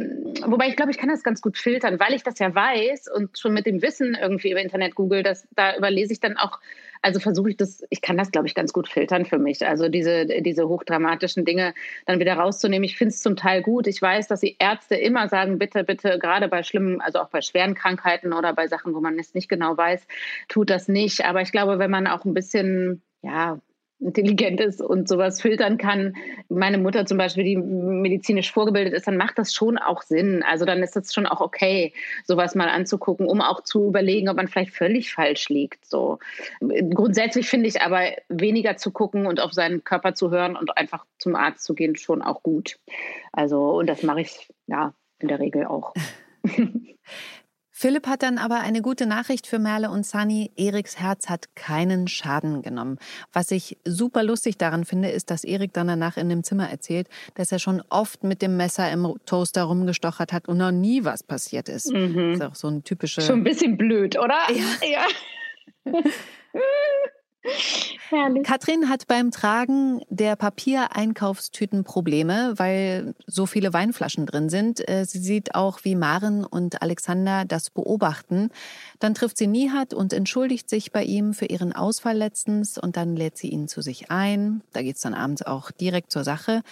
wobei 0.47 0.69
ich 0.69 0.77
glaube, 0.77 0.91
ich 0.91 0.99
kann 0.99 1.09
das 1.09 1.23
ganz 1.23 1.41
gut 1.41 1.57
filtern, 1.57 2.01
weil 2.01 2.15
ich 2.15 2.23
das 2.23 2.39
ja 2.39 2.55
weiß 2.55 3.09
und 3.15 3.39
schon 3.39 3.55
mit 3.55 3.67
dem 3.67 3.83
Wissen 3.83 4.17
irgendwie 4.21 4.51
über 4.51 4.61
Internet 4.61 4.95
google, 4.95 5.23
dass 5.23 5.47
da 5.55 5.77
überlese 5.77 6.13
ich 6.13 6.21
dann 6.21 6.37
auch 6.37 6.59
also 7.03 7.21
versuche 7.21 7.51
ich 7.51 7.57
das, 7.57 7.83
ich 7.91 8.01
kann 8.01 8.17
das, 8.17 8.31
glaube 8.31 8.47
ich, 8.47 8.55
ganz 8.55 8.73
gut 8.73 8.89
filtern 8.89 9.25
für 9.25 9.39
mich. 9.39 9.67
Also 9.67 9.89
diese, 9.89 10.27
diese 10.27 10.69
hochdramatischen 10.69 11.45
Dinge 11.45 11.75
dann 12.07 12.21
wieder 12.21 12.35
rauszunehmen. 12.35 12.85
Ich 12.85 12.97
finde 12.97 13.15
es 13.15 13.21
zum 13.21 13.37
Teil 13.37 13.63
gut. 13.63 13.87
Ich 13.87 14.01
weiß, 14.01 14.29
dass 14.29 14.41
die 14.41 14.57
Ärzte 14.59 14.97
immer 14.97 15.29
sagen, 15.29 15.59
bitte, 15.59 15.85
bitte, 15.85 16.19
gerade 16.19 16.49
bei 16.49 16.63
schlimmen, 16.63 17.01
also 17.01 17.21
auch 17.21 17.31
bei 17.31 17.41
schweren 17.41 17.75
Krankheiten 17.75 18.33
oder 18.33 18.53
bei 18.53 18.67
Sachen, 18.67 18.95
wo 18.95 19.01
man 19.01 19.19
es 19.19 19.35
nicht 19.35 19.49
genau 19.49 19.77
weiß, 19.77 20.07
tut 20.49 20.71
das 20.71 20.89
nicht. 20.89 21.25
Aber 21.25 21.41
ich 21.43 21.53
glaube, 21.53 21.79
wenn 21.79 21.91
man 21.91 22.07
auch 22.07 22.25
ein 22.25 22.35
bisschen, 22.35 23.03
ja, 23.23 23.61
intelligent 24.01 24.61
ist 24.61 24.81
und 24.81 25.09
sowas 25.09 25.41
filtern 25.41 25.77
kann. 25.77 26.15
Meine 26.49 26.79
Mutter 26.79 27.07
zum 27.07 27.19
Beispiel, 27.19 27.45
die 27.45 27.57
medizinisch 27.57 28.53
vorgebildet 28.53 28.95
ist, 28.95 29.07
dann 29.07 29.17
macht 29.17 29.39
das 29.39 29.53
schon 29.53 29.77
auch 29.79 30.03
Sinn. 30.03 30.43
Also 30.43 30.65
dann 30.65 30.83
ist 30.83 30.95
das 30.95 31.13
schon 31.13 31.27
auch 31.27 31.41
okay, 31.41 31.93
sowas 32.25 32.55
mal 32.55 32.69
anzugucken, 32.69 33.27
um 33.27 33.41
auch 33.41 33.63
zu 33.63 33.89
überlegen, 33.89 34.29
ob 34.29 34.37
man 34.37 34.49
vielleicht 34.49 34.75
völlig 34.75 35.13
falsch 35.13 35.49
liegt. 35.49 35.85
So 35.85 36.19
grundsätzlich 36.61 37.49
finde 37.49 37.69
ich 37.69 37.83
aber 37.83 38.03
weniger 38.29 38.77
zu 38.77 38.93
gucken 38.93 39.27
und 39.27 39.41
auf 39.41 39.53
seinen 39.53 39.83
Körper 39.83 40.15
zu 40.15 40.31
hören 40.31 40.57
und 40.57 40.77
einfach 40.77 41.05
zum 41.19 41.35
Arzt 41.35 41.65
zu 41.65 41.75
gehen 41.75 41.97
schon 41.97 42.23
auch 42.23 42.43
gut. 42.43 42.79
Also 43.33 43.79
und 43.79 43.89
das 43.89 44.03
mache 44.03 44.21
ich 44.21 44.49
ja 44.67 44.95
in 45.19 45.29
der 45.29 45.41
Regel 45.41 45.67
auch. 45.67 45.93
Philipp 47.81 48.09
hat 48.09 48.25
dann 48.25 48.39
aber 48.39 48.59
eine 48.59 48.83
gute 48.83 49.07
Nachricht 49.07 49.47
für 49.47 49.61
Merle 49.61 49.89
und 49.89 50.05
Sunny. 50.05 50.51
Eriks 50.57 50.99
Herz 50.99 51.29
hat 51.29 51.55
keinen 51.55 52.09
Schaden 52.09 52.61
genommen. 52.61 52.99
Was 53.33 53.53
ich 53.53 53.79
super 53.85 54.25
lustig 54.25 54.59
daran 54.59 54.85
finde, 54.85 55.11
ist, 55.11 55.31
dass 55.31 55.45
Erik 55.45 55.75
dann 55.75 55.87
danach 55.87 56.17
in 56.17 56.29
dem 56.29 56.43
Zimmer 56.43 56.69
erzählt, 56.69 57.09
dass 57.37 57.53
er 57.53 57.61
schon 57.61 57.81
oft 57.89 58.25
mit 58.25 58.43
dem 58.43 58.57
Messer 58.57 58.91
im 58.91 59.15
Toaster 59.27 59.63
rumgestochert 59.63 60.33
hat 60.33 60.49
und 60.49 60.57
noch 60.57 60.73
nie 60.73 61.05
was 61.05 61.23
passiert 61.23 61.69
ist. 61.69 61.93
Mhm. 61.93 62.31
Das 62.31 62.41
ist 62.41 62.43
auch 62.43 62.55
so 62.57 62.67
ein 62.67 62.83
typischer. 62.83 63.23
Schon 63.23 63.43
ein 63.43 63.45
bisschen 63.45 63.77
blöd, 63.77 64.19
oder? 64.19 64.41
Ja. 64.83 65.07
ja. 65.85 66.03
Herrlich. 68.09 68.45
Katrin 68.45 68.89
hat 68.89 69.07
beim 69.07 69.31
Tragen 69.31 70.01
der 70.09 70.37
Papiereinkaufstüten 70.37 71.85
Probleme, 71.85 72.55
weil 72.57 73.15
so 73.27 73.47
viele 73.47 73.73
Weinflaschen 73.73 74.27
drin 74.27 74.49
sind. 74.49 74.89
Äh, 74.89 75.05
sie 75.05 75.19
sieht 75.19 75.55
auch, 75.55 75.81
wie 75.85 75.95
Maren 75.95 76.45
und 76.45 76.83
Alexander 76.83 77.45
das 77.45 77.71
beobachten. 77.71 78.51
Dann 78.99 79.15
trifft 79.15 79.39
sie 79.39 79.47
Nihat 79.47 79.95
und 79.95 80.13
entschuldigt 80.13 80.71
sich 80.71 80.93
bei 80.93 81.05
ihm 81.05 81.35
für 81.35 81.47
ihren 81.47 81.73
Ausfall 81.73 82.17
letztens 82.17 82.79
und 82.79 82.97
dann 82.97 83.17
lädt 83.17 83.37
sie 83.37 83.49
ihn 83.49 83.69
zu 83.69 83.83
sich 83.83 84.11
ein. 84.11 84.63
Da 84.73 84.83
geht's 84.83 85.03
dann 85.03 85.15
abends 85.15 85.43
auch 85.43 85.71
direkt 85.71 86.13
zur 86.13 86.25
Sache. 86.25 86.63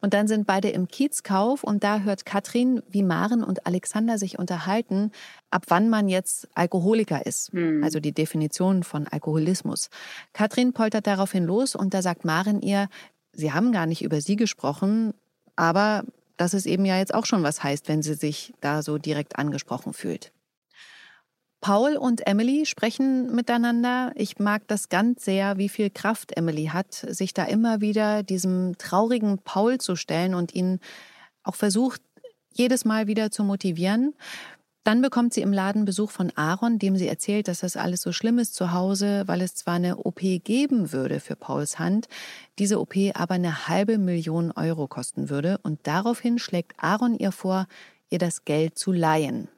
Und 0.00 0.14
dann 0.14 0.28
sind 0.28 0.46
beide 0.46 0.70
im 0.70 0.88
Kiezkauf 0.88 1.62
und 1.62 1.84
da 1.84 2.00
hört 2.00 2.24
Katrin, 2.24 2.82
wie 2.88 3.02
Maren 3.02 3.44
und 3.44 3.66
Alexander 3.66 4.18
sich 4.18 4.38
unterhalten, 4.38 5.12
ab 5.50 5.64
wann 5.68 5.88
man 5.88 6.08
jetzt 6.08 6.48
Alkoholiker 6.54 7.26
ist. 7.26 7.52
Hm. 7.52 7.84
Also 7.84 8.00
die 8.00 8.12
Definition 8.12 8.82
von 8.82 9.06
Alkoholismus. 9.06 9.90
Katrin 10.32 10.72
poltert 10.72 11.06
daraufhin 11.06 11.44
los 11.44 11.74
und 11.74 11.92
da 11.94 12.02
sagt 12.02 12.24
Maren 12.24 12.62
ihr, 12.62 12.88
sie 13.32 13.52
haben 13.52 13.72
gar 13.72 13.86
nicht 13.86 14.02
über 14.02 14.20
sie 14.20 14.36
gesprochen, 14.36 15.14
aber 15.56 16.04
dass 16.36 16.54
es 16.54 16.64
eben 16.64 16.86
ja 16.86 16.96
jetzt 16.96 17.12
auch 17.12 17.26
schon 17.26 17.42
was 17.42 17.62
heißt, 17.62 17.88
wenn 17.88 18.02
sie 18.02 18.14
sich 18.14 18.54
da 18.60 18.82
so 18.82 18.96
direkt 18.96 19.38
angesprochen 19.38 19.92
fühlt. 19.92 20.32
Paul 21.60 21.96
und 21.96 22.26
Emily 22.26 22.64
sprechen 22.64 23.34
miteinander. 23.34 24.12
Ich 24.14 24.38
mag 24.38 24.66
das 24.66 24.88
ganz 24.88 25.24
sehr, 25.24 25.58
wie 25.58 25.68
viel 25.68 25.90
Kraft 25.90 26.36
Emily 26.36 26.66
hat, 26.66 26.94
sich 26.94 27.34
da 27.34 27.44
immer 27.44 27.82
wieder 27.82 28.22
diesem 28.22 28.78
traurigen 28.78 29.38
Paul 29.38 29.78
zu 29.78 29.94
stellen 29.94 30.34
und 30.34 30.54
ihn 30.54 30.80
auch 31.42 31.54
versucht, 31.54 32.00
jedes 32.52 32.84
Mal 32.84 33.06
wieder 33.06 33.30
zu 33.30 33.44
motivieren. 33.44 34.14
Dann 34.84 35.02
bekommt 35.02 35.34
sie 35.34 35.42
im 35.42 35.52
Laden 35.52 35.84
Besuch 35.84 36.10
von 36.10 36.32
Aaron, 36.36 36.78
dem 36.78 36.96
sie 36.96 37.06
erzählt, 37.06 37.48
dass 37.48 37.60
das 37.60 37.76
alles 37.76 38.00
so 38.00 38.12
schlimm 38.12 38.38
ist 38.38 38.54
zu 38.54 38.72
Hause, 38.72 39.24
weil 39.26 39.42
es 39.42 39.54
zwar 39.54 39.74
eine 39.74 39.98
OP 39.98 40.20
geben 40.20 40.92
würde 40.92 41.20
für 41.20 41.36
Pauls 41.36 41.78
Hand, 41.78 42.08
diese 42.58 42.80
OP 42.80 42.94
aber 43.12 43.34
eine 43.34 43.68
halbe 43.68 43.98
Million 43.98 44.50
Euro 44.52 44.88
kosten 44.88 45.28
würde 45.28 45.58
und 45.62 45.80
daraufhin 45.86 46.38
schlägt 46.38 46.72
Aaron 46.82 47.18
ihr 47.18 47.32
vor, 47.32 47.66
ihr 48.08 48.18
das 48.18 48.46
Geld 48.46 48.78
zu 48.78 48.92
leihen. 48.92 49.48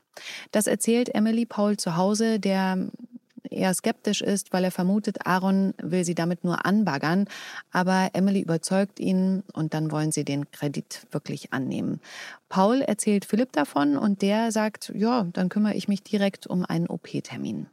Das 0.51 0.67
erzählt 0.67 1.15
Emily 1.15 1.47
Paul 1.47 1.77
zu 1.77 1.97
Hause, 1.97 2.39
der 2.39 2.79
eher 3.53 3.75
skeptisch 3.75 4.23
ist, 4.23 4.53
weil 4.53 4.65
er 4.65 4.71
vermutet, 4.71 5.27
Aaron 5.27 5.75
will 5.79 6.05
sie 6.05 6.15
damit 6.15 6.45
nur 6.45 6.65
anbaggern. 6.65 7.27
Aber 7.71 8.11
Emily 8.13 8.41
überzeugt 8.41 8.99
ihn 8.99 9.43
und 9.53 9.75
dann 9.75 9.91
wollen 9.91 10.13
sie 10.13 10.25
den 10.25 10.51
Kredit 10.51 11.07
wirklich 11.11 11.53
annehmen. 11.53 12.01
Paul 12.49 12.81
erzählt 12.81 13.25
Philipp 13.25 13.53
davon 13.53 13.97
und 13.97 14.23
der 14.23 14.53
sagt, 14.53 14.93
ja, 14.95 15.27
dann 15.33 15.49
kümmere 15.49 15.75
ich 15.75 15.89
mich 15.89 16.03
direkt 16.03 16.47
um 16.47 16.65
einen 16.65 16.87
OP-Termin. 16.87 17.67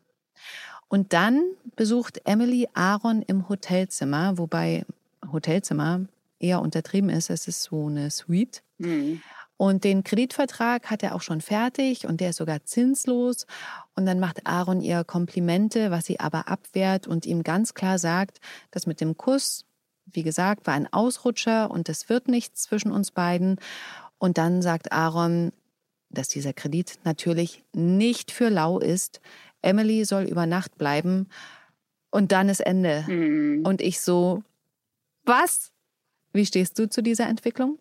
Und 0.87 1.13
dann 1.13 1.43
besucht 1.75 2.21
Emily 2.25 2.67
Aaron 2.73 3.21
im 3.21 3.47
Hotelzimmer, 3.47 4.37
wobei 4.37 4.85
Hotelzimmer 5.31 6.01
eher 6.39 6.61
untertrieben 6.61 7.09
ist. 7.09 7.29
Es 7.29 7.47
ist 7.47 7.63
so 7.63 7.87
eine 7.87 8.09
Suite. 8.09 8.63
Mhm. 8.79 9.21
Und 9.61 9.83
den 9.83 10.05
Kreditvertrag 10.05 10.89
hat 10.89 11.03
er 11.03 11.13
auch 11.13 11.21
schon 11.21 11.41
fertig 11.41 12.07
und 12.07 12.21
der 12.21 12.29
ist 12.29 12.37
sogar 12.37 12.63
zinslos. 12.63 13.45
Und 13.93 14.05
dann 14.05 14.21
macht 14.21 14.47
Aaron 14.47 14.79
ihr 14.79 15.03
Komplimente, 15.03 15.91
was 15.91 16.05
sie 16.05 16.21
aber 16.21 16.47
abwehrt 16.47 17.07
und 17.07 17.25
ihm 17.25 17.43
ganz 17.43 17.73
klar 17.73 17.99
sagt, 17.99 18.39
dass 18.71 18.87
mit 18.87 19.01
dem 19.01 19.17
Kuss, 19.17 19.65
wie 20.05 20.23
gesagt, 20.23 20.65
war 20.65 20.75
ein 20.75 20.87
Ausrutscher 20.93 21.69
und 21.71 21.89
es 21.89 22.07
wird 22.07 22.29
nichts 22.29 22.63
zwischen 22.63 22.93
uns 22.93 23.11
beiden. 23.11 23.57
Und 24.17 24.37
dann 24.37 24.61
sagt 24.61 24.93
Aaron, 24.93 25.51
dass 26.09 26.29
dieser 26.29 26.53
Kredit 26.53 26.97
natürlich 27.03 27.61
nicht 27.73 28.31
für 28.31 28.47
lau 28.47 28.79
ist. 28.79 29.19
Emily 29.61 30.05
soll 30.05 30.23
über 30.23 30.45
Nacht 30.45 30.77
bleiben 30.77 31.27
und 32.11 32.31
dann 32.31 32.47
ist 32.47 32.61
Ende. 32.61 33.03
Mhm. 33.05 33.65
Und 33.65 33.81
ich 33.81 33.99
so, 33.99 34.41
was? 35.25 35.73
Wie 36.31 36.45
stehst 36.45 36.79
du 36.79 36.87
zu 36.87 37.03
dieser 37.03 37.27
Entwicklung? 37.27 37.77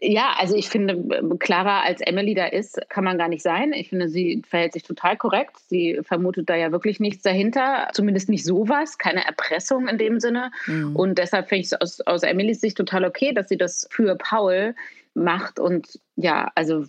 Ja, 0.00 0.34
also 0.38 0.54
ich 0.54 0.68
finde, 0.68 0.96
klarer 1.40 1.82
als 1.82 2.00
Emily 2.00 2.34
da 2.34 2.46
ist, 2.46 2.80
kann 2.88 3.02
man 3.02 3.18
gar 3.18 3.28
nicht 3.28 3.42
sein. 3.42 3.72
Ich 3.72 3.88
finde, 3.88 4.08
sie 4.08 4.42
verhält 4.48 4.72
sich 4.72 4.84
total 4.84 5.16
korrekt. 5.16 5.56
Sie 5.66 5.98
vermutet 6.02 6.48
da 6.48 6.54
ja 6.54 6.70
wirklich 6.70 7.00
nichts 7.00 7.24
dahinter, 7.24 7.88
zumindest 7.92 8.28
nicht 8.28 8.44
sowas, 8.44 8.98
keine 8.98 9.24
Erpressung 9.26 9.88
in 9.88 9.98
dem 9.98 10.20
Sinne. 10.20 10.52
Mhm. 10.66 10.94
Und 10.94 11.18
deshalb 11.18 11.48
finde 11.48 11.62
ich 11.62 11.66
es 11.66 11.80
aus, 11.80 12.00
aus 12.02 12.22
Emilys 12.22 12.60
Sicht 12.60 12.76
total 12.76 13.04
okay, 13.04 13.32
dass 13.32 13.48
sie 13.48 13.56
das 13.56 13.88
für 13.90 14.14
Paul 14.14 14.76
macht 15.18 15.58
und 15.58 15.98
ja, 16.16 16.50
also 16.54 16.84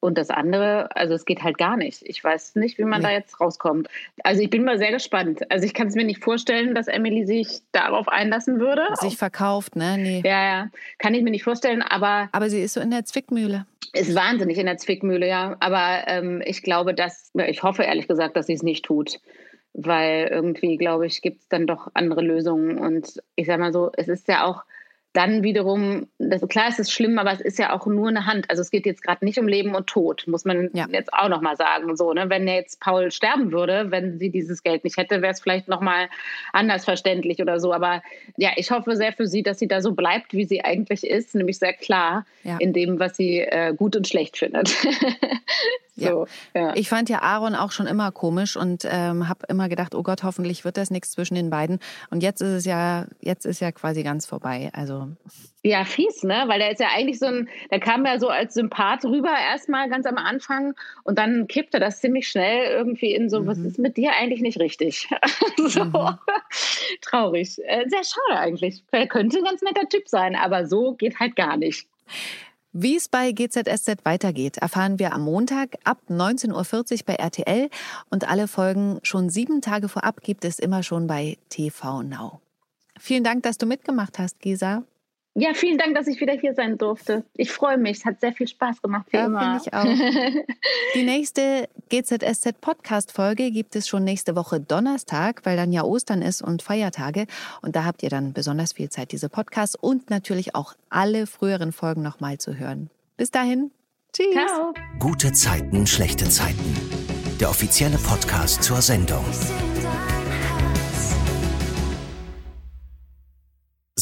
und 0.00 0.18
das 0.18 0.30
andere, 0.30 0.94
also 0.94 1.14
es 1.14 1.24
geht 1.24 1.42
halt 1.42 1.58
gar 1.58 1.76
nicht. 1.76 2.02
Ich 2.04 2.22
weiß 2.22 2.56
nicht, 2.56 2.78
wie 2.78 2.84
man 2.84 3.00
nee. 3.00 3.08
da 3.08 3.12
jetzt 3.12 3.40
rauskommt. 3.40 3.88
Also 4.22 4.42
ich 4.42 4.50
bin 4.50 4.64
mal 4.64 4.78
sehr 4.78 4.92
gespannt. 4.92 5.40
Also 5.50 5.66
ich 5.66 5.74
kann 5.74 5.88
es 5.88 5.94
mir 5.94 6.04
nicht 6.04 6.22
vorstellen, 6.22 6.74
dass 6.74 6.88
Emily 6.88 7.24
sich 7.24 7.62
darauf 7.72 8.08
einlassen 8.08 8.60
würde. 8.60 8.82
Sich 9.00 9.16
verkauft, 9.16 9.76
ne? 9.76 9.96
Nee. 9.98 10.22
Ja, 10.24 10.44
ja, 10.44 10.70
kann 10.98 11.14
ich 11.14 11.22
mir 11.22 11.30
nicht 11.30 11.44
vorstellen, 11.44 11.82
aber 11.82 12.28
aber 12.32 12.50
sie 12.50 12.60
ist 12.60 12.74
so 12.74 12.80
in 12.80 12.90
der 12.90 13.04
Zwickmühle. 13.04 13.66
Ist 13.92 14.14
wahnsinnig 14.14 14.58
in 14.58 14.66
der 14.66 14.76
Zwickmühle, 14.76 15.26
ja. 15.26 15.56
Aber 15.60 16.04
ähm, 16.06 16.42
ich 16.44 16.62
glaube, 16.62 16.94
dass 16.94 17.32
ich 17.34 17.62
hoffe 17.62 17.82
ehrlich 17.82 18.06
gesagt, 18.06 18.36
dass 18.36 18.46
sie 18.46 18.54
es 18.54 18.62
nicht 18.62 18.84
tut 18.84 19.20
weil 19.72 20.28
irgendwie, 20.30 20.76
glaube 20.76 21.06
ich, 21.06 21.22
gibt 21.22 21.42
es 21.42 21.48
dann 21.48 21.66
doch 21.66 21.88
andere 21.94 22.22
Lösungen. 22.22 22.78
Und 22.78 23.22
ich 23.36 23.46
sage 23.46 23.60
mal 23.62 23.72
so, 23.72 23.90
es 23.96 24.08
ist 24.08 24.28
ja 24.28 24.44
auch 24.44 24.64
dann 25.12 25.42
wiederum, 25.42 26.06
das, 26.18 26.46
klar, 26.48 26.66
es 26.68 26.78
ist 26.78 26.92
schlimm, 26.92 27.18
aber 27.18 27.32
es 27.32 27.40
ist 27.40 27.58
ja 27.58 27.72
auch 27.72 27.86
nur 27.86 28.08
eine 28.08 28.26
Hand. 28.26 28.48
Also 28.48 28.62
es 28.62 28.70
geht 28.70 28.86
jetzt 28.86 29.02
gerade 29.02 29.24
nicht 29.24 29.38
um 29.38 29.48
Leben 29.48 29.74
und 29.74 29.88
Tod, 29.88 30.24
muss 30.28 30.44
man 30.44 30.70
ja. 30.72 30.86
jetzt 30.88 31.12
auch 31.12 31.28
nochmal 31.28 31.56
sagen. 31.56 31.96
So, 31.96 32.12
ne? 32.12 32.30
Wenn 32.30 32.46
jetzt 32.46 32.80
Paul 32.80 33.10
sterben 33.10 33.50
würde, 33.50 33.90
wenn 33.90 34.18
sie 34.18 34.30
dieses 34.30 34.62
Geld 34.62 34.84
nicht 34.84 34.96
hätte, 34.96 35.20
wäre 35.20 35.32
es 35.32 35.40
vielleicht 35.40 35.66
nochmal 35.66 36.08
anders 36.52 36.84
verständlich 36.84 37.40
oder 37.40 37.58
so. 37.58 37.72
Aber 37.72 38.02
ja, 38.36 38.50
ich 38.56 38.70
hoffe 38.70 38.94
sehr 38.94 39.12
für 39.12 39.26
sie, 39.26 39.42
dass 39.42 39.58
sie 39.58 39.68
da 39.68 39.80
so 39.80 39.92
bleibt, 39.92 40.32
wie 40.32 40.44
sie 40.44 40.64
eigentlich 40.64 41.04
ist, 41.04 41.34
nämlich 41.34 41.58
sehr 41.58 41.72
klar 41.72 42.24
ja. 42.44 42.58
in 42.58 42.72
dem, 42.72 43.00
was 43.00 43.16
sie 43.16 43.40
äh, 43.40 43.74
gut 43.74 43.96
und 43.96 44.06
schlecht 44.06 44.38
findet. 44.38 44.76
So, 46.08 46.26
ja. 46.54 46.74
Ich 46.74 46.88
fand 46.88 47.08
ja 47.08 47.22
Aaron 47.22 47.54
auch 47.54 47.72
schon 47.72 47.86
immer 47.86 48.10
komisch 48.12 48.56
und 48.56 48.86
ähm, 48.90 49.28
habe 49.28 49.40
immer 49.48 49.68
gedacht, 49.68 49.94
oh 49.94 50.02
Gott, 50.02 50.22
hoffentlich 50.22 50.64
wird 50.64 50.76
das 50.76 50.90
nichts 50.90 51.12
zwischen 51.12 51.34
den 51.34 51.50
beiden. 51.50 51.78
Und 52.10 52.22
jetzt 52.22 52.40
ist 52.40 52.48
es 52.48 52.64
ja, 52.64 53.06
jetzt 53.20 53.44
ist 53.44 53.60
ja 53.60 53.72
quasi 53.72 54.02
ganz 54.02 54.26
vorbei. 54.26 54.70
Also 54.72 55.08
ja, 55.62 55.84
fies, 55.84 56.22
ne? 56.22 56.44
Weil 56.46 56.58
der 56.58 56.70
ist 56.72 56.80
ja 56.80 56.88
eigentlich 56.94 57.18
so 57.18 57.26
ein, 57.26 57.48
der 57.70 57.80
kam 57.80 58.06
ja 58.06 58.18
so 58.18 58.28
als 58.28 58.54
Sympath 58.54 59.04
rüber 59.04 59.34
erstmal 59.50 59.90
ganz 59.90 60.06
am 60.06 60.16
Anfang 60.16 60.74
und 61.04 61.18
dann 61.18 61.48
kippte 61.48 61.78
das 61.78 62.00
ziemlich 62.00 62.28
schnell 62.28 62.64
irgendwie 62.70 63.14
in 63.14 63.28
so, 63.28 63.42
mhm. 63.42 63.46
was 63.46 63.58
ist 63.58 63.78
mit 63.78 63.98
dir 63.98 64.12
eigentlich 64.14 64.40
nicht 64.40 64.58
richtig? 64.58 65.08
so 65.58 65.84
mhm. 65.84 66.18
traurig. 67.02 67.58
Äh, 67.66 67.88
sehr 67.88 68.04
schade 68.04 68.40
eigentlich. 68.40 68.82
Er 68.90 69.06
könnte 69.06 69.38
ein 69.38 69.44
ganz 69.44 69.60
netter 69.60 69.88
Typ 69.88 70.08
sein, 70.08 70.34
aber 70.34 70.66
so 70.66 70.94
geht 70.94 71.20
halt 71.20 71.36
gar 71.36 71.58
nicht. 71.58 71.86
Wie 72.72 72.96
es 72.96 73.08
bei 73.08 73.32
GZSZ 73.32 74.04
weitergeht, 74.04 74.58
erfahren 74.58 75.00
wir 75.00 75.12
am 75.12 75.22
Montag 75.22 75.76
ab 75.82 75.98
19.40 76.08 76.52
Uhr 76.92 76.98
bei 77.04 77.14
RTL 77.14 77.68
und 78.10 78.28
alle 78.28 78.46
Folgen 78.46 79.00
schon 79.02 79.28
sieben 79.28 79.60
Tage 79.60 79.88
vorab 79.88 80.20
gibt 80.22 80.44
es 80.44 80.60
immer 80.60 80.84
schon 80.84 81.08
bei 81.08 81.36
TV 81.48 82.04
Now. 82.04 82.40
Vielen 82.96 83.24
Dank, 83.24 83.42
dass 83.42 83.58
du 83.58 83.66
mitgemacht 83.66 84.20
hast, 84.20 84.38
Gisa. 84.38 84.84
Ja, 85.40 85.54
vielen 85.54 85.78
Dank, 85.78 85.94
dass 85.94 86.06
ich 86.06 86.20
wieder 86.20 86.34
hier 86.34 86.52
sein 86.52 86.76
durfte. 86.76 87.24
Ich 87.34 87.50
freue 87.50 87.78
mich. 87.78 87.98
Es 87.98 88.04
hat 88.04 88.20
sehr 88.20 88.34
viel 88.34 88.46
Spaß 88.46 88.82
gemacht, 88.82 89.06
wie 89.10 89.16
ja, 89.16 89.24
immer. 89.24 89.58
ich 89.64 89.72
auch. 89.72 89.84
Die 90.94 91.02
nächste 91.02 91.66
GZSZ 91.88 92.60
Podcast-Folge 92.60 93.50
gibt 93.50 93.74
es 93.74 93.88
schon 93.88 94.04
nächste 94.04 94.36
Woche 94.36 94.60
Donnerstag, 94.60 95.40
weil 95.44 95.56
dann 95.56 95.72
ja 95.72 95.82
Ostern 95.82 96.20
ist 96.20 96.42
und 96.42 96.62
Feiertage. 96.62 97.26
Und 97.62 97.74
da 97.74 97.84
habt 97.84 98.02
ihr 98.02 98.10
dann 98.10 98.34
besonders 98.34 98.74
viel 98.74 98.90
Zeit, 98.90 99.12
diese 99.12 99.30
Podcasts 99.30 99.76
und 99.76 100.10
natürlich 100.10 100.54
auch 100.54 100.74
alle 100.90 101.26
früheren 101.26 101.72
Folgen 101.72 102.02
nochmal 102.02 102.36
zu 102.36 102.58
hören. 102.58 102.90
Bis 103.16 103.30
dahin. 103.30 103.70
Tschüss. 104.12 104.34
Ciao. 104.34 104.74
Gute 104.98 105.32
Zeiten, 105.32 105.86
schlechte 105.86 106.28
Zeiten. 106.28 106.76
Der 107.40 107.48
offizielle 107.48 107.96
Podcast 107.96 108.62
zur 108.62 108.82
Sendung. 108.82 109.24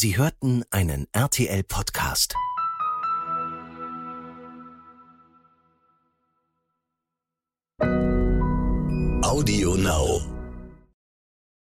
Sie 0.00 0.16
hörten 0.16 0.62
einen 0.70 1.08
RTL-Podcast. 1.10 2.36
Audio 9.24 9.74
Now. 9.74 10.37